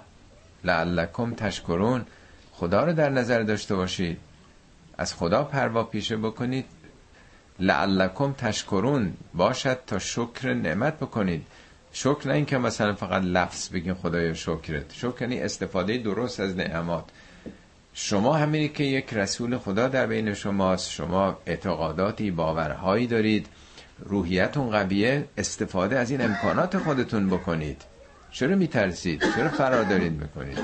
لعلکم 0.64 1.34
تشکرون. 1.34 2.06
خدا 2.60 2.84
رو 2.84 2.93
در 2.93 3.10
نظر 3.10 3.41
داشته 3.43 3.76
باشید. 3.76 4.18
از 4.97 5.14
خدا 5.14 5.43
پروا 5.43 5.84
پیشه 5.84 6.18
بکنید. 6.18 6.66
لعلکم 7.60 8.34
تشکرون. 8.34 9.14
باشد 9.34 9.80
تا 9.88 9.99
شکر 9.99 10.53
نعمت 10.53 10.99
بکنید. 10.99 11.47
شکر 11.91 12.28
نه 12.28 12.34
اینکه 12.34 12.58
مثلا 12.58 12.93
فقط 12.93 13.24
لفظ 13.24 13.70
بگین 13.70 13.93
خدای 13.93 14.36
شکرت. 14.36 14.93
شکر 14.93 15.22
یعنی 15.22 15.39
استفاده 15.39 15.97
درست 15.97 16.39
از 16.39 16.55
نعمات. 16.55 17.03
شما 17.93 18.34
همینی 18.38 18.70
که 18.70 18.84
یک 18.84 19.14
رسول 19.14 19.58
خدا 19.58 19.88
در 19.88 20.08
بین 20.08 20.34
شماست 20.34 20.91
شما 20.91 21.38
اعتقاداتی 21.45 22.32
باورهایی 22.32 23.08
دارید. 23.08 23.47
روحیتون 23.99 24.70
قویه. 24.70 25.26
استفاده 25.38 25.99
از 25.99 26.12
این 26.12 26.22
امکانات 26.22 26.78
خودتون 26.78 27.30
بکنید. 27.30 27.82
چرا 28.32 28.55
میترسید؟ 28.55 29.24
چرا 29.36 29.49
فرار 29.49 29.84
دارید 29.84 30.22
می‌کنید؟ 30.22 30.60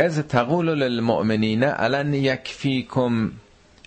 از 0.00 0.18
تقول 0.18 0.68
للمؤمنین 0.74 1.64
الان 1.64 2.14
یکفیکم 2.14 3.30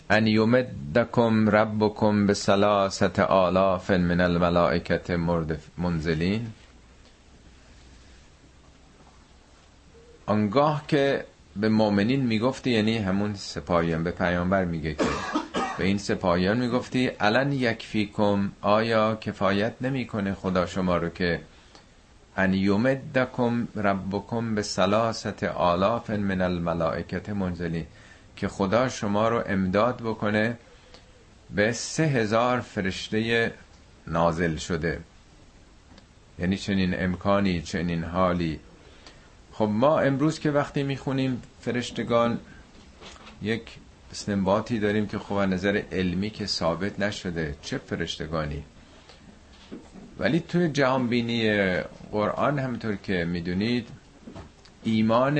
ان 0.09 0.27
یمدکم 0.27 1.49
ربکم 1.49 2.27
به 2.27 2.33
سلاست 2.33 3.19
آلاف 3.19 3.91
من 3.91 4.21
الملائکت 4.21 5.11
منزلین. 5.77 6.47
آنگاه 10.25 10.83
که 10.87 11.25
به 11.55 11.69
مؤمنین 11.69 12.21
می‌گفتی 12.21 12.71
یعنی 12.71 12.97
همون 12.97 13.33
سپاهیان 13.35 14.03
به 14.03 14.11
پیامبر 14.11 14.65
میگه 14.65 14.93
که 14.93 15.05
به 15.77 15.83
این 15.83 15.97
سپاهیان 15.97 16.57
می‌گفتی 16.57 17.11
الان 17.19 17.53
یکفیکم 17.53 18.51
آیا 18.61 19.15
کفایت 19.15 19.73
نمی‌کنه 19.81 20.33
خدا 20.33 20.65
شما 20.65 20.97
رو 20.97 21.09
که 21.09 21.41
ان 22.37 22.53
یمدکم 22.53 23.67
ربکم 23.75 24.55
به 24.55 24.61
سلاست 24.61 25.43
آلاف 25.43 26.09
من 26.09 26.41
الملائکت 26.41 27.29
منزلی 27.29 27.85
که 28.35 28.47
خدا 28.47 28.89
شما 28.89 29.29
رو 29.29 29.43
امداد 29.45 30.01
بکنه 30.01 30.57
به 31.49 31.71
سه 31.71 32.03
هزار 32.03 32.59
فرشته 32.59 33.51
نازل 34.07 34.55
شده. 34.55 34.99
یعنی 36.39 36.57
چنین 36.57 37.03
امکانی 37.03 37.61
چنین 37.61 38.03
حالی. 38.03 38.59
خب 39.51 39.69
ما 39.71 39.99
امروز 39.99 40.39
که 40.39 40.51
وقتی 40.51 40.83
می‌خونیم 40.83 41.41
فرشتگان 41.61 42.39
یک 43.41 43.61
استنباطی 44.11 44.79
داریم 44.79 45.07
که 45.07 45.19
خب 45.19 45.35
نظر 45.35 45.81
علمی 45.91 46.29
که 46.29 46.45
ثابت 46.45 46.99
نشده 46.99 47.55
چه 47.61 47.77
فرشتگانی؟ 47.77 48.63
ولی 50.19 50.39
توی 50.39 50.69
جهانبینی 50.69 51.73
قرآن 52.11 52.59
همطور 52.59 52.95
که 52.95 53.25
می‌دونید 53.25 53.87
ایمان 54.83 55.35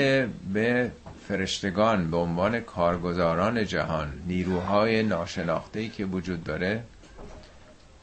به 0.54 0.92
فرشتگان 1.28 2.12
به 2.12 2.18
عنوان 2.18 2.60
کارگزاران 2.60 3.66
جهان 3.66 4.14
نیروهای 4.28 5.04
ناشناخته 5.04 5.90
که 5.90 6.06
وجود 6.06 6.44
داره 6.44 6.84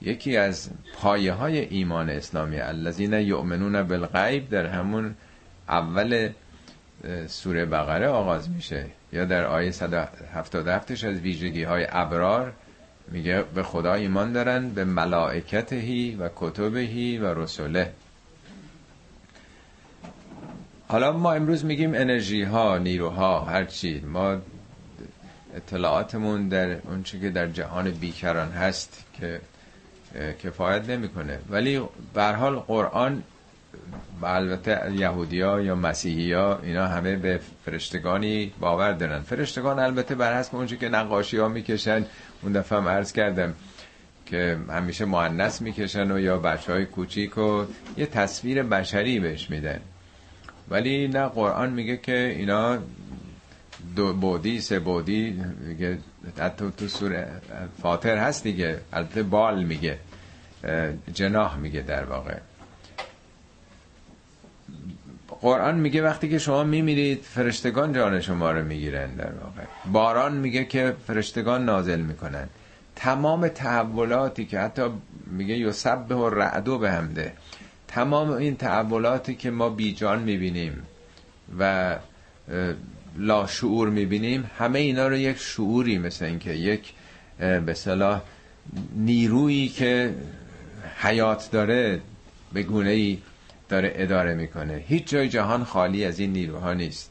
یکی 0.02 0.36
از 0.36 0.70
پایه 0.94 1.32
های 1.32 1.58
ایمان 1.58 2.10
اسلامی 2.10 2.60
الذین 2.60 3.12
یؤمنون 3.12 3.82
بالغیب 3.82 4.48
در 4.50 4.66
همون 4.66 5.14
اول 5.68 6.30
سوره 7.26 7.66
بقره 7.66 8.08
آغاز 8.08 8.50
میشه 8.50 8.86
یا 9.12 9.24
در 9.24 9.44
آیه 9.44 9.70
177 9.70 10.90
از 10.90 11.04
ویژگی 11.04 11.62
های 11.62 11.86
ابرار. 11.90 12.52
میگه 13.10 13.42
به 13.54 13.62
خدا 13.62 13.94
ایمان 13.94 14.32
دارن 14.32 14.70
به 14.70 14.84
ملائکتهی 14.84 16.16
و 16.20 16.28
کتبهی 16.36 17.18
و 17.18 17.34
رسوله 17.34 17.92
حالا 20.88 21.12
ما 21.12 21.32
امروز 21.32 21.64
میگیم 21.64 21.94
انرژی 21.94 22.42
ها 22.42 22.78
نیروها 22.78 23.40
هرچی 23.40 24.00
ما 24.00 24.36
اطلاعاتمون 25.56 26.48
در 26.48 26.70
اون 26.70 27.02
که 27.02 27.30
در 27.30 27.46
جهان 27.46 27.90
بیکران 27.90 28.50
هست 28.52 29.04
که 29.14 29.40
کفایت 30.44 30.88
نمی‌کنه. 30.88 31.38
ولی 31.50 31.80
به 32.14 32.24
حال 32.24 32.56
قرآن 32.56 33.22
البته 34.22 34.92
یهودیا 34.94 35.60
یا 35.60 35.74
مسیحی 35.74 36.32
ها 36.32 36.58
اینا 36.62 36.86
همه 36.86 37.16
به 37.16 37.40
فرشتگانی 37.64 38.52
باور 38.60 38.92
دارن. 38.92 39.20
فرشتگان 39.20 39.78
البته 39.78 40.14
بر 40.14 40.38
حسب 40.38 40.56
اونچه 40.56 40.76
که 40.76 40.88
نقاشی 40.88 41.36
ها 41.36 41.48
می‌کشن 41.48 42.06
اون 42.42 42.52
دفعه 42.52 42.78
هم 42.78 42.88
عرض 42.88 43.12
کردم 43.12 43.54
که 44.26 44.58
همیشه 44.68 45.04
معنس 45.04 45.62
می‌کشن 45.62 46.10
و 46.10 46.18
یا 46.18 46.38
بچه 46.38 46.72
های 46.72 46.86
کوچیک 46.86 47.38
و 47.38 47.64
یه 47.96 48.06
تصویر 48.06 48.62
بشری 48.62 49.20
بهش 49.20 49.50
میدن. 49.50 49.80
ولی 50.70 51.08
نه 51.08 51.26
قرآن 51.26 51.70
میگه 51.70 51.96
که 51.96 52.34
اینا 52.38 52.78
دو 53.96 54.12
بودی 54.12 54.60
سه 54.60 54.78
بودی 54.78 55.42
میگه 55.60 55.98
حتی 56.38 56.64
تو 56.76 56.88
سوره 56.88 57.28
فاطر 57.82 58.16
هست 58.16 58.42
دیگه 58.42 58.80
البته 58.92 59.22
بال 59.22 59.64
میگه 59.64 59.98
جناح 61.14 61.56
میگه 61.58 61.80
در 61.80 62.04
واقع. 62.04 62.36
قرآن 65.40 65.74
میگه 65.74 66.02
وقتی 66.02 66.28
که 66.28 66.38
شما 66.38 66.64
میمیرید 66.64 67.22
فرشتگان 67.22 67.92
جان 67.92 68.20
شما 68.20 68.50
رو 68.50 68.64
می‌گیرن 68.64 69.14
در 69.14 69.32
واقع. 69.32 69.62
باران 69.92 70.36
میگه 70.36 70.64
که 70.64 70.94
فرشتگان 71.06 71.64
نازل 71.64 72.00
می‌کنن. 72.00 72.48
تمام 72.96 73.48
تحولاتی 73.48 74.44
که 74.44 74.60
حتی 74.60 74.82
میگه 75.26 75.54
یسبه 75.54 76.14
و 76.14 76.28
رعدو 76.28 76.78
به 76.78 76.90
همده 76.90 77.32
تمام 77.88 78.30
این 78.30 78.56
تحولاتی 78.56 79.34
که 79.34 79.50
ما 79.50 79.68
بیجان 79.68 80.22
می‌بینیم 80.22 80.82
و 81.58 81.96
لاشعور 83.18 83.90
می‌بینیم 83.90 84.50
همه 84.58 84.78
اینا 84.78 85.08
رو 85.08 85.16
یک 85.16 85.36
شعوری 85.38 85.98
مثل 85.98 86.24
اینکه 86.24 86.50
یک 86.50 86.92
به 87.38 87.74
صلاح 87.74 88.20
نیرویی 88.96 89.68
که 89.68 90.14
حیات 91.02 91.50
داره 91.50 92.00
به 92.52 92.62
گونه 92.62 92.90
ای 92.90 93.18
داره 93.70 93.92
اداره 93.94 94.34
می‌کنه. 94.34 94.84
هیچ 94.86 95.08
جای 95.08 95.28
جهان 95.28 95.64
خالی 95.64 96.04
از 96.04 96.18
این 96.18 96.32
نیروها 96.32 96.72
نیست. 96.72 97.10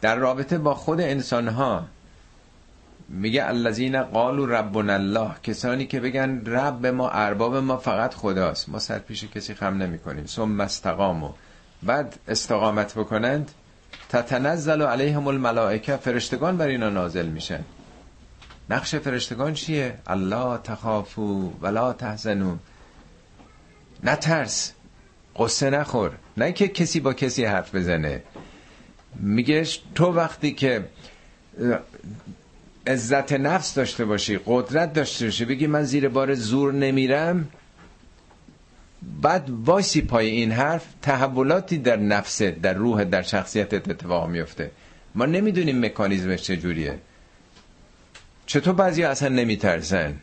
در 0.00 0.16
رابطه 0.16 0.58
با 0.58 0.74
خود 0.74 1.00
انسان 1.00 1.48
ها 1.48 1.84
میگه 3.08 3.46
الذین 3.46 4.02
قالوا 4.02 4.44
ربنا 4.44 4.92
الله 4.92 5.30
کسانی 5.42 5.86
که 5.86 6.00
بگن 6.00 6.42
رب 6.46 6.86
ما 6.86 7.10
ارباب 7.10 7.56
ما 7.56 7.76
فقط 7.76 8.14
خداست. 8.14 8.68
ما 8.68 8.78
سر 8.78 8.98
پیش 8.98 9.24
کسی 9.24 9.54
خم 9.54 9.82
نمی 9.82 9.98
کنیم 9.98 10.26
ثم 10.26 10.60
استقامو 10.60 11.30
بعد 11.82 12.16
استقامت 12.28 12.94
بکنند. 12.94 13.50
تتنزل 14.08 14.82
علیهم 14.82 15.26
الملائکه 15.26 15.96
فرشتگان 15.96 16.56
بر 16.56 16.66
اینا 16.66 16.90
نازل 16.90 17.26
میشن. 17.26 17.64
نقش 18.70 18.94
فرشتگان 18.94 19.54
چیه؟ 19.54 19.98
الله 20.06 20.58
تخافو 20.58 21.52
ولا 21.60 21.92
تحزنو 21.92 22.56
نترس 24.04 24.72
قصه 25.36 25.70
نخور. 25.70 26.12
نه 26.36 26.52
که 26.52 26.68
کسی 26.68 27.00
با 27.00 27.12
کسی 27.12 27.44
حرف 27.44 27.74
بزنه. 27.74 28.22
میگه 29.20 29.66
تو 29.94 30.12
وقتی 30.12 30.52
که 30.52 30.84
عزت 32.86 33.32
نفس 33.32 33.74
داشته 33.74 34.04
باشی 34.04 34.38
قدرت 34.46 34.92
داشته 34.92 35.24
باشی 35.24 35.44
بگی 35.44 35.66
من 35.66 35.82
زیر 35.82 36.08
بار 36.08 36.34
زور 36.34 36.72
نمیرم 36.72 37.48
بعد 39.22 39.50
وایسی 39.50 40.02
پای 40.02 40.26
این 40.26 40.52
حرف 40.52 40.84
تحولاتی 41.02 41.78
در 41.78 41.96
نفس 41.96 42.42
در 42.42 42.74
روح 42.74 43.04
در 43.04 43.22
شخصیت 43.22 43.74
اتفاق 43.74 44.28
میفته. 44.28 44.70
ما 45.14 45.26
نمی‌دونیم 45.26 45.84
مکانیزمش 45.84 46.42
چجوریه. 46.42 46.98
چطور 48.46 48.74
بعضی 48.74 49.02
اصلا 49.04 49.28
نمیترسن؟ 49.28 50.14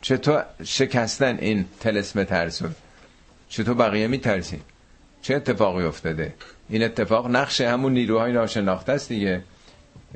چطور 0.00 0.44
شکستن 0.64 1.38
این 1.40 1.64
تلسم 1.80 2.24
ترسون 2.24 2.74
چطور 3.48 3.74
بقیه 3.74 4.06
میترسین 4.06 4.60
چه 5.22 5.34
اتفاقی 5.34 5.84
افتاده؟ 5.84 6.34
این 6.68 6.82
اتفاق 6.82 7.30
نقش 7.30 7.60
همون 7.60 7.92
نیروهای 7.92 8.32
ناشناخته 8.32 8.92
است 8.92 9.08
دیگه. 9.08 9.42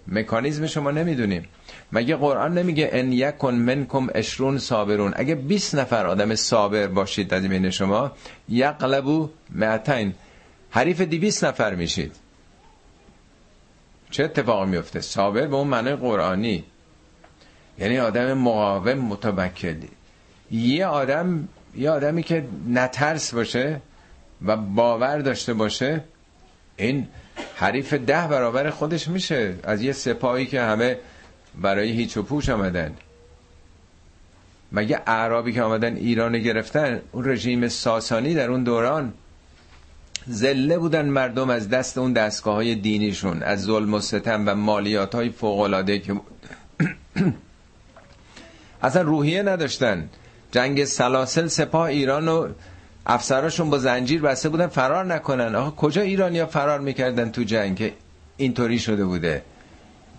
مکانیزم 0.09 0.67
شما 0.67 0.91
نمی‌دونیم. 0.91 1.49
مگه 1.93 2.17
قرآن 2.17 2.59
نمیگه 2.59 2.91
ان 2.93 3.13
یکن 3.13 3.55
منکم 3.55 4.07
اشرون 4.15 4.59
صابرون؟ 4.59 5.13
اگه 5.17 5.35
20 5.35 5.75
نفر 5.75 6.07
آدم 6.07 6.35
صابر 6.35 6.87
باشید 6.87 7.35
از 7.35 7.43
بین 7.43 7.71
شما 7.71 8.13
یقلبو 8.49 9.31
معتین 9.51 10.15
حریف 10.71 11.01
200 11.01 11.45
نفر 11.45 11.75
میشید. 11.75 12.17
چه 14.11 14.25
اتفاقی 14.25 14.71
میفته؟ 14.71 15.01
صابر 15.01 15.47
به 15.47 15.57
اون 15.57 15.69
معنی 15.69 15.95
قرآنی. 15.95 16.65
یعنی 17.79 17.99
آدم 17.99 18.33
مقاوم 18.33 18.99
متوکلی 18.99 19.89
یه 20.51 20.87
آدم 20.87 21.49
یه 21.77 21.91
آدمی 21.91 22.23
که 22.23 22.45
نترس 22.69 23.35
باشه 23.35 23.81
و 24.47 24.57
باور 24.57 25.19
داشته 25.19 25.55
باشه 25.55 26.05
این 26.77 27.09
حریف 27.57 27.95
ده 27.95 28.27
برابر 28.27 28.71
خودش 28.71 29.09
میشه. 29.09 29.55
از 29.63 29.83
یه 29.83 29.93
سپاهی 29.93 30.47
که 30.47 30.61
همه 30.63 30.99
برای 31.61 31.91
هیچ 31.91 32.17
و 32.17 32.23
پوش 32.23 32.49
آمدن. 32.49 32.95
مگه 34.73 35.01
اعرابی 35.07 35.53
که 35.53 35.63
آمدن 35.63 35.97
ایران 35.97 36.39
گرفتن 36.39 37.01
اون 37.13 37.29
رژیم 37.29 37.69
ساسانی 37.69 38.35
در 38.35 38.51
اون 38.51 38.65
دوران 38.65 39.13
زله 40.27 40.79
بودن 40.79 41.07
مردم 41.07 41.51
از 41.51 41.69
دست 41.69 41.99
اون 41.99 42.13
دستگاه 42.13 42.55
های 42.55 42.75
دینیشون 42.75 43.43
از 43.43 43.63
ظلم 43.63 43.95
و 43.95 44.01
ستم 44.01 44.43
و 44.47 44.55
مالیات 44.55 45.15
های 45.15 45.33
که 45.99 46.15
اصلا 48.83 49.03
روحیه 49.03 49.43
نداشتن. 49.43 50.09
جنگ 50.53 50.85
سلاسل 50.85 51.47
سپاه 51.47 51.83
ایران 51.89 52.29
و 52.29 52.49
افسراشون 53.07 53.71
با 53.71 53.79
زنجیر 53.79 54.23
بسته 54.23 54.49
بودن 54.49 54.67
فرار 54.67 55.05
نکنن. 55.05 55.55
آقا 55.55 55.71
کجا 55.71 56.03
ایرانیا 56.03 56.47
فرار 56.47 56.81
می‌کردن 56.81 57.31
تو 57.31 57.43
جنگ 57.43 57.77
که 57.77 57.93
اینطوری 58.37 58.79
شده 58.79 59.05
بوده؟ 59.05 59.43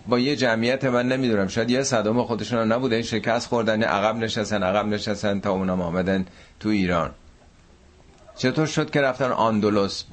با 0.08 0.18
یه 0.18 0.36
جمعیت 0.36 0.84
من 0.84 1.08
نمی‌دونم. 1.08 1.48
شاید 1.48 1.70
یه 1.70 1.82
صدام 1.82 2.22
خودشون 2.22 2.58
هم 2.58 2.72
نبوده. 2.72 2.94
این 2.94 3.04
شکست 3.04 3.48
خوردن 3.48 3.82
عقب 3.82 4.16
نشستن 4.16 4.62
عقب 4.62 4.86
نشستن 4.86 5.40
تا 5.40 5.50
اونم 5.50 5.80
آمدن 5.80 6.26
تو 6.60 6.68
ایران. 6.68 7.10
چطور 8.36 8.66
شد 8.66 8.90
که 8.90 9.00
رفتن 9.00 9.30
آندولوس 9.30 10.04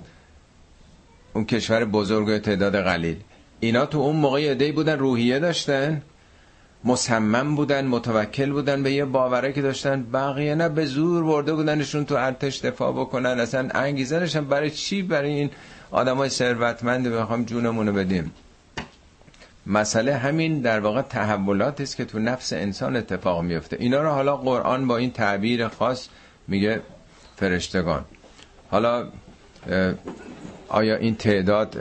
اون 1.34 1.46
کشور 1.46 1.86
بزرگ 1.86 2.38
تعداد 2.38 2.76
قلیل؟ 2.76 3.18
اینا 3.60 3.86
تو 3.86 3.98
اون 3.98 4.16
موقع 4.16 4.48
ادهی 4.52 4.72
بودن 4.72 5.00
روحیه 5.00 5.40
داشتن. 5.40 6.02
مصمم 6.84 7.56
بودن 7.56 7.86
متوکل 7.88 8.52
بودن 8.52 8.84
به 8.84 8.92
یه 8.92 9.06
باوره 9.06 9.54
که 9.54 9.62
داشتن. 9.62 10.04
بقیه 10.04 10.56
نه 10.56 10.70
به 10.70 10.86
زور 10.86 11.24
برده 11.24 11.54
بودنشون 11.54 12.06
تو 12.06 12.16
ارتش 12.16 12.60
دفاع 12.60 12.92
بکنن. 12.92 13.40
اصلا 13.40 13.70
انگیزنش 13.74 14.38
برای 14.38 14.72
چی؟ 14.72 15.02
برای 15.02 15.30
این 15.30 15.50
آدمای 15.92 16.30
ثروتمند 16.30 17.08
بخوام 17.08 17.44
جونمونو 17.46 17.94
بدیم. 17.94 18.32
مسئله 19.68 20.18
همین 20.18 20.62
در 20.62 20.80
واقع 20.80 21.02
تحولات 21.02 21.82
است 21.82 21.98
که 21.98 22.06
تو 22.06 22.20
نفس 22.20 22.54
انسان 22.54 22.96
اتفاق 22.96 23.42
میفته 23.42 23.78
اینا 23.80 24.02
رو 24.02 24.10
حالا 24.10 24.38
قرآن 24.38 24.88
با 24.88 24.98
این 24.98 25.12
تعبیر 25.12 25.68
خاص 25.68 26.08
میگه 26.48 26.82
فرشتگان. 27.36 28.06
حالا 28.72 29.08
آیا 30.68 30.96
این 30.96 31.16
تعداد 31.16 31.78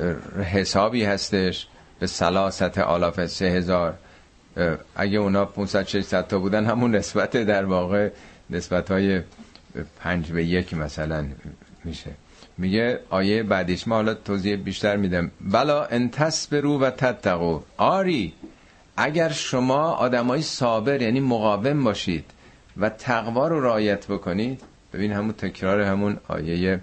حسابی 0.52 1.04
هستش؟ 1.04 1.66
به 1.98 2.06
سلاست 2.06 2.78
آلاف 2.78 3.26
سه 3.26 3.44
هزار. 3.44 3.94
اگه 4.96 5.18
اونا 5.18 5.44
500 5.44 5.86
600 5.86 6.26
تا 6.26 6.38
بودن 6.38 6.66
همون 6.66 6.96
نسبت 6.96 7.36
در 7.36 7.64
واقع 7.64 8.10
نسبت 8.50 8.90
های 8.90 9.22
پنج 9.98 10.32
به 10.32 10.44
یک 10.44 10.74
مثلا 10.74 11.26
میشه. 11.84 12.10
میگه 12.58 13.00
آیه 13.10 13.42
بعدیش 13.42 13.88
ما 13.88 13.94
حالا 13.94 14.14
توضیح 14.14 14.56
بیشتر 14.56 14.96
میدم. 14.96 15.30
بلا 15.40 15.84
انتس 15.84 16.46
برو 16.46 16.78
و 16.78 16.90
تتقو 16.90 17.60
آری 17.76 18.34
اگر 18.96 19.28
شما 19.28 19.90
آدمای 19.90 20.42
صابر 20.42 21.02
یعنی 21.02 21.20
مقاوم 21.20 21.84
باشید 21.84 22.24
و 22.76 22.88
تقوا 22.88 23.48
رو 23.48 23.60
رعایت 23.60 24.06
بکنید 24.06 24.62
ببین 24.92 25.12
همون 25.12 25.32
تکرار 25.32 25.80
همون 25.80 26.16
آیه 26.28 26.80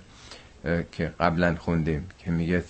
که 0.92 1.14
قبلا 1.20 1.56
خوندیم 1.56 2.10
که 2.20 2.32
میگه 2.32 2.64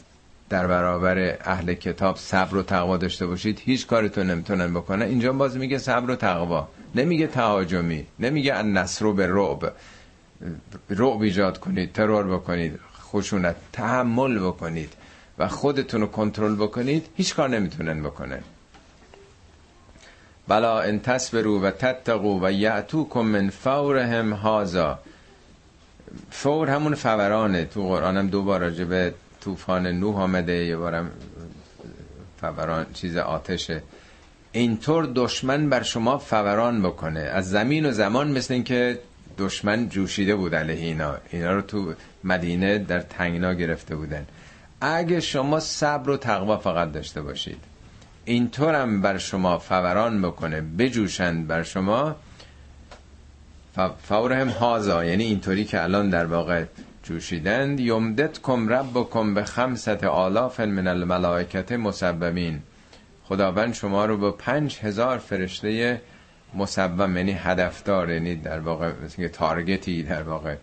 در 0.50 0.68
برابر 0.68 1.38
اهل 1.42 1.74
کتاب 1.74 2.18
صبر 2.18 2.58
و 2.58 2.64
تقوا 2.64 2.98
داشته 2.98 3.28
باشید. 3.28 3.62
هیچ 3.66 3.88
کارتون 3.88 4.30
نمی‌تونن 4.30 4.74
بکنه 4.74 5.06
اینجا 5.06 5.34
باز 5.34 5.58
میگه 5.58 5.78
صبر 5.78 6.12
و 6.12 6.16
تقوا. 6.16 6.68
نمیگه 6.96 7.28
تهاجمی. 7.28 8.06
نمیگه 8.20 8.54
ان 8.54 8.78
نصر 8.78 9.12
به 9.12 9.28
رعب. 9.28 9.74
رعب 10.90 11.22
ایجاد 11.22 11.60
کنید 11.60 11.94
ترور 11.94 12.28
بکنید 12.28 12.80
خشونت 13.02 13.56
تحمل 13.74 14.40
بکنید 14.40 14.94
و 15.38 15.48
خودتون 15.48 16.02
رو 16.02 16.08
کنترل 16.08 16.56
بکنید. 16.56 17.06
هیچ 17.16 17.36
کار 17.36 17.50
نمی‌تونن 17.50 18.04
بکنن. 18.04 18.40
بلا 20.48 20.82
ان 20.82 21.00
تصبروا 21.00 21.60
و 21.60 21.72
تتقوا 21.72 22.40
و 22.42 22.52
یعتوکم 22.52 23.22
من 23.22 23.50
فورهم 23.50 24.34
هازا 24.34 25.00
فور 26.32 26.70
همون 26.70 26.96
فورانه. 26.96 27.66
تو 27.66 27.88
قرآن 27.88 28.18
هم 28.18 28.28
دو 28.28 28.44
بار 28.44 28.60
راجع 28.60 28.84
به 28.84 29.14
طوفان 29.42 29.88
نوح 29.88 30.16
آمده 30.16 30.54
یه 30.54 30.78
بارم 30.78 31.12
فوران 32.42 32.86
چیز 32.94 33.18
آتشه. 33.18 33.84
اینطور 34.52 35.12
دشمن 35.16 35.70
بر 35.70 35.84
شما 35.84 36.18
فوران 36.18 36.82
بکنه. 36.82 37.20
از 37.20 37.50
زمین 37.50 37.86
و 37.86 37.92
زمان 37.92 38.32
مثل 38.32 38.54
اینکه 38.54 39.00
دشمن 39.38 39.90
جوشیده 39.90 40.36
بود 40.36 40.56
علیه 40.56 40.86
اینا. 40.86 41.16
اینا 41.32 41.54
رو 41.54 41.62
تو 41.62 41.94
مدینه 42.24 42.78
در 42.78 43.00
تنگنا 43.00 43.54
گرفته 43.54 43.96
بودن. 43.96 44.26
اگه 44.82 45.20
شما 45.20 45.60
صبر 45.60 46.10
و 46.10 46.18
تقوا 46.18 46.58
فقط 46.58 46.92
داشته 46.92 47.22
باشید 47.22 47.60
اینطورم 48.26 49.02
بر 49.02 49.18
شما 49.18 49.58
فوران 49.58 50.22
بکنه. 50.22 50.62
بجوشند 50.62 51.48
بر 51.48 51.64
شما. 51.64 52.16
فورهم 54.04 54.50
هازا 54.50 55.06
یعنی 55.06 55.24
اینطوری 55.24 55.66
که 55.66 55.84
الان 55.84 56.10
در 56.10 56.26
واقع 56.26 56.66
جوشیدند 57.08 57.80
یمدت 57.80 58.42
کم 58.42 58.70
رب 58.70 59.10
کم 59.10 59.34
به 59.34 59.44
خمست 59.44 60.04
آلاف 60.04 60.60
من 60.60 60.88
الملائکت 60.88 61.72
مسبمین 61.72 62.62
خداوند 63.24 63.74
شما 63.74 64.06
رو 64.06 64.18
به 64.18 64.32
پنج 64.32 64.80
هزار 64.82 65.18
فرشته 65.18 66.02
مسبم 66.56 67.18
یعنی 67.18 67.32
هدفدار 67.32 68.10
یعنی 68.10 68.36
در 68.36 68.60
واقع 68.60 68.92
تارگتی 69.34 70.04
در 70.04 70.24
واقع 70.24 70.56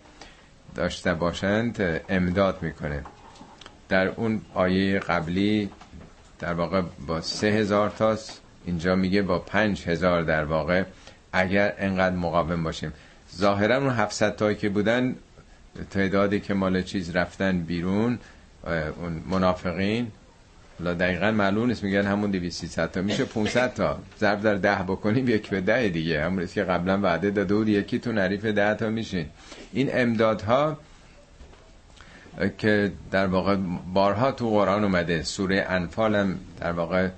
داشته 0.74 1.14
باشند 1.14 2.00
امداد 2.08 2.62
می‌کنه. 2.62 3.02
در 3.88 4.08
اون 4.08 4.40
آیه 4.54 4.98
قبلی 4.98 5.70
در 6.38 6.54
واقع 6.54 6.82
با 7.06 7.20
سه 7.20 7.46
هزار 7.46 7.90
تاست. 7.90 8.40
اینجا 8.66 8.94
میگه 8.94 9.22
با 9.22 9.38
پنج 9.38 9.88
هزار 9.88 10.22
در 10.22 10.44
واقع 10.44 10.84
اگر 11.32 11.74
انقدر 11.78 12.16
مقاوم 12.16 12.62
باشیم. 12.62 12.92
ظاهرا 13.36 13.76
اون 13.76 13.90
700 13.90 14.36
تایی 14.36 14.56
که 14.56 14.68
بودن 14.68 15.16
تعدادی 15.90 16.40
که 16.40 16.54
مال 16.54 16.82
چیز 16.82 17.16
رفتن 17.16 17.58
بیرون 17.58 18.18
اون 19.00 19.22
منافقین 19.30 20.10
لا 20.80 20.94
دقیقا 20.94 21.30
معلوم 21.30 21.66
نیست 21.66 21.84
میگن 21.84 22.02
همون 22.06 22.30
200 22.30 22.86
تا. 22.86 23.02
میشه 23.02 23.24
500 23.24 23.74
تا. 23.74 23.98
ضرب 24.18 24.40
در 24.40 24.54
ده 24.54 24.84
بکنیم 24.88 25.28
یک 25.28 25.50
به 25.50 25.60
ده 25.60 25.88
دیگه. 25.88 26.24
همون 26.24 26.46
که 26.46 26.64
قبلا 26.64 27.00
وعده 27.00 27.30
داده 27.30 27.54
بود 27.54 27.68
یکی 27.68 27.98
تو 27.98 28.12
نریف 28.12 28.44
ده 28.44 28.74
تا 28.74 28.90
میشین 28.90 29.26
این 29.72 29.90
امدادها 29.92 30.78
که 32.58 32.92
در 33.10 33.26
واقع 33.26 33.56
بارها 33.94 34.32
تو 34.32 34.50
قرآن 34.50 34.84
اومده 34.84 35.22
سوره 35.22 35.66
انفال 35.68 36.14
هم 36.14 36.38
در 36.60 36.72
واقع 36.72 37.08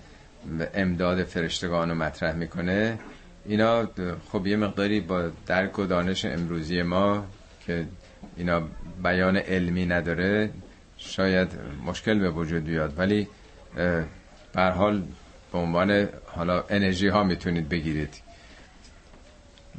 امداد 0.75 1.25
فرشتگان 1.25 1.89
رو 1.89 1.95
مطرح 1.95 2.35
می‌کنه. 2.35 2.99
اینا 3.47 3.89
خب 4.33 4.47
یه 4.47 4.57
مقداری 4.57 5.01
با 5.01 5.31
درک 5.47 5.79
و 5.79 5.85
دانش 5.85 6.25
امروزی 6.25 6.83
ما 6.83 7.27
که 7.67 7.87
اینا 8.37 8.63
بیان 9.03 9.37
علمی 9.37 9.87
نداره 9.87 10.51
شاید 10.99 11.49
مشکل 11.87 12.19
به 12.19 12.31
وجود 12.31 12.65
بیاد. 12.65 12.99
ولی 12.99 13.29
بر 14.53 14.71
حال 14.71 15.03
به 15.53 15.59
عنوان 15.59 16.09
حالا 16.27 16.65
انرژی 16.69 17.09
ها 17.09 17.25
می‌تونید 17.25 17.69
بگیرید. 17.69 18.15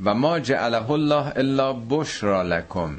و 0.04 0.14
ما 0.14 0.40
جعله 0.40 0.92
الله 0.92 1.34
الا 1.36 1.74
بشرا 1.74 2.44
لکم. 2.44 2.98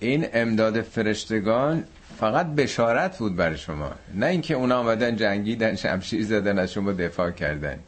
این 0.00 0.26
امداد 0.32 0.80
فرشتگان 0.80 1.84
فقط 2.18 2.46
بشارت 2.46 3.18
بود 3.18 3.36
برای 3.36 3.58
شما. 3.58 3.92
نه 4.14 4.26
اینکه 4.26 4.54
اونا 4.54 4.78
آمدن 4.78 5.16
جنگیدن 5.16 5.74
شمشیر 5.74 6.24
زدن 6.24 6.58
از 6.58 6.72
شما 6.72 6.92
دفاع 6.92 7.30
کردن. 7.30 7.78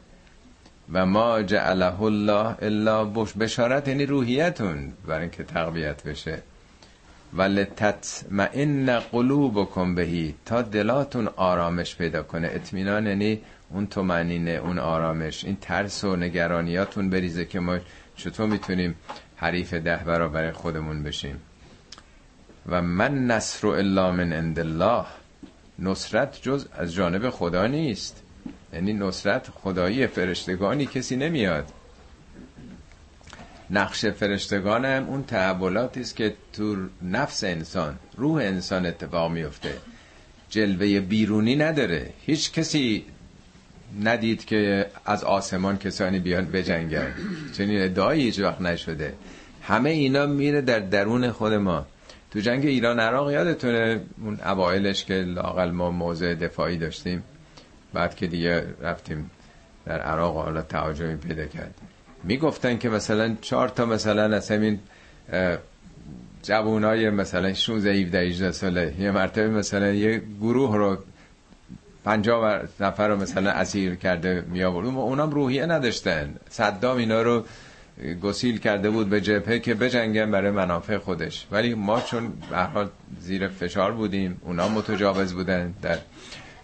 و 0.92 1.06
ما 1.06 1.42
جعله 1.42 2.02
الله 2.02 2.56
الا 2.62 3.04
بش 3.04 3.32
بشارت 3.32 3.88
یعنی 3.88 4.06
روحیتون 4.06 4.92
برای 5.06 5.20
اینکه 5.20 5.44
تقویت 5.44 6.02
بشه. 6.02 6.42
ولتطمئن 7.34 9.00
قلوبکم 9.00 9.94
بهی 9.94 10.34
تا 10.44 10.62
دلاتون 10.62 11.28
آرامش 11.36 11.96
پیدا 11.96 12.22
کنه. 12.22 12.48
اطمینان 12.52 13.06
یعنی 13.06 13.40
اون 13.70 13.86
تومنینه 13.86 14.50
اون 14.50 14.78
آرامش. 14.78 15.44
این 15.44 15.56
ترس 15.60 16.04
و 16.04 16.16
نگرانیاتون 16.16 17.10
بریزه 17.10 17.44
که 17.44 17.60
ما 17.60 17.78
چطور 18.16 18.46
می‌تونیم 18.46 18.94
حریف 19.36 19.74
ده 19.74 19.96
برابر 19.96 20.52
خودمون 20.52 21.02
بشیم. 21.02 21.40
و 22.66 22.82
من 22.82 23.26
نصر 23.26 23.66
الا 23.66 24.12
من 24.12 24.32
عند 24.32 24.58
الله. 24.58 25.04
نصرت 25.78 26.42
جز 26.42 26.66
از 26.72 26.94
جانب 26.94 27.30
خدا 27.30 27.66
نیست. 27.66 28.22
یعنی 28.72 28.92
نصرت 28.92 29.48
خدایی 29.50 30.06
فرشتگانی 30.06 30.86
کسی 30.86 31.16
نمیاد. 31.16 31.72
نقش 33.72 34.06
فرشتگان 34.06 34.84
هم 34.84 35.06
اون 35.08 35.24
تحولاتی 35.24 36.00
است 36.00 36.16
که 36.16 36.34
تو 36.52 36.76
نفس 37.02 37.44
انسان 37.44 37.98
روح 38.16 38.42
انسان 38.42 38.86
اتفاق 38.86 39.30
میفته 39.30 39.74
جلوه 40.50 41.00
بیرونی 41.00 41.56
نداره. 41.56 42.10
هیچ 42.26 42.52
کسی 42.52 43.04
ندید 44.02 44.44
که 44.44 44.86
از 45.04 45.24
آسمان 45.24 45.78
کسانی 45.78 46.18
بیان 46.18 46.44
بجنگن. 46.44 47.14
چنین 47.56 47.82
ادعایی 47.82 48.22
هیچ 48.22 48.40
وقت 48.40 48.60
نشده. 48.60 49.14
همه 49.62 49.90
اینا 49.90 50.26
میره 50.26 50.60
در 50.60 50.78
درون 50.78 51.30
خود 51.30 51.52
ما. 51.52 51.86
تو 52.30 52.40
جنگ 52.40 52.66
ایران 52.66 53.00
عراق 53.00 53.30
یادتونه 53.30 54.00
اون 54.24 54.40
اوائلش 54.40 55.04
که 55.04 55.14
لاقل 55.14 55.70
ما 55.70 55.90
موضع 55.90 56.34
دفاعی 56.34 56.76
داشتیم. 56.76 57.22
بعد 57.92 58.16
که 58.16 58.26
دیگه 58.26 58.66
رفتیم 58.80 59.30
در 59.86 60.00
عراق 60.00 60.34
حالا 60.34 60.62
تهاجمی 60.62 61.16
پیدا 61.16 61.46
کرد 61.46 61.74
می‌گفتن 62.24 62.78
که 62.78 62.88
مثلا 62.88 63.36
چهار 63.40 63.68
تا 63.68 63.86
مثلا 63.86 64.36
از 64.36 64.50
همین 64.50 64.78
جوانای 66.42 67.10
مثلا 67.10 67.54
16 67.54 67.92
17 67.92 68.18
18 68.18 68.52
ساله 68.52 68.94
یه 68.98 69.10
مرتبه 69.10 69.48
مثلا 69.48 69.92
یه 69.92 70.22
گروه 70.40 70.76
رو 70.76 70.98
50 72.04 72.62
نفر 72.80 73.08
رو 73.08 73.16
مثلا 73.16 73.50
اسیر 73.50 73.94
کرده 73.94 74.44
می 74.50 74.64
آورد 74.64 74.86
اونام 74.86 75.30
روحیه 75.30 75.66
نداشتن. 75.66 76.34
صدام 76.50 76.96
اینا 76.96 77.22
رو 77.22 77.44
گسیل 78.22 78.58
کرده 78.58 78.90
بود 78.90 79.08
به 79.08 79.20
جبهه 79.20 79.58
که 79.58 79.74
بجنگن 79.74 80.30
برای 80.30 80.50
منافع 80.50 80.98
خودش. 80.98 81.46
ولی 81.50 81.74
ما 81.74 82.00
چون 82.00 82.32
به 82.50 82.56
حال 82.58 82.88
زیر 83.20 83.48
فشار 83.48 83.92
بودیم 83.92 84.40
اونا 84.44 84.68
متجاوز 84.68 85.32
بودن 85.34 85.74
در 85.82 85.98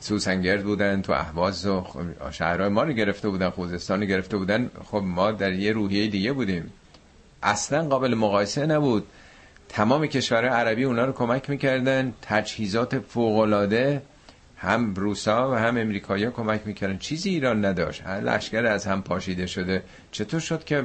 سوسنگرد 0.00 0.64
بودن 0.64 1.02
تو 1.02 1.12
اهواز 1.12 1.66
و 1.66 1.84
شهرهای 2.30 2.68
ما 2.68 2.82
رو 2.82 2.92
گرفته 2.92 3.28
بودن 3.28 3.50
خوزستان 3.50 4.00
رو 4.00 4.06
گرفته 4.06 4.36
بودن. 4.36 4.70
خب 4.84 5.02
ما 5.04 5.32
در 5.32 5.52
یه 5.52 5.72
روحیه 5.72 6.06
دیگه 6.06 6.32
بودیم. 6.32 6.72
اصلا 7.42 7.88
قابل 7.88 8.14
مقایسه 8.14 8.66
نبود. 8.66 9.06
تمام 9.68 10.06
کشورهای 10.06 10.48
عربی 10.48 10.84
اونا 10.84 11.04
رو 11.04 11.12
کمک 11.12 11.50
می‌کردن. 11.50 12.12
تجهیزات 12.22 12.98
فوقلاده 12.98 14.02
هم 14.56 14.94
روسا 14.94 15.50
و 15.50 15.54
هم 15.54 15.76
امریکایی 15.76 16.30
کمک 16.30 16.60
می‌کردن. 16.64 16.98
چیزی 16.98 17.30
ایران 17.30 17.64
نداشت. 17.64 18.06
لشکر 18.06 18.66
از 18.66 18.86
هم 18.86 19.02
پاشیده 19.02 19.46
شده. 19.46 19.82
چطور 20.12 20.40
شد 20.40 20.64
که 20.64 20.84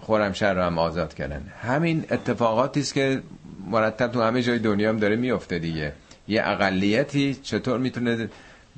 خورمشهر 0.00 0.54
رو 0.54 0.62
هم 0.62 0.78
آزاد 0.78 1.14
کردن؟ 1.14 1.52
همین 1.62 2.04
اتفاقاتی 2.10 2.80
است 2.80 2.94
که 2.94 3.22
مرتب 3.70 4.12
تو 4.12 4.22
همه 4.22 4.42
جای 4.42 4.58
دنیا 4.58 4.88
هم 4.88 4.96
داره 4.96 5.16
میفته 5.16 5.58
دیگه. 5.58 5.92
یه 6.30 6.42
اقلیتی 6.44 7.34
چطور 7.34 7.78
می‌تونه 7.78 8.28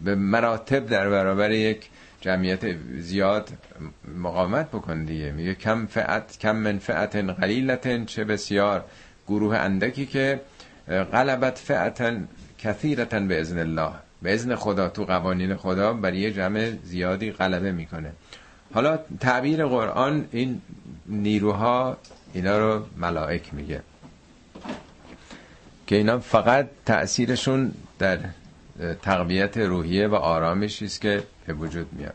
به 0.05 0.15
مراتب 0.15 0.87
در 0.87 1.11
برابر 1.11 1.51
یک 1.51 1.89
جمعیت 2.21 2.77
زیاد 2.99 3.51
مقاومت 4.19 4.69
بکنه 4.69 5.05
دیگه؟ 5.05 5.33
میگه 5.33 5.55
کم 5.55 5.87
فعت 5.87 6.39
کم 6.39 6.57
من 6.57 6.79
فعت 6.79 7.17
قلیلت 7.17 8.07
چه 8.07 8.25
بسیار 8.25 8.85
گروه 9.29 9.57
اندکی 9.57 10.07
که 10.07 10.41
غلبت 10.89 11.59
فعتن 11.59 12.29
کثیرتن 12.59 13.29
به 13.29 13.41
ازن 13.41 13.59
الله. 13.59 13.93
به 14.23 14.35
ازن 14.35 14.55
خدا 14.55 14.89
تو 14.89 15.05
قوانین 15.05 15.57
خدا 15.57 15.93
برای 15.93 16.19
یه 16.19 16.33
جمع 16.33 16.73
زیادی 16.83 17.31
غلبه 17.31 17.73
می‌کنه. 17.73 18.13
حالا 18.75 18.99
تعبیر 19.21 19.67
قرآن 19.67 20.25
این 20.33 20.61
نیروها 21.07 21.97
اینا 22.33 22.59
رو 22.59 22.87
ملائک 22.97 23.55
میگه. 23.55 23.81
که 25.93 25.97
اینا 25.97 26.19
فقط 26.19 26.69
تأثیرشون 26.87 27.73
در 27.99 28.19
تقویت 29.03 29.57
روحیه 29.57 30.07
و 30.09 30.15
آرامشی 30.15 30.85
است 30.85 31.01
که 31.01 31.23
به 31.47 31.53
وجود 31.53 31.93
میاد. 31.93 32.15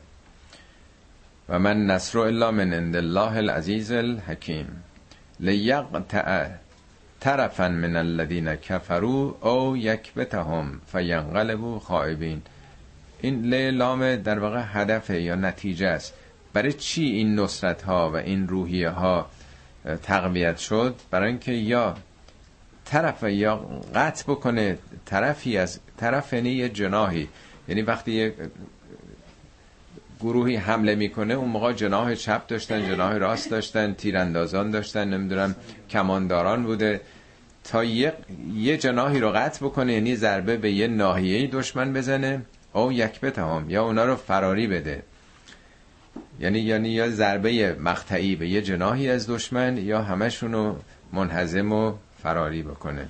و 1.49 1.59
من 1.59 1.85
نصر 1.85 2.19
الا 2.19 2.51
من 2.51 2.73
عند 2.73 2.95
الله 2.95 3.37
العزیز 3.37 3.91
الحکیم. 3.91 4.83
لیقطع 5.39 6.47
طرفا 7.19 7.69
من 7.69 7.95
الذين 7.95 8.55
كفروا 8.55 9.35
او 9.41 9.77
یکبتهم 9.77 10.81
فینقلبوا 10.91 11.79
خائبین. 11.79 12.41
این 13.21 13.53
لام 13.53 14.15
در 14.15 14.39
واقع 14.39 14.63
هدف 14.65 15.09
یا 15.09 15.35
نتیجه 15.35 15.87
است. 15.87 16.13
برای 16.53 16.73
چی 16.73 17.03
این 17.03 17.39
نصرت 17.39 17.81
ها 17.81 18.11
و 18.11 18.15
این 18.15 18.47
روحیه 18.47 18.89
ها 18.89 19.29
تقویت 20.03 20.57
شد؟ 20.57 20.95
برای 21.11 21.29
اینکه 21.29 21.51
یا 21.51 21.95
طرف 22.89 23.23
یا 23.23 23.55
قطع 23.95 24.23
بکنه 24.23 24.77
طرفی 25.05 25.57
از 25.57 25.79
طرف 25.97 26.33
یعنی 26.33 26.49
یه 26.49 26.69
جناهی. 26.69 27.27
یعنی 27.67 27.81
وقتی 27.81 28.11
یه 28.11 28.33
گروهی 30.19 30.55
حمله 30.55 30.95
می‌کنه 30.95 31.33
اون 31.33 31.49
موقع 31.49 31.73
جناح 31.73 32.15
چپ 32.15 32.47
داشتن 32.47 32.87
جناح 32.87 33.13
راست 33.13 33.51
داشتن 33.51 33.93
تیراندازان 33.93 34.71
داشتن 34.71 35.07
نمی‌دونم 35.07 35.55
کمانداران 35.89 36.63
بوده. 36.63 37.01
تا 37.63 37.83
یه, 37.83 38.13
یه 38.53 38.77
جناحی 38.77 39.19
رو 39.19 39.31
قطع 39.31 39.65
بکنه 39.65 39.93
یعنی 39.93 40.15
ضربه 40.15 40.57
به 40.57 40.71
یه 40.71 40.87
ناحیه 40.87 41.47
دشمن 41.47 41.93
بزنه 41.93 42.41
او 42.73 42.91
یک 42.91 43.19
بتهم 43.19 43.69
یا 43.69 43.83
اونا 43.83 44.05
رو 44.05 44.15
فراری 44.15 44.67
بده. 44.67 45.03
یعنی 46.39 46.59
یعنی 46.59 46.89
یا 46.89 47.09
ضربه 47.09 47.75
مقطعی 47.79 48.35
به 48.35 48.47
یه 48.47 48.61
جناحی 48.61 49.09
از 49.09 49.29
دشمن 49.29 49.77
یا 49.77 50.01
همشون 50.01 50.53
رو 50.53 50.75
منحزم 51.13 51.71
و 51.71 51.93
فراری 52.27 52.63
بکنه. 52.63 53.07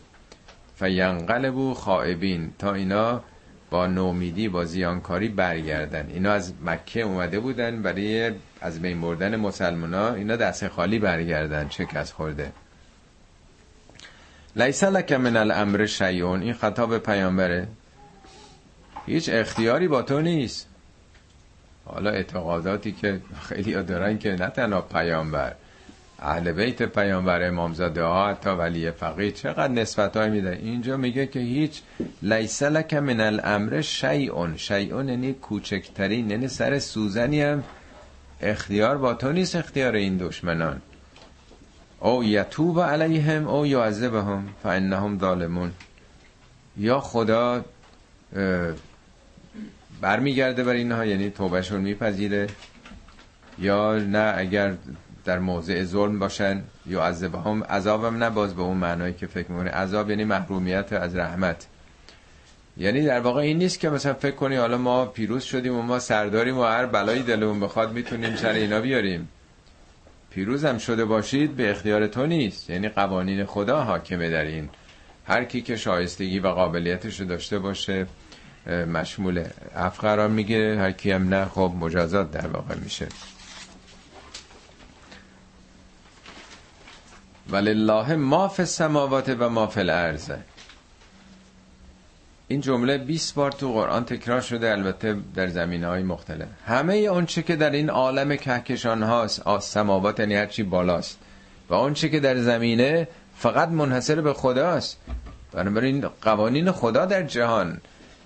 فینقلبو 0.76 1.74
خائبین 1.74 2.54
تا 2.60 2.74
اینا 2.74 3.24
با 3.70 3.88
نومیدی 3.88 4.50
با 4.50 4.66
زیانکاری 4.66 5.30
برگردن. 5.30 6.10
اینا 6.10 6.32
از 6.32 6.54
مکه 6.66 7.02
اومده 7.02 7.40
بودن 7.40 7.82
برای 7.82 8.32
از 8.62 8.82
بین 8.82 9.02
بردن 9.02 9.36
مسلمان 9.36 9.94
ها 9.94 10.14
اینا 10.14 10.36
دست 10.36 10.68
خالی 10.68 11.00
برگردن 11.00 11.68
کس 11.68 12.12
خورده. 12.12 12.52
لیس 14.56 14.84
لک 14.84 15.12
من 15.12 15.38
الامر 15.38 15.86
شیعون 15.86 16.42
این 16.42 16.54
خطاب 16.54 16.98
پیامبره. 16.98 17.68
هیچ 19.06 19.30
اختیاری 19.34 19.88
با 19.88 20.02
تو 20.02 20.22
نیست. 20.22 20.68
حالا 21.86 22.10
اعتقاداتی 22.10 22.92
که 22.92 23.22
خیلی 23.42 23.74
دارن 23.84 24.18
که 24.18 24.32
نه 24.32 24.48
تنها 24.48 24.82
پیامبر 24.82 25.56
اهل 26.20 26.52
بیت 26.52 26.84
پیامبر 26.84 27.48
امامزاده 27.48 28.04
ها 28.04 28.34
تا 28.34 28.56
ولی 28.56 28.92
فقیه 28.92 29.32
چقدر 29.32 29.74
نسبت 29.74 30.18
های 30.18 30.30
میده 30.30 30.60
اینجا 30.62 30.98
میگه 30.98 31.28
که 31.28 31.40
هیچ 31.40 31.82
لیس 32.22 32.64
لک 32.64 32.94
من 32.94 33.20
الامر 33.20 33.82
شیعون 33.82 34.58
شیعون 34.58 35.10
یعنی 35.10 35.34
کوچکترین 35.34 36.30
یعنی 36.30 36.48
سر 36.48 36.80
سوزنی 36.80 37.42
هم 37.42 37.64
اختیار 38.42 38.98
با 38.98 39.14
تو 39.14 39.32
نیست 39.32 39.56
اختیار 39.56 39.96
این 39.96 40.18
دشمنان. 40.18 40.82
او 42.00 42.24
یتوب 42.24 42.82
علیهم 42.82 43.48
او 43.48 43.66
یعذبهم 43.66 44.48
فانهم 44.64 45.20
ظالمون. 45.20 45.72
یا 46.78 47.00
خدا 47.00 47.66
برمیگرده 50.02 50.64
بر 50.64 50.74
اینها 50.74 51.06
یعنی 51.06 51.30
توبهشون 51.30 51.82
میپذیره. 51.82 52.48
یا 53.60 54.00
نه 54.00 54.34
اگر 54.38 54.74
در 55.28 55.40
موضع 55.40 55.84
ظلم 55.84 56.20
باشن 56.20 56.64
یا 56.86 57.04
عذابهم 57.04 57.64
عذابم 57.64 58.24
نه 58.24 58.30
باز 58.30 58.56
به 58.56 58.62
اون 58.62 58.78
معنایی 58.78 59.14
که 59.14 59.28
فکر 59.28 59.52
می‌کنه 59.52 59.70
عذاب 59.70 60.10
یعنی 60.10 60.24
محرومیت 60.24 60.94
از 60.94 61.16
رحمت. 61.16 61.68
یعنی 62.78 63.06
در 63.06 63.20
واقع 63.20 63.42
این 63.42 63.58
نیست 63.58 63.80
که 63.80 63.90
مثلا 63.90 64.14
فکر 64.14 64.36
کنی 64.36 64.56
حالا 64.56 64.78
ما 64.78 65.06
پیروز 65.06 65.44
شدیم 65.44 65.76
و 65.76 65.82
ما 65.82 66.00
سرداریم 66.00 66.58
و 66.58 66.64
هر 66.64 66.86
بلایی 66.86 67.24
دلمون 67.24 67.60
بخواد 67.60 67.94
می‌تونیم 67.94 68.36
سر 68.36 68.50
اینا 68.50 68.82
بیاریم. 68.82 69.30
پیروز 70.30 70.66
هم 70.66 70.78
شده 70.78 71.06
باشید 71.06 71.56
به 71.56 71.72
اختیار 71.72 72.08
تو 72.08 72.26
نیست. 72.26 72.70
یعنی 72.70 72.90
قوانین 72.90 73.46
خدا 73.46 73.84
حاکمه 73.84 74.30
در 74.30 74.44
این. 74.44 74.70
هر 75.26 75.44
کی 75.44 75.62
که 75.62 75.76
شایستگی 75.76 76.40
و 76.40 76.48
قابلیتش 76.48 77.20
رو 77.20 77.26
داشته 77.26 77.60
باشه 77.60 78.06
مشمول 78.94 79.44
عفو 79.76 80.28
می‌گیره. 80.28 80.78
هر 80.80 80.92
کی 80.92 81.12
هم 81.12 81.34
نه 81.34 81.46
خب 81.46 81.72
مجازات 81.80 82.32
در 82.32 82.48
واقع 82.48 82.76
میشه. 82.76 83.08
ولله 87.52 88.16
ما 88.16 88.48
فی 88.48 88.62
السماوات 88.62 89.36
و 89.40 89.50
ما 89.50 89.68
فی 89.68 89.80
الارض. 89.80 90.32
این 92.48 92.62
جمله 92.62 92.98
20 92.98 93.36
بار 93.36 93.52
تو 93.52 93.74
قرآن 93.74 94.06
تکرار 94.06 94.42
شده 94.42 94.72
البته 94.72 95.16
در 95.36 95.48
زمین 95.48 95.84
های 95.84 96.04
مختلف. 96.04 96.48
همه 96.66 96.96
اون 96.96 97.26
چه 97.26 97.42
که 97.44 97.56
در 97.56 97.70
این 97.70 97.90
عالم 97.90 98.36
کهکشان 98.36 99.04
هاست 99.04 99.60
سماوات 99.60 100.20
یعنی 100.20 100.36
هرچی 100.36 100.64
بالاست. 100.64 101.20
و 101.70 101.74
اون 101.74 101.94
چه 101.94 102.10
که 102.10 102.20
در 102.20 102.38
زمینه 102.38 103.08
فقط 103.38 103.70
منحصر 103.70 104.22
به 104.22 104.34
خداست. 104.34 104.98
بنابراین 105.52 106.08
قوانین 106.22 106.72
خدا 106.72 107.06
در 107.06 107.24
جهان 107.24 107.82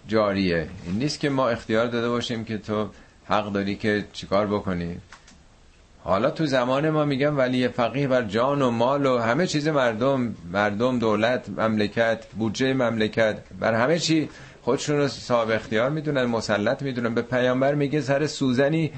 جاریه. 0.07 0.67
این 0.85 0.95
نیست 0.95 1.19
که 1.19 1.29
ما 1.29 1.49
اختیار 1.49 1.87
داده 1.87 2.09
باشیم 2.09 2.45
که 2.45 2.57
تو 2.57 2.89
حق 3.25 3.51
داری 3.51 3.75
که 3.75 4.05
چیکار 4.13 4.47
بکنی. 4.47 4.97
حالا 6.03 6.29
تو 6.31 6.45
زمان 6.45 6.89
ما 6.89 7.05
میگم 7.05 7.37
ولی 7.37 7.67
فقیه 7.67 8.07
بر 8.07 8.23
جان 8.23 8.61
و 8.61 8.71
مال 8.71 9.05
و 9.05 9.17
همه 9.17 9.47
چیز 9.47 9.67
مردم 9.67 10.35
مردم 10.51 10.99
دولت 10.99 11.49
مملکت 11.49 12.25
بودجه 12.27 12.73
مملکت 12.73 13.37
بر 13.59 13.73
همه 13.73 13.99
چی 13.99 14.29
خودشون 14.61 14.97
رو 14.97 15.07
صاحب 15.07 15.49
اختیار 15.49 15.89
می‌دونن 15.89 16.25
مسلط 16.25 16.81
می‌دونن. 16.81 17.13
به 17.13 17.21
پیامبر 17.21 17.75
میگه 17.75 18.01
سر 18.01 18.27
سوزنی 18.27 18.91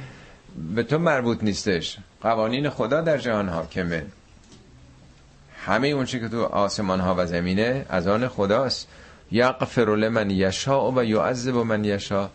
به 0.75 0.83
تو 0.83 0.99
مربوط 0.99 1.43
نیستش. 1.43 1.97
قوانین 2.21 2.69
خدا 2.69 3.01
در 3.01 3.17
جهان 3.17 3.49
حاکمه. 3.49 4.05
همه 5.65 5.87
اون 5.87 6.05
که 6.05 6.27
تو 6.29 6.43
آسمان 6.43 6.99
ها 6.99 7.15
و 7.17 7.25
زمینه 7.25 7.85
از 7.89 8.07
آن 8.07 8.27
خداست. 8.27 8.87
یغفر 9.31 9.95
لمن 9.95 10.29
یشاء 10.29 10.91
و 10.95 11.03
یعذب 11.03 11.55
من 11.55 11.85
یشاء. 11.85 12.27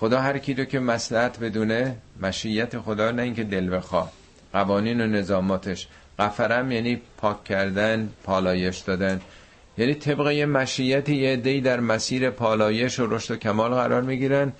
خدا 0.00 0.20
هر 0.20 0.38
کی 0.38 0.54
رو 0.54 0.64
که 0.64 0.80
مصلحت 0.80 1.40
بدونه 1.40 1.96
مشیت 2.22 2.78
خدا 2.78 3.10
نه 3.10 3.22
اینکه 3.22 3.44
دل 3.44 3.76
بخواه. 3.76 4.12
قوانین 4.52 5.00
و 5.00 5.06
نظاماتش. 5.06 5.88
غفرم 6.18 6.72
یعنی 6.72 7.00
پاک 7.16 7.44
کردن 7.44 8.08
پالایش 8.24 8.78
دادن. 8.78 9.20
یعنی 9.78 9.94
طبق 9.94 10.30
یه 10.30 10.46
مشیت 10.46 11.08
یه 11.08 11.32
عده‌ای 11.32 11.60
در 11.60 11.80
مسیر 11.80 12.30
پالایش 12.30 12.98
و 12.98 13.06
رشد 13.06 13.34
و 13.34 13.36
کمال 13.36 13.70
قرار 13.70 14.02
می‌گیرن. 14.02 14.52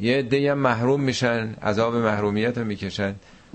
یه 0.00 0.18
عده‌ای 0.18 0.48
هم 0.48 0.58
محروم 0.58 1.00
میشن 1.00 1.54
عذاب 1.62 1.96
محرومیت 1.96 2.58
رو 2.58 2.64
می‌کشن. 2.64 3.14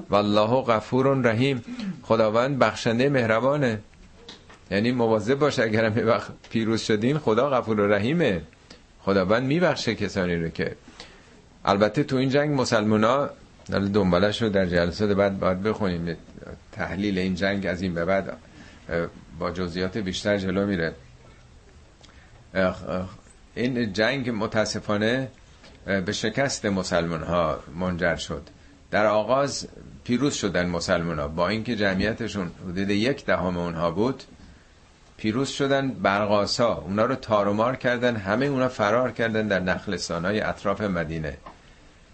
والله 0.10 0.62
غفور 0.62 1.22
رحیم. 1.22 1.62
خداوند 2.04 2.60
بخشنده 2.60 3.10
مهربانه. 3.10 3.80
یعنی 4.72 4.92
مواظب 4.92 5.36
باش 5.36 5.60
اگرم 5.60 5.98
یه 5.98 6.04
وقت 6.04 6.32
پیروز 6.50 6.82
شدین 6.82 7.18
خدا 7.18 7.50
غفور 7.50 7.80
و 7.80 7.88
رحیمه. 7.88 8.42
خداوند 9.04 9.44
میبخشه 9.44 9.96
کسانی 9.96 10.36
رو 10.36 10.50
که 10.50 10.76
البته 11.66 12.04
تو 12.04 12.16
این 12.16 12.30
جنگ 12.30 12.62
مسلمان 12.62 13.04
ها 13.04 13.30
دنبالش 13.70 14.42
رو 14.42 14.50
در 14.50 14.66
جلسات 14.66 15.10
بعد 15.10 15.40
باید 15.40 15.64
بخونیم. 15.64 16.18
تحلیل 16.72 17.18
این 17.18 17.36
جنگ 17.36 17.66
از 17.66 17.82
این 17.82 17.94
به 17.94 18.06
بعد 18.06 18.38
با 19.40 19.52
جزئیات 19.52 19.98
بیشتر 19.98 20.38
جلو 20.38 20.66
میره. 20.66 20.94
این 23.56 23.94
جنگ 23.94 24.30
متاسفانه 24.30 25.28
به 25.86 26.12
شکست 26.12 26.66
مسلمان 26.66 27.24
ها 27.24 27.60
منجر 27.80 28.16
شد. 28.16 28.44
در 28.92 29.06
آغاز 29.06 29.68
پیروز 30.04 30.34
شدن 30.34 30.66
مسلمان 30.66 31.20
ها 31.20 31.28
با 31.28 31.48
اینکه 31.48 31.76
جمعیتشون 31.76 32.52
حدود 32.64 32.90
یک 32.90 33.26
دهم 33.26 33.58
اونها 33.58 33.92
بود 33.92 34.24
پیروز 35.18 35.50
شدن 35.50 35.90
برقاسا. 35.92 36.74
اونا 36.74 37.06
رو 37.06 37.16
تارومار 37.16 37.76
کردن 37.76 38.16
همه 38.16 38.46
اونا 38.46 38.68
فرار 38.68 39.12
کردن 39.12 39.48
در 39.48 39.60
نخلستان 39.60 40.26
های 40.26 40.42
اطراف 40.42 40.82
مدینه. 40.82 41.38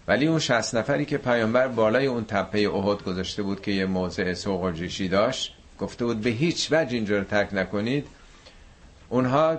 ولی 0.07 0.27
اون 0.27 0.39
60 0.39 0.75
نفری 0.75 1.05
که 1.05 1.17
پیامبر 1.17 1.67
بالای 1.67 2.05
اون 2.05 2.25
تپه 2.25 2.59
احد 2.59 3.03
گذاشته 3.03 3.43
بود 3.43 3.61
که 3.61 3.71
یه 3.71 3.85
موضع 3.85 4.33
سوق 4.33 4.63
و 4.63 4.71
جیشی 4.71 5.07
داشت 5.07 5.53
گفته 5.79 6.05
بود 6.05 6.21
به 6.21 6.29
هیچ 6.29 6.67
وجه 6.71 6.95
اینجا 6.95 7.17
رو 7.17 7.23
ترک 7.23 7.49
نکنید. 7.53 8.07
اونها 9.09 9.57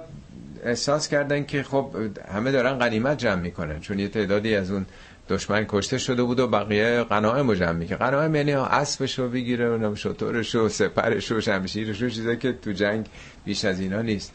احساس 0.64 1.08
کردن 1.08 1.44
که 1.44 1.62
خب 1.62 1.96
همه 2.32 2.52
دارن 2.52 2.78
غنیمت 2.78 3.18
جمع 3.18 3.42
می‌کنن 3.42 3.80
چون 3.80 3.98
یه 3.98 4.08
تعدادی 4.08 4.54
از 4.54 4.70
اون 4.70 4.86
دشمن 5.28 5.64
کشته 5.68 5.98
شده 5.98 6.22
بود 6.22 6.40
و 6.40 6.46
بقیه 6.48 7.02
قناعه 7.02 7.56
جمع 7.56 7.72
می‌کنه 7.72 7.98
قناعه 7.98 8.36
یعنی 8.36 8.52
اسبش 8.52 9.18
رو 9.18 9.28
بگیره 9.28 9.76
و 9.76 9.94
شطورش 9.96 10.54
و 10.54 10.68
سپرش 10.68 11.32
و 11.32 11.40
شمشیرش 11.40 12.02
و 12.02 12.08
چیزایی 12.08 12.36
که 12.36 12.52
تو 12.52 12.72
جنگ 12.72 13.06
بیش 13.44 13.64
از 13.64 13.80
اینا 13.80 14.02
نیست. 14.02 14.32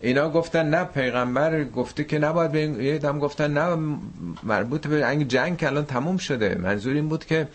اینا 0.00 0.30
گفتن 0.30 0.66
نه 0.70 0.84
پیغمبر 0.84 1.64
گفته 1.64 2.04
که 2.04 2.18
نباید 2.18 2.52
به 2.52 2.60
یه 2.60 2.98
دم 2.98 3.18
گفتن 3.18 3.52
نه 3.58 3.98
مربوط 4.42 4.86
به 4.86 5.24
جنگ 5.24 5.56
که 5.56 5.66
الان 5.66 5.84
تموم 5.84 6.16
شده. 6.16 6.54
منظور 6.54 6.94
این 6.94 7.08
بود 7.08 7.24
که 7.24 7.48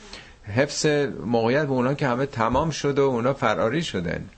حفظ 0.44 0.86
موقعیت 1.26 1.66
به 1.66 1.72
اونا 1.72 1.94
که 1.94 2.08
همه 2.08 2.26
تمام 2.26 2.70
شده 2.70 3.02
و 3.02 3.06
اونا 3.06 3.34
فراری 3.34 3.84
شدن. 3.84 4.30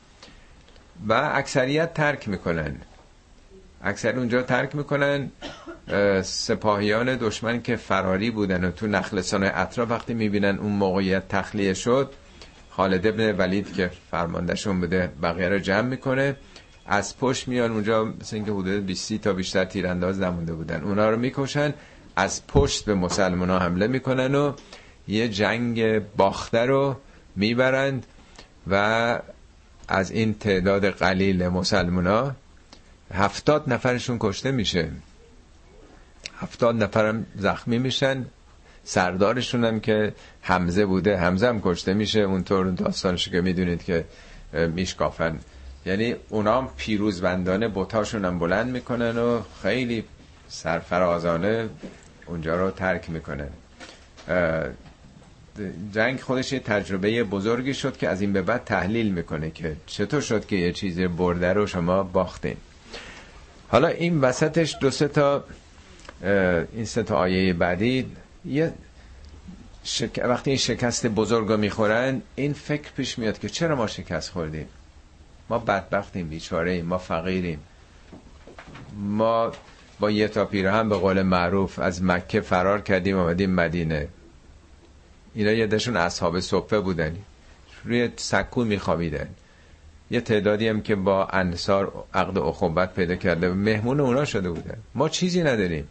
و 1.07 1.31
اکثریت 1.33 1.93
ترک 1.93 2.29
می‌کنن. 2.29 2.75
اکثر 3.81 4.17
اونجا 4.17 4.41
ترک 4.41 4.75
می‌کنن. 4.75 5.31
سپاهیان 6.23 7.15
دشمن 7.15 7.61
که 7.61 7.75
فراری 7.75 8.31
بودن 8.31 8.63
و 8.63 8.71
تو 8.71 8.87
نخلستان 8.87 9.43
اطراف 9.43 9.91
وقتی 9.91 10.13
می‌بینن 10.13 10.57
اون 10.57 10.71
موقعیت 10.71 11.27
تخلیه 11.27 11.73
شد 11.73 12.11
خالد 12.69 13.07
ابن 13.07 13.35
ولید 13.37 13.73
که 13.73 13.91
فرماندهشون 14.11 14.79
بوده 14.79 15.09
بقیه 15.23 15.49
رو 15.49 15.59
جمع 15.59 15.81
می‌کنه. 15.81 16.35
از 16.87 17.17
پشت 17.17 17.47
میان 17.47 17.71
اونجا 17.71 18.03
مثل 18.05 18.35
اینکه 18.35 18.51
حدود 18.51 18.85
20 18.85 19.13
تا 19.13 19.33
بیشتر 19.33 19.65
تیرانداز 19.65 20.19
نمونده 20.21 20.53
بودن. 20.53 20.83
اونا 20.83 21.09
رو 21.09 21.17
می‌کشن 21.17 21.73
از 22.15 22.47
پشت 22.47 22.85
به 22.85 22.95
مسلمان 22.95 23.49
ها 23.49 23.59
حمله 23.59 23.87
می‌کنن 23.87 24.35
و 24.35 24.53
یه 25.07 25.29
جنگ 25.29 25.99
باخته 25.99 26.65
رو 26.65 26.95
می‌برند 27.35 28.05
و 28.67 29.19
از 29.87 30.11
این 30.11 30.33
تعداد 30.33 30.89
قلیل 30.89 31.47
مسلمان 31.47 32.07
ها 32.07 32.35
هفتاد 33.13 33.63
نفرشون 33.73 34.17
کشته 34.19 34.51
میشه. 34.51 34.89
هفتاد 36.39 36.83
نفرم 36.83 37.25
زخمی 37.35 37.77
میشن. 37.77 38.25
سردارشون 38.83 39.65
هم 39.65 39.79
که 39.79 40.13
حمزه 40.41 40.85
بوده 40.85 41.17
حمزه 41.17 41.47
هم 41.47 41.61
کشته 41.61 41.93
میشه. 41.93 42.19
اونطور 42.19 42.71
داستانش 42.71 43.29
که 43.29 43.41
می‌دونید 43.41 43.83
که 43.83 44.05
میشکافن. 44.53 45.39
یعنی 45.87 46.15
اونا 46.29 46.61
پیروزبندانه 46.77 47.67
بوتاشون 47.67 48.25
هم 48.25 48.39
بلند 48.39 48.71
می‌کنن 48.71 49.17
و 49.17 49.41
خیلی 49.61 50.03
سرفرازانه 50.49 51.69
اونجا 52.25 52.55
رو 52.55 52.71
ترک 52.71 53.09
می‌کنن. 53.09 53.49
جنگ 55.93 56.19
خودش 56.19 56.51
یه 56.53 56.59
تجربه 56.59 57.23
بزرگی 57.23 57.73
شد 57.73 57.97
که 57.97 58.09
از 58.09 58.21
این 58.21 58.33
به 58.33 58.41
بعد 58.41 58.63
تحلیل 58.63 59.11
می‌کنه 59.13 59.51
که 59.51 59.75
چطور 59.85 60.21
شد 60.21 60.45
که 60.45 60.55
یه 60.55 60.71
چیزی 60.71 61.07
برده 61.07 61.53
رو 61.53 61.67
شما 61.67 62.03
باختین. 62.03 62.57
حالا 63.67 63.87
این 63.87 64.21
وسطش 64.21 64.75
دو 64.81 64.91
سه 64.91 65.07
تا 65.07 65.43
این 66.73 66.85
سه 66.85 67.03
تا 67.03 67.15
آیه 67.15 67.53
بعدی 67.53 68.05
یه 68.45 68.73
شک... 69.83 70.21
وقتی 70.23 70.49
این 70.49 70.57
شکست 70.59 71.07
بزرگ 71.07 71.47
رو 71.47 71.57
می‌خورن 71.57 72.21
این 72.35 72.53
فکر 72.53 72.91
پیش 72.97 73.19
میاد 73.19 73.39
که 73.39 73.49
چرا 73.49 73.75
ما 73.75 73.87
شکست 73.87 74.29
خوردیم؟ 74.29 74.67
ما 75.49 75.59
بدبختیم 75.59 76.27
بیچاره 76.27 76.71
ایم 76.71 76.85
ما 76.85 76.97
فقیریم. 76.97 77.59
ما 78.97 79.51
با 79.99 80.11
یه 80.11 80.27
تا 80.27 80.45
هم 80.53 80.89
به 80.89 80.95
قول 80.95 81.21
معروف 81.21 81.79
از 81.79 82.03
مکه 82.03 82.41
فرار 82.41 82.81
کردیم 82.81 83.17
آمدیم 83.17 83.51
مدینه. 83.51 84.07
اینا 85.35 85.51
یه 85.51 85.67
دشون 85.67 85.97
اصحاب 85.97 86.39
صفه 86.39 86.79
بودن. 86.79 87.17
روی 87.85 88.09
سکو 88.15 88.63
میخوابیدن. 88.63 89.29
یه 90.11 90.21
تعدادی 90.21 90.67
هم 90.67 90.81
که 90.81 90.95
با 90.95 91.25
انصار 91.25 92.05
عقد 92.13 92.37
اخوبت 92.37 92.93
پیدا 92.93 93.15
کرده 93.15 93.49
مهمون 93.49 93.99
اونا 93.99 94.25
شده 94.25 94.49
بودن. 94.49 94.77
ما 94.95 95.09
چیزی 95.09 95.43
نداریم. 95.43 95.87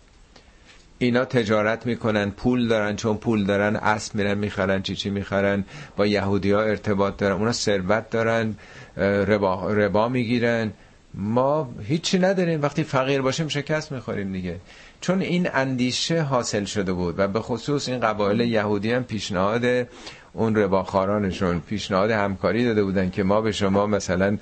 اینا 0.99 1.25
تجارت 1.25 1.87
می‌کنن 1.87 2.31
پول 2.31 2.69
دارن 2.69 2.97
چون 2.97 3.17
پول 3.17 3.45
دارن 3.45 3.77
اسب 3.77 4.15
میرن 4.15 4.39
می‌خرن 4.39 4.83
چی 4.83 4.97
چی 4.97 5.11
می‌خرن 5.11 5.65
با 5.97 6.07
یهودی 6.07 6.53
ها 6.53 6.63
ارتباط 6.63 7.17
دارن 7.17 7.37
اونا 7.37 7.53
ثروت 7.53 8.11
دارن 8.11 8.55
ربا, 8.97 9.73
ربا 9.73 10.09
می‌گیرن. 10.09 10.73
ما 11.15 11.75
هیچی 11.83 12.19
نداریم. 12.19 12.63
وقتی 12.63 12.85
فقیر 12.85 13.23
باشیم 13.23 13.49
شکست 13.49 13.93
می‌خوریم 13.93 14.33
دیگه. 14.33 14.57
چون 15.01 15.21
این 15.21 15.49
اندیشه 15.55 16.23
حاصل 16.23 16.65
شده 16.65 16.93
بود 16.93 17.15
و 17.19 17.29
به 17.29 17.41
خصوص 17.41 17.89
این 17.89 18.01
قبایل 18.01 18.41
یهودی 18.41 18.93
هم 18.93 19.05
پیشنهاد 19.05 19.89
اون 20.33 20.57
رباخارانشون 20.57 21.61
پیشنهاد 21.61 22.11
همکاری 22.11 22.65
داده 22.65 22.85
بودن 22.85 23.11
که 23.11 23.23
ما 23.23 23.41
به 23.41 23.53
شما 23.53 23.87
مثلا 23.87 24.39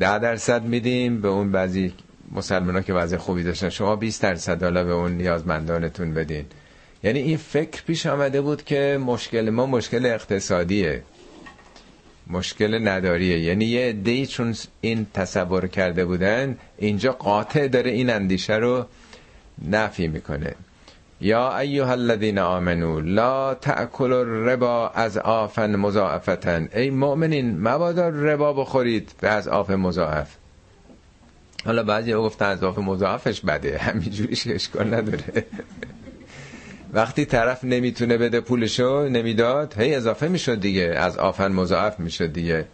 ده 0.00 0.18
درصد 0.18 0.62
میدیم 0.62 1.20
به 1.20 1.28
اون 1.28 1.52
بعضی 1.52 1.92
مسلمان 2.30 2.76
ها 2.76 2.82
که 2.82 2.92
وضع 2.92 3.16
خوبی 3.16 3.42
داشتن 3.42 3.68
شما 3.68 3.96
20 3.96 4.22
درصد 4.22 4.62
حالا 4.62 4.84
به 4.84 4.92
اون 4.92 5.12
نیازمندانتون 5.12 6.14
بدین. 6.14 6.44
یعنی 7.02 7.18
این 7.18 7.36
فکر 7.36 7.82
پیش 7.82 8.06
آمده 8.06 8.40
بود 8.40 8.64
که 8.64 8.98
مشکل 9.06 9.50
ما 9.50 9.66
مشکل 9.66 10.06
اقتصادیه. 10.06 11.02
مشکل 12.26 12.88
نداریه. 12.88 13.38
یعنی 13.38 13.64
یه 13.64 13.92
دی 13.92 14.26
چون 14.26 14.54
این 14.80 15.06
تصور 15.14 15.66
کرده 15.66 16.04
بودن 16.04 16.56
اینجا 16.78 17.12
قاطع 17.12 17.68
داره 17.68 17.90
این 17.90 18.10
اندیشه 18.10 18.54
رو 18.54 18.86
نفی 19.68 20.08
می‌کنه. 20.08 20.54
یا 21.20 21.58
ایها 21.58 21.92
الذین 21.92 22.38
آمنوا 22.38 23.00
لا 23.00 23.54
تأکلوا 23.54 24.12
الربا 24.12 24.88
أضعافا 24.88 25.76
مضاعفة 25.76 26.68
ای 26.74 26.90
مؤمنین 26.90 27.60
مبادا 27.60 28.08
ربا 28.08 28.52
بخورید 28.52 29.12
به 29.20 29.28
اضعاف 29.28 29.70
مضاعف. 29.70 30.36
حالا 31.64 31.82
بعضی 31.82 32.12
گفتن 32.12 32.44
اضعاف 32.44 32.78
مضاعفش 32.78 33.40
بده. 33.40 33.78
همینجوریش 33.78 34.46
اشکال 34.46 34.94
نداره. 34.94 35.46
وقتی 36.92 37.24
طرف 37.24 37.64
نمی‌تونه 37.64 38.18
بده 38.18 38.40
پولشو 38.40 39.08
نمی‌داد 39.08 39.78
هی 39.78 39.94
اضافه 39.94 40.28
می‌شد 40.28 40.60
دیگه. 40.60 40.82
اضعاف 40.82 41.52
مضاعف 41.52 42.00
می‌شد 42.00 42.32
دیگه. 42.32 42.64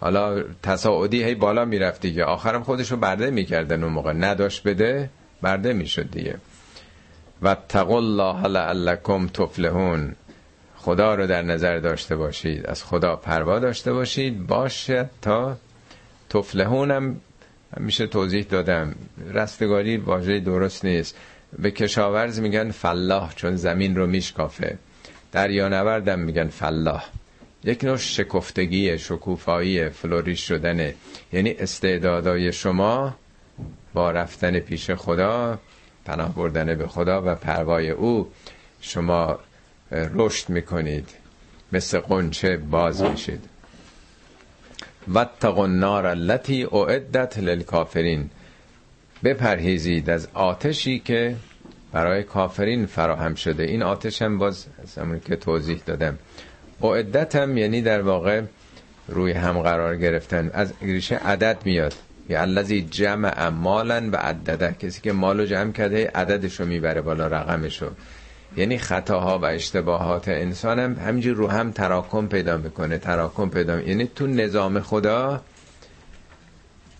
حالا 0.00 0.42
تصاعدی 0.62 1.24
هی 1.24 1.34
بالا 1.34 1.64
می‌رفت 1.64 2.00
دیگه. 2.00 2.24
آخرم 2.24 2.62
خودشو 2.62 2.96
برده 2.96 3.30
می‌کردن 3.30 3.82
اون 3.84 3.92
موقع. 3.92 4.12
نداشت 4.12 4.62
بده 4.62 5.10
برده 5.42 5.72
می‌شد 5.72 6.10
دیگه. 6.10 6.36
و 7.42 7.56
الله 7.74 8.42
لعلکم 8.46 9.26
تفلحون. 9.26 10.14
خدا 10.76 11.14
رو 11.14 11.26
در 11.26 11.42
نظر 11.42 11.78
داشته 11.78 12.16
باشید. 12.16 12.66
از 12.66 12.84
خدا 12.84 13.16
پروا 13.16 13.58
داشته 13.58 13.92
باشید. 13.92 14.46
باشه 14.46 15.10
تا 15.22 15.56
تفلحونم. 16.30 17.20
میشه 17.76 18.06
توضیح 18.06 18.44
دادم. 18.44 18.94
رستگاری 19.32 19.96
واژه 19.96 20.40
درست 20.40 20.84
نیست. 20.84 21.16
به 21.58 21.70
کشاورز 21.70 22.40
میگن 22.40 22.70
فلاح 22.70 23.34
چون 23.34 23.56
زمین 23.56 23.96
رو 23.96 24.06
میشکافه. 24.06 24.78
دریانوردم 25.32 26.18
میگن 26.18 26.48
فلاح. 26.48 27.04
یک 27.64 27.84
نوع 27.84 27.96
شکفتگی 27.96 28.98
شکوفایی 28.98 29.88
فلوریش 29.88 30.48
شدنه. 30.48 30.94
یعنی 31.32 31.50
استعدادای 31.50 32.52
شما 32.52 33.16
با 33.94 34.10
رفتن 34.10 34.58
پیش 34.58 34.90
خدا 34.90 35.58
پناه 36.04 36.34
بردن 36.34 36.74
به 36.74 36.86
خدا 36.86 37.22
و 37.26 37.34
پروای 37.34 37.90
او 37.90 38.32
شما 38.80 39.38
رشد 39.90 40.48
می‌کنید. 40.48 41.08
مثل 41.72 41.98
قنچه 42.00 42.56
باز 42.56 43.02
میشید. 43.02 43.57
واتقوا 45.08 45.64
النار 45.64 46.06
التي 46.06 46.64
اعدت 46.72 47.38
للکافرین. 47.38 48.30
بپرهیزید 49.24 50.10
از 50.10 50.28
آتشی 50.34 50.98
که 50.98 51.36
برای 51.92 52.22
کافرین 52.22 52.86
فراهم 52.86 53.34
شده. 53.34 53.62
این 53.62 53.82
آتش 53.82 54.22
هم 54.22 54.38
باز 54.38 54.66
همون 54.96 55.20
که 55.20 55.36
توضیح 55.36 55.80
دادم. 55.86 56.18
اعدت 56.82 57.36
هم 57.36 57.58
یعنی 57.58 57.82
در 57.82 58.02
واقع 58.02 58.42
روی 59.08 59.32
هم 59.32 59.62
قرار 59.62 59.96
گرفتن. 59.96 60.50
از 60.54 60.72
ریشه 60.82 61.16
عدد 61.16 61.58
میاد. 61.64 61.94
یا 62.28 62.40
الذی 62.40 62.82
جمع 62.82 63.48
مالا 63.48 64.08
و 64.12 64.16
عدده. 64.16 64.74
کسی 64.80 65.00
که 65.00 65.12
مالو 65.12 65.46
جمع 65.46 65.72
کرده 65.72 66.10
عددشو 66.14 66.64
می‌بره 66.64 67.00
بالا 67.00 67.26
رقمشو 67.26 67.90
یعنی 68.56 68.78
خطاها 68.78 69.38
و 69.38 69.44
اشتباهات 69.44 70.28
انسان 70.28 70.78
هم 70.78 70.94
همینجور 70.94 71.36
رو 71.36 71.48
هم 71.48 71.70
تراکم 71.70 72.26
پیدا 72.26 72.56
می‌کنه 72.56 72.98
تراکم 72.98 73.48
پیدا 73.48 73.80
یعنی 73.80 74.10
تو 74.14 74.26
نظام 74.26 74.80
خدا 74.80 75.42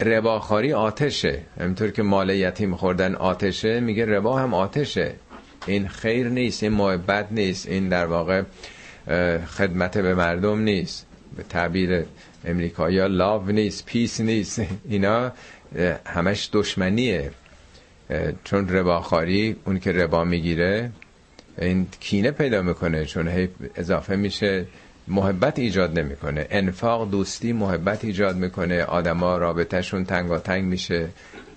رباخاری 0.01 0.73
آتشه. 0.73 1.43
همینطور 1.61 1.91
که 1.91 2.03
مال 2.03 2.31
یتیم 2.31 2.77
خوردن 2.77 3.15
آتشه 3.15 3.81
میگه 3.81 4.07
ربا 4.07 4.39
هم 4.39 4.55
آتشه. 4.55 5.15
این 5.67 5.89
خیر 5.89 6.29
نیست 6.29 6.63
این 6.63 6.73
محبت 6.73 7.27
نیست 7.31 7.69
این 7.69 7.89
در 7.89 8.07
واقع 8.07 8.43
خدمت 9.47 9.99
به 9.99 10.15
مردم 10.15 10.59
نیست. 10.59 11.07
به 11.37 11.43
تعبیر 11.43 12.05
امریکایی 12.45 13.09
لاو 13.09 13.51
نیست 13.51 13.87
پیس 13.87 14.21
نیست. 14.21 14.63
اینا 14.89 15.33
همش 16.07 16.51
دشمنیه. 16.53 17.31
چون 18.45 18.69
رباخاری 18.69 19.57
اون 19.65 19.79
که 19.79 19.93
ربا 19.93 20.25
می‌گیره 20.25 20.91
این 21.61 21.87
کینه 22.01 22.31
پیدا 22.31 22.63
می‌کنه 22.63 23.05
چون 23.05 23.29
هی 23.29 23.49
اضافه 23.77 24.17
میشه 24.17 24.67
محبت 25.09 25.59
ایجاد 25.59 25.99
نمی‌کنه. 25.99 26.47
انفاق 26.51 27.11
دوستی 27.11 27.53
محبت 27.53 28.05
ایجاد 28.05 28.37
می‌کنه. 28.37 28.83
آدما 28.83 29.39
رابطهشون 29.39 30.05
تنگاتنگ 30.05 30.65
میشه 30.65 31.09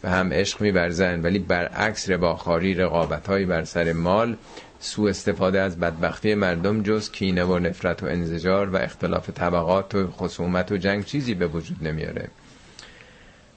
و 0.03 0.09
هم 0.09 0.33
عشق 0.33 0.61
میبرزن 0.61 1.21
ولی 1.21 1.39
برعکس 1.39 2.09
رباخاری 2.09 2.73
رقابت 2.73 3.27
هایی 3.27 3.45
بر 3.45 3.63
سر 3.63 3.93
مال 3.93 4.35
سوء 4.79 5.09
استفاده 5.09 5.59
از 5.61 5.79
بدبختی 5.79 6.35
مردم 6.35 6.83
جز 6.83 7.11
کینه 7.11 7.43
و 7.43 7.59
نفرت 7.59 8.03
و 8.03 8.05
انزجار 8.05 8.69
و 8.69 8.75
اختلاف 8.75 9.29
طبقات 9.29 9.95
و 9.95 10.11
خصومت 10.11 10.71
و 10.71 10.77
جنگ 10.77 11.05
چیزی 11.05 11.33
به 11.33 11.47
وجود 11.47 11.87
نمیاره. 11.87 12.27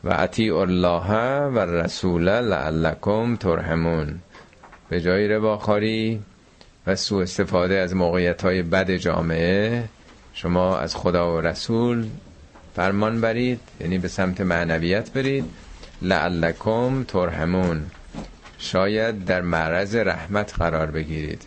و 0.05 0.17
اطیع 0.19 0.57
الله 0.57 1.11
و 1.41 1.59
رسول 1.59 2.29
لعلکم 2.29 3.37
ترحمون. 3.37 4.19
به 4.89 5.01
جای 5.01 5.29
رباخاری 5.29 6.21
و 6.87 6.97
سوء 6.97 7.23
استفاده 7.23 7.79
از 7.79 7.97
موقعیت 7.97 8.43
های 8.43 8.63
بد 8.63 8.91
جامعه 8.91 9.85
شما 10.35 10.79
از 10.79 10.97
خدا 10.97 11.37
و 11.37 11.41
رسول 11.41 12.07
فرمان 12.77 13.21
برید 13.21 13.61
یعنی 13.81 13.99
به 13.99 14.09
سمت 14.09 14.41
معنویت 14.41 15.13
برید. 15.13 15.45
لعلکم 16.03 17.05
ترحمون. 17.05 17.83
شاید 18.59 19.25
در 19.25 19.41
معرض 19.41 19.97
رحمت 19.97 20.55
قرار 20.59 20.87
بگیرید. 20.87 21.43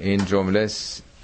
این 0.00 0.24
جمله 0.24 0.68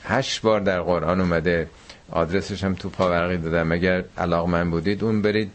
هشت 0.05 0.43
بار 0.43 0.61
در 0.61 0.81
قرآن 0.81 1.21
اومده. 1.21 1.69
آدرسش 2.11 2.65
هم 2.65 2.75
تو 2.75 2.89
پاورقی 2.89 3.37
دادم. 3.37 3.73
اگر 3.73 4.05
علاق 4.19 4.49
من 4.49 4.71
بودید 4.71 5.05
اون 5.05 5.23
برید. 5.23 5.51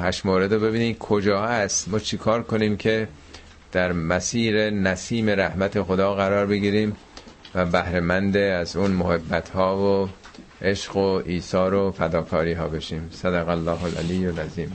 هشت 0.00 0.26
مورد 0.26 0.54
رو 0.54 0.60
ببینید. 0.60 0.98
کجا 0.98 1.46
هست؟ 1.46 1.88
ما 1.88 1.98
چیکار 1.98 2.42
کنیم 2.42 2.76
که 2.76 3.08
در 3.72 3.92
مسیر 3.92 4.70
نسیم 4.70 5.30
رحمت 5.30 5.82
خدا 5.82 6.14
قرار 6.14 6.46
بگیریم؟ 6.46 6.96
و 7.54 7.66
بهرهمند 7.66 8.36
از 8.36 8.76
اون 8.76 8.90
محبت 8.90 9.48
ها 9.48 9.78
و 9.78 10.08
عشق 10.62 10.96
و 10.96 11.22
ایثار 11.24 11.74
و 11.74 11.90
فداکاری 11.90 12.52
ها 12.52 12.68
بشیم. 12.68 13.08
صدق 13.12 13.48
الله 13.48 13.84
العلی 13.84 14.26
العظیم. 14.26 14.72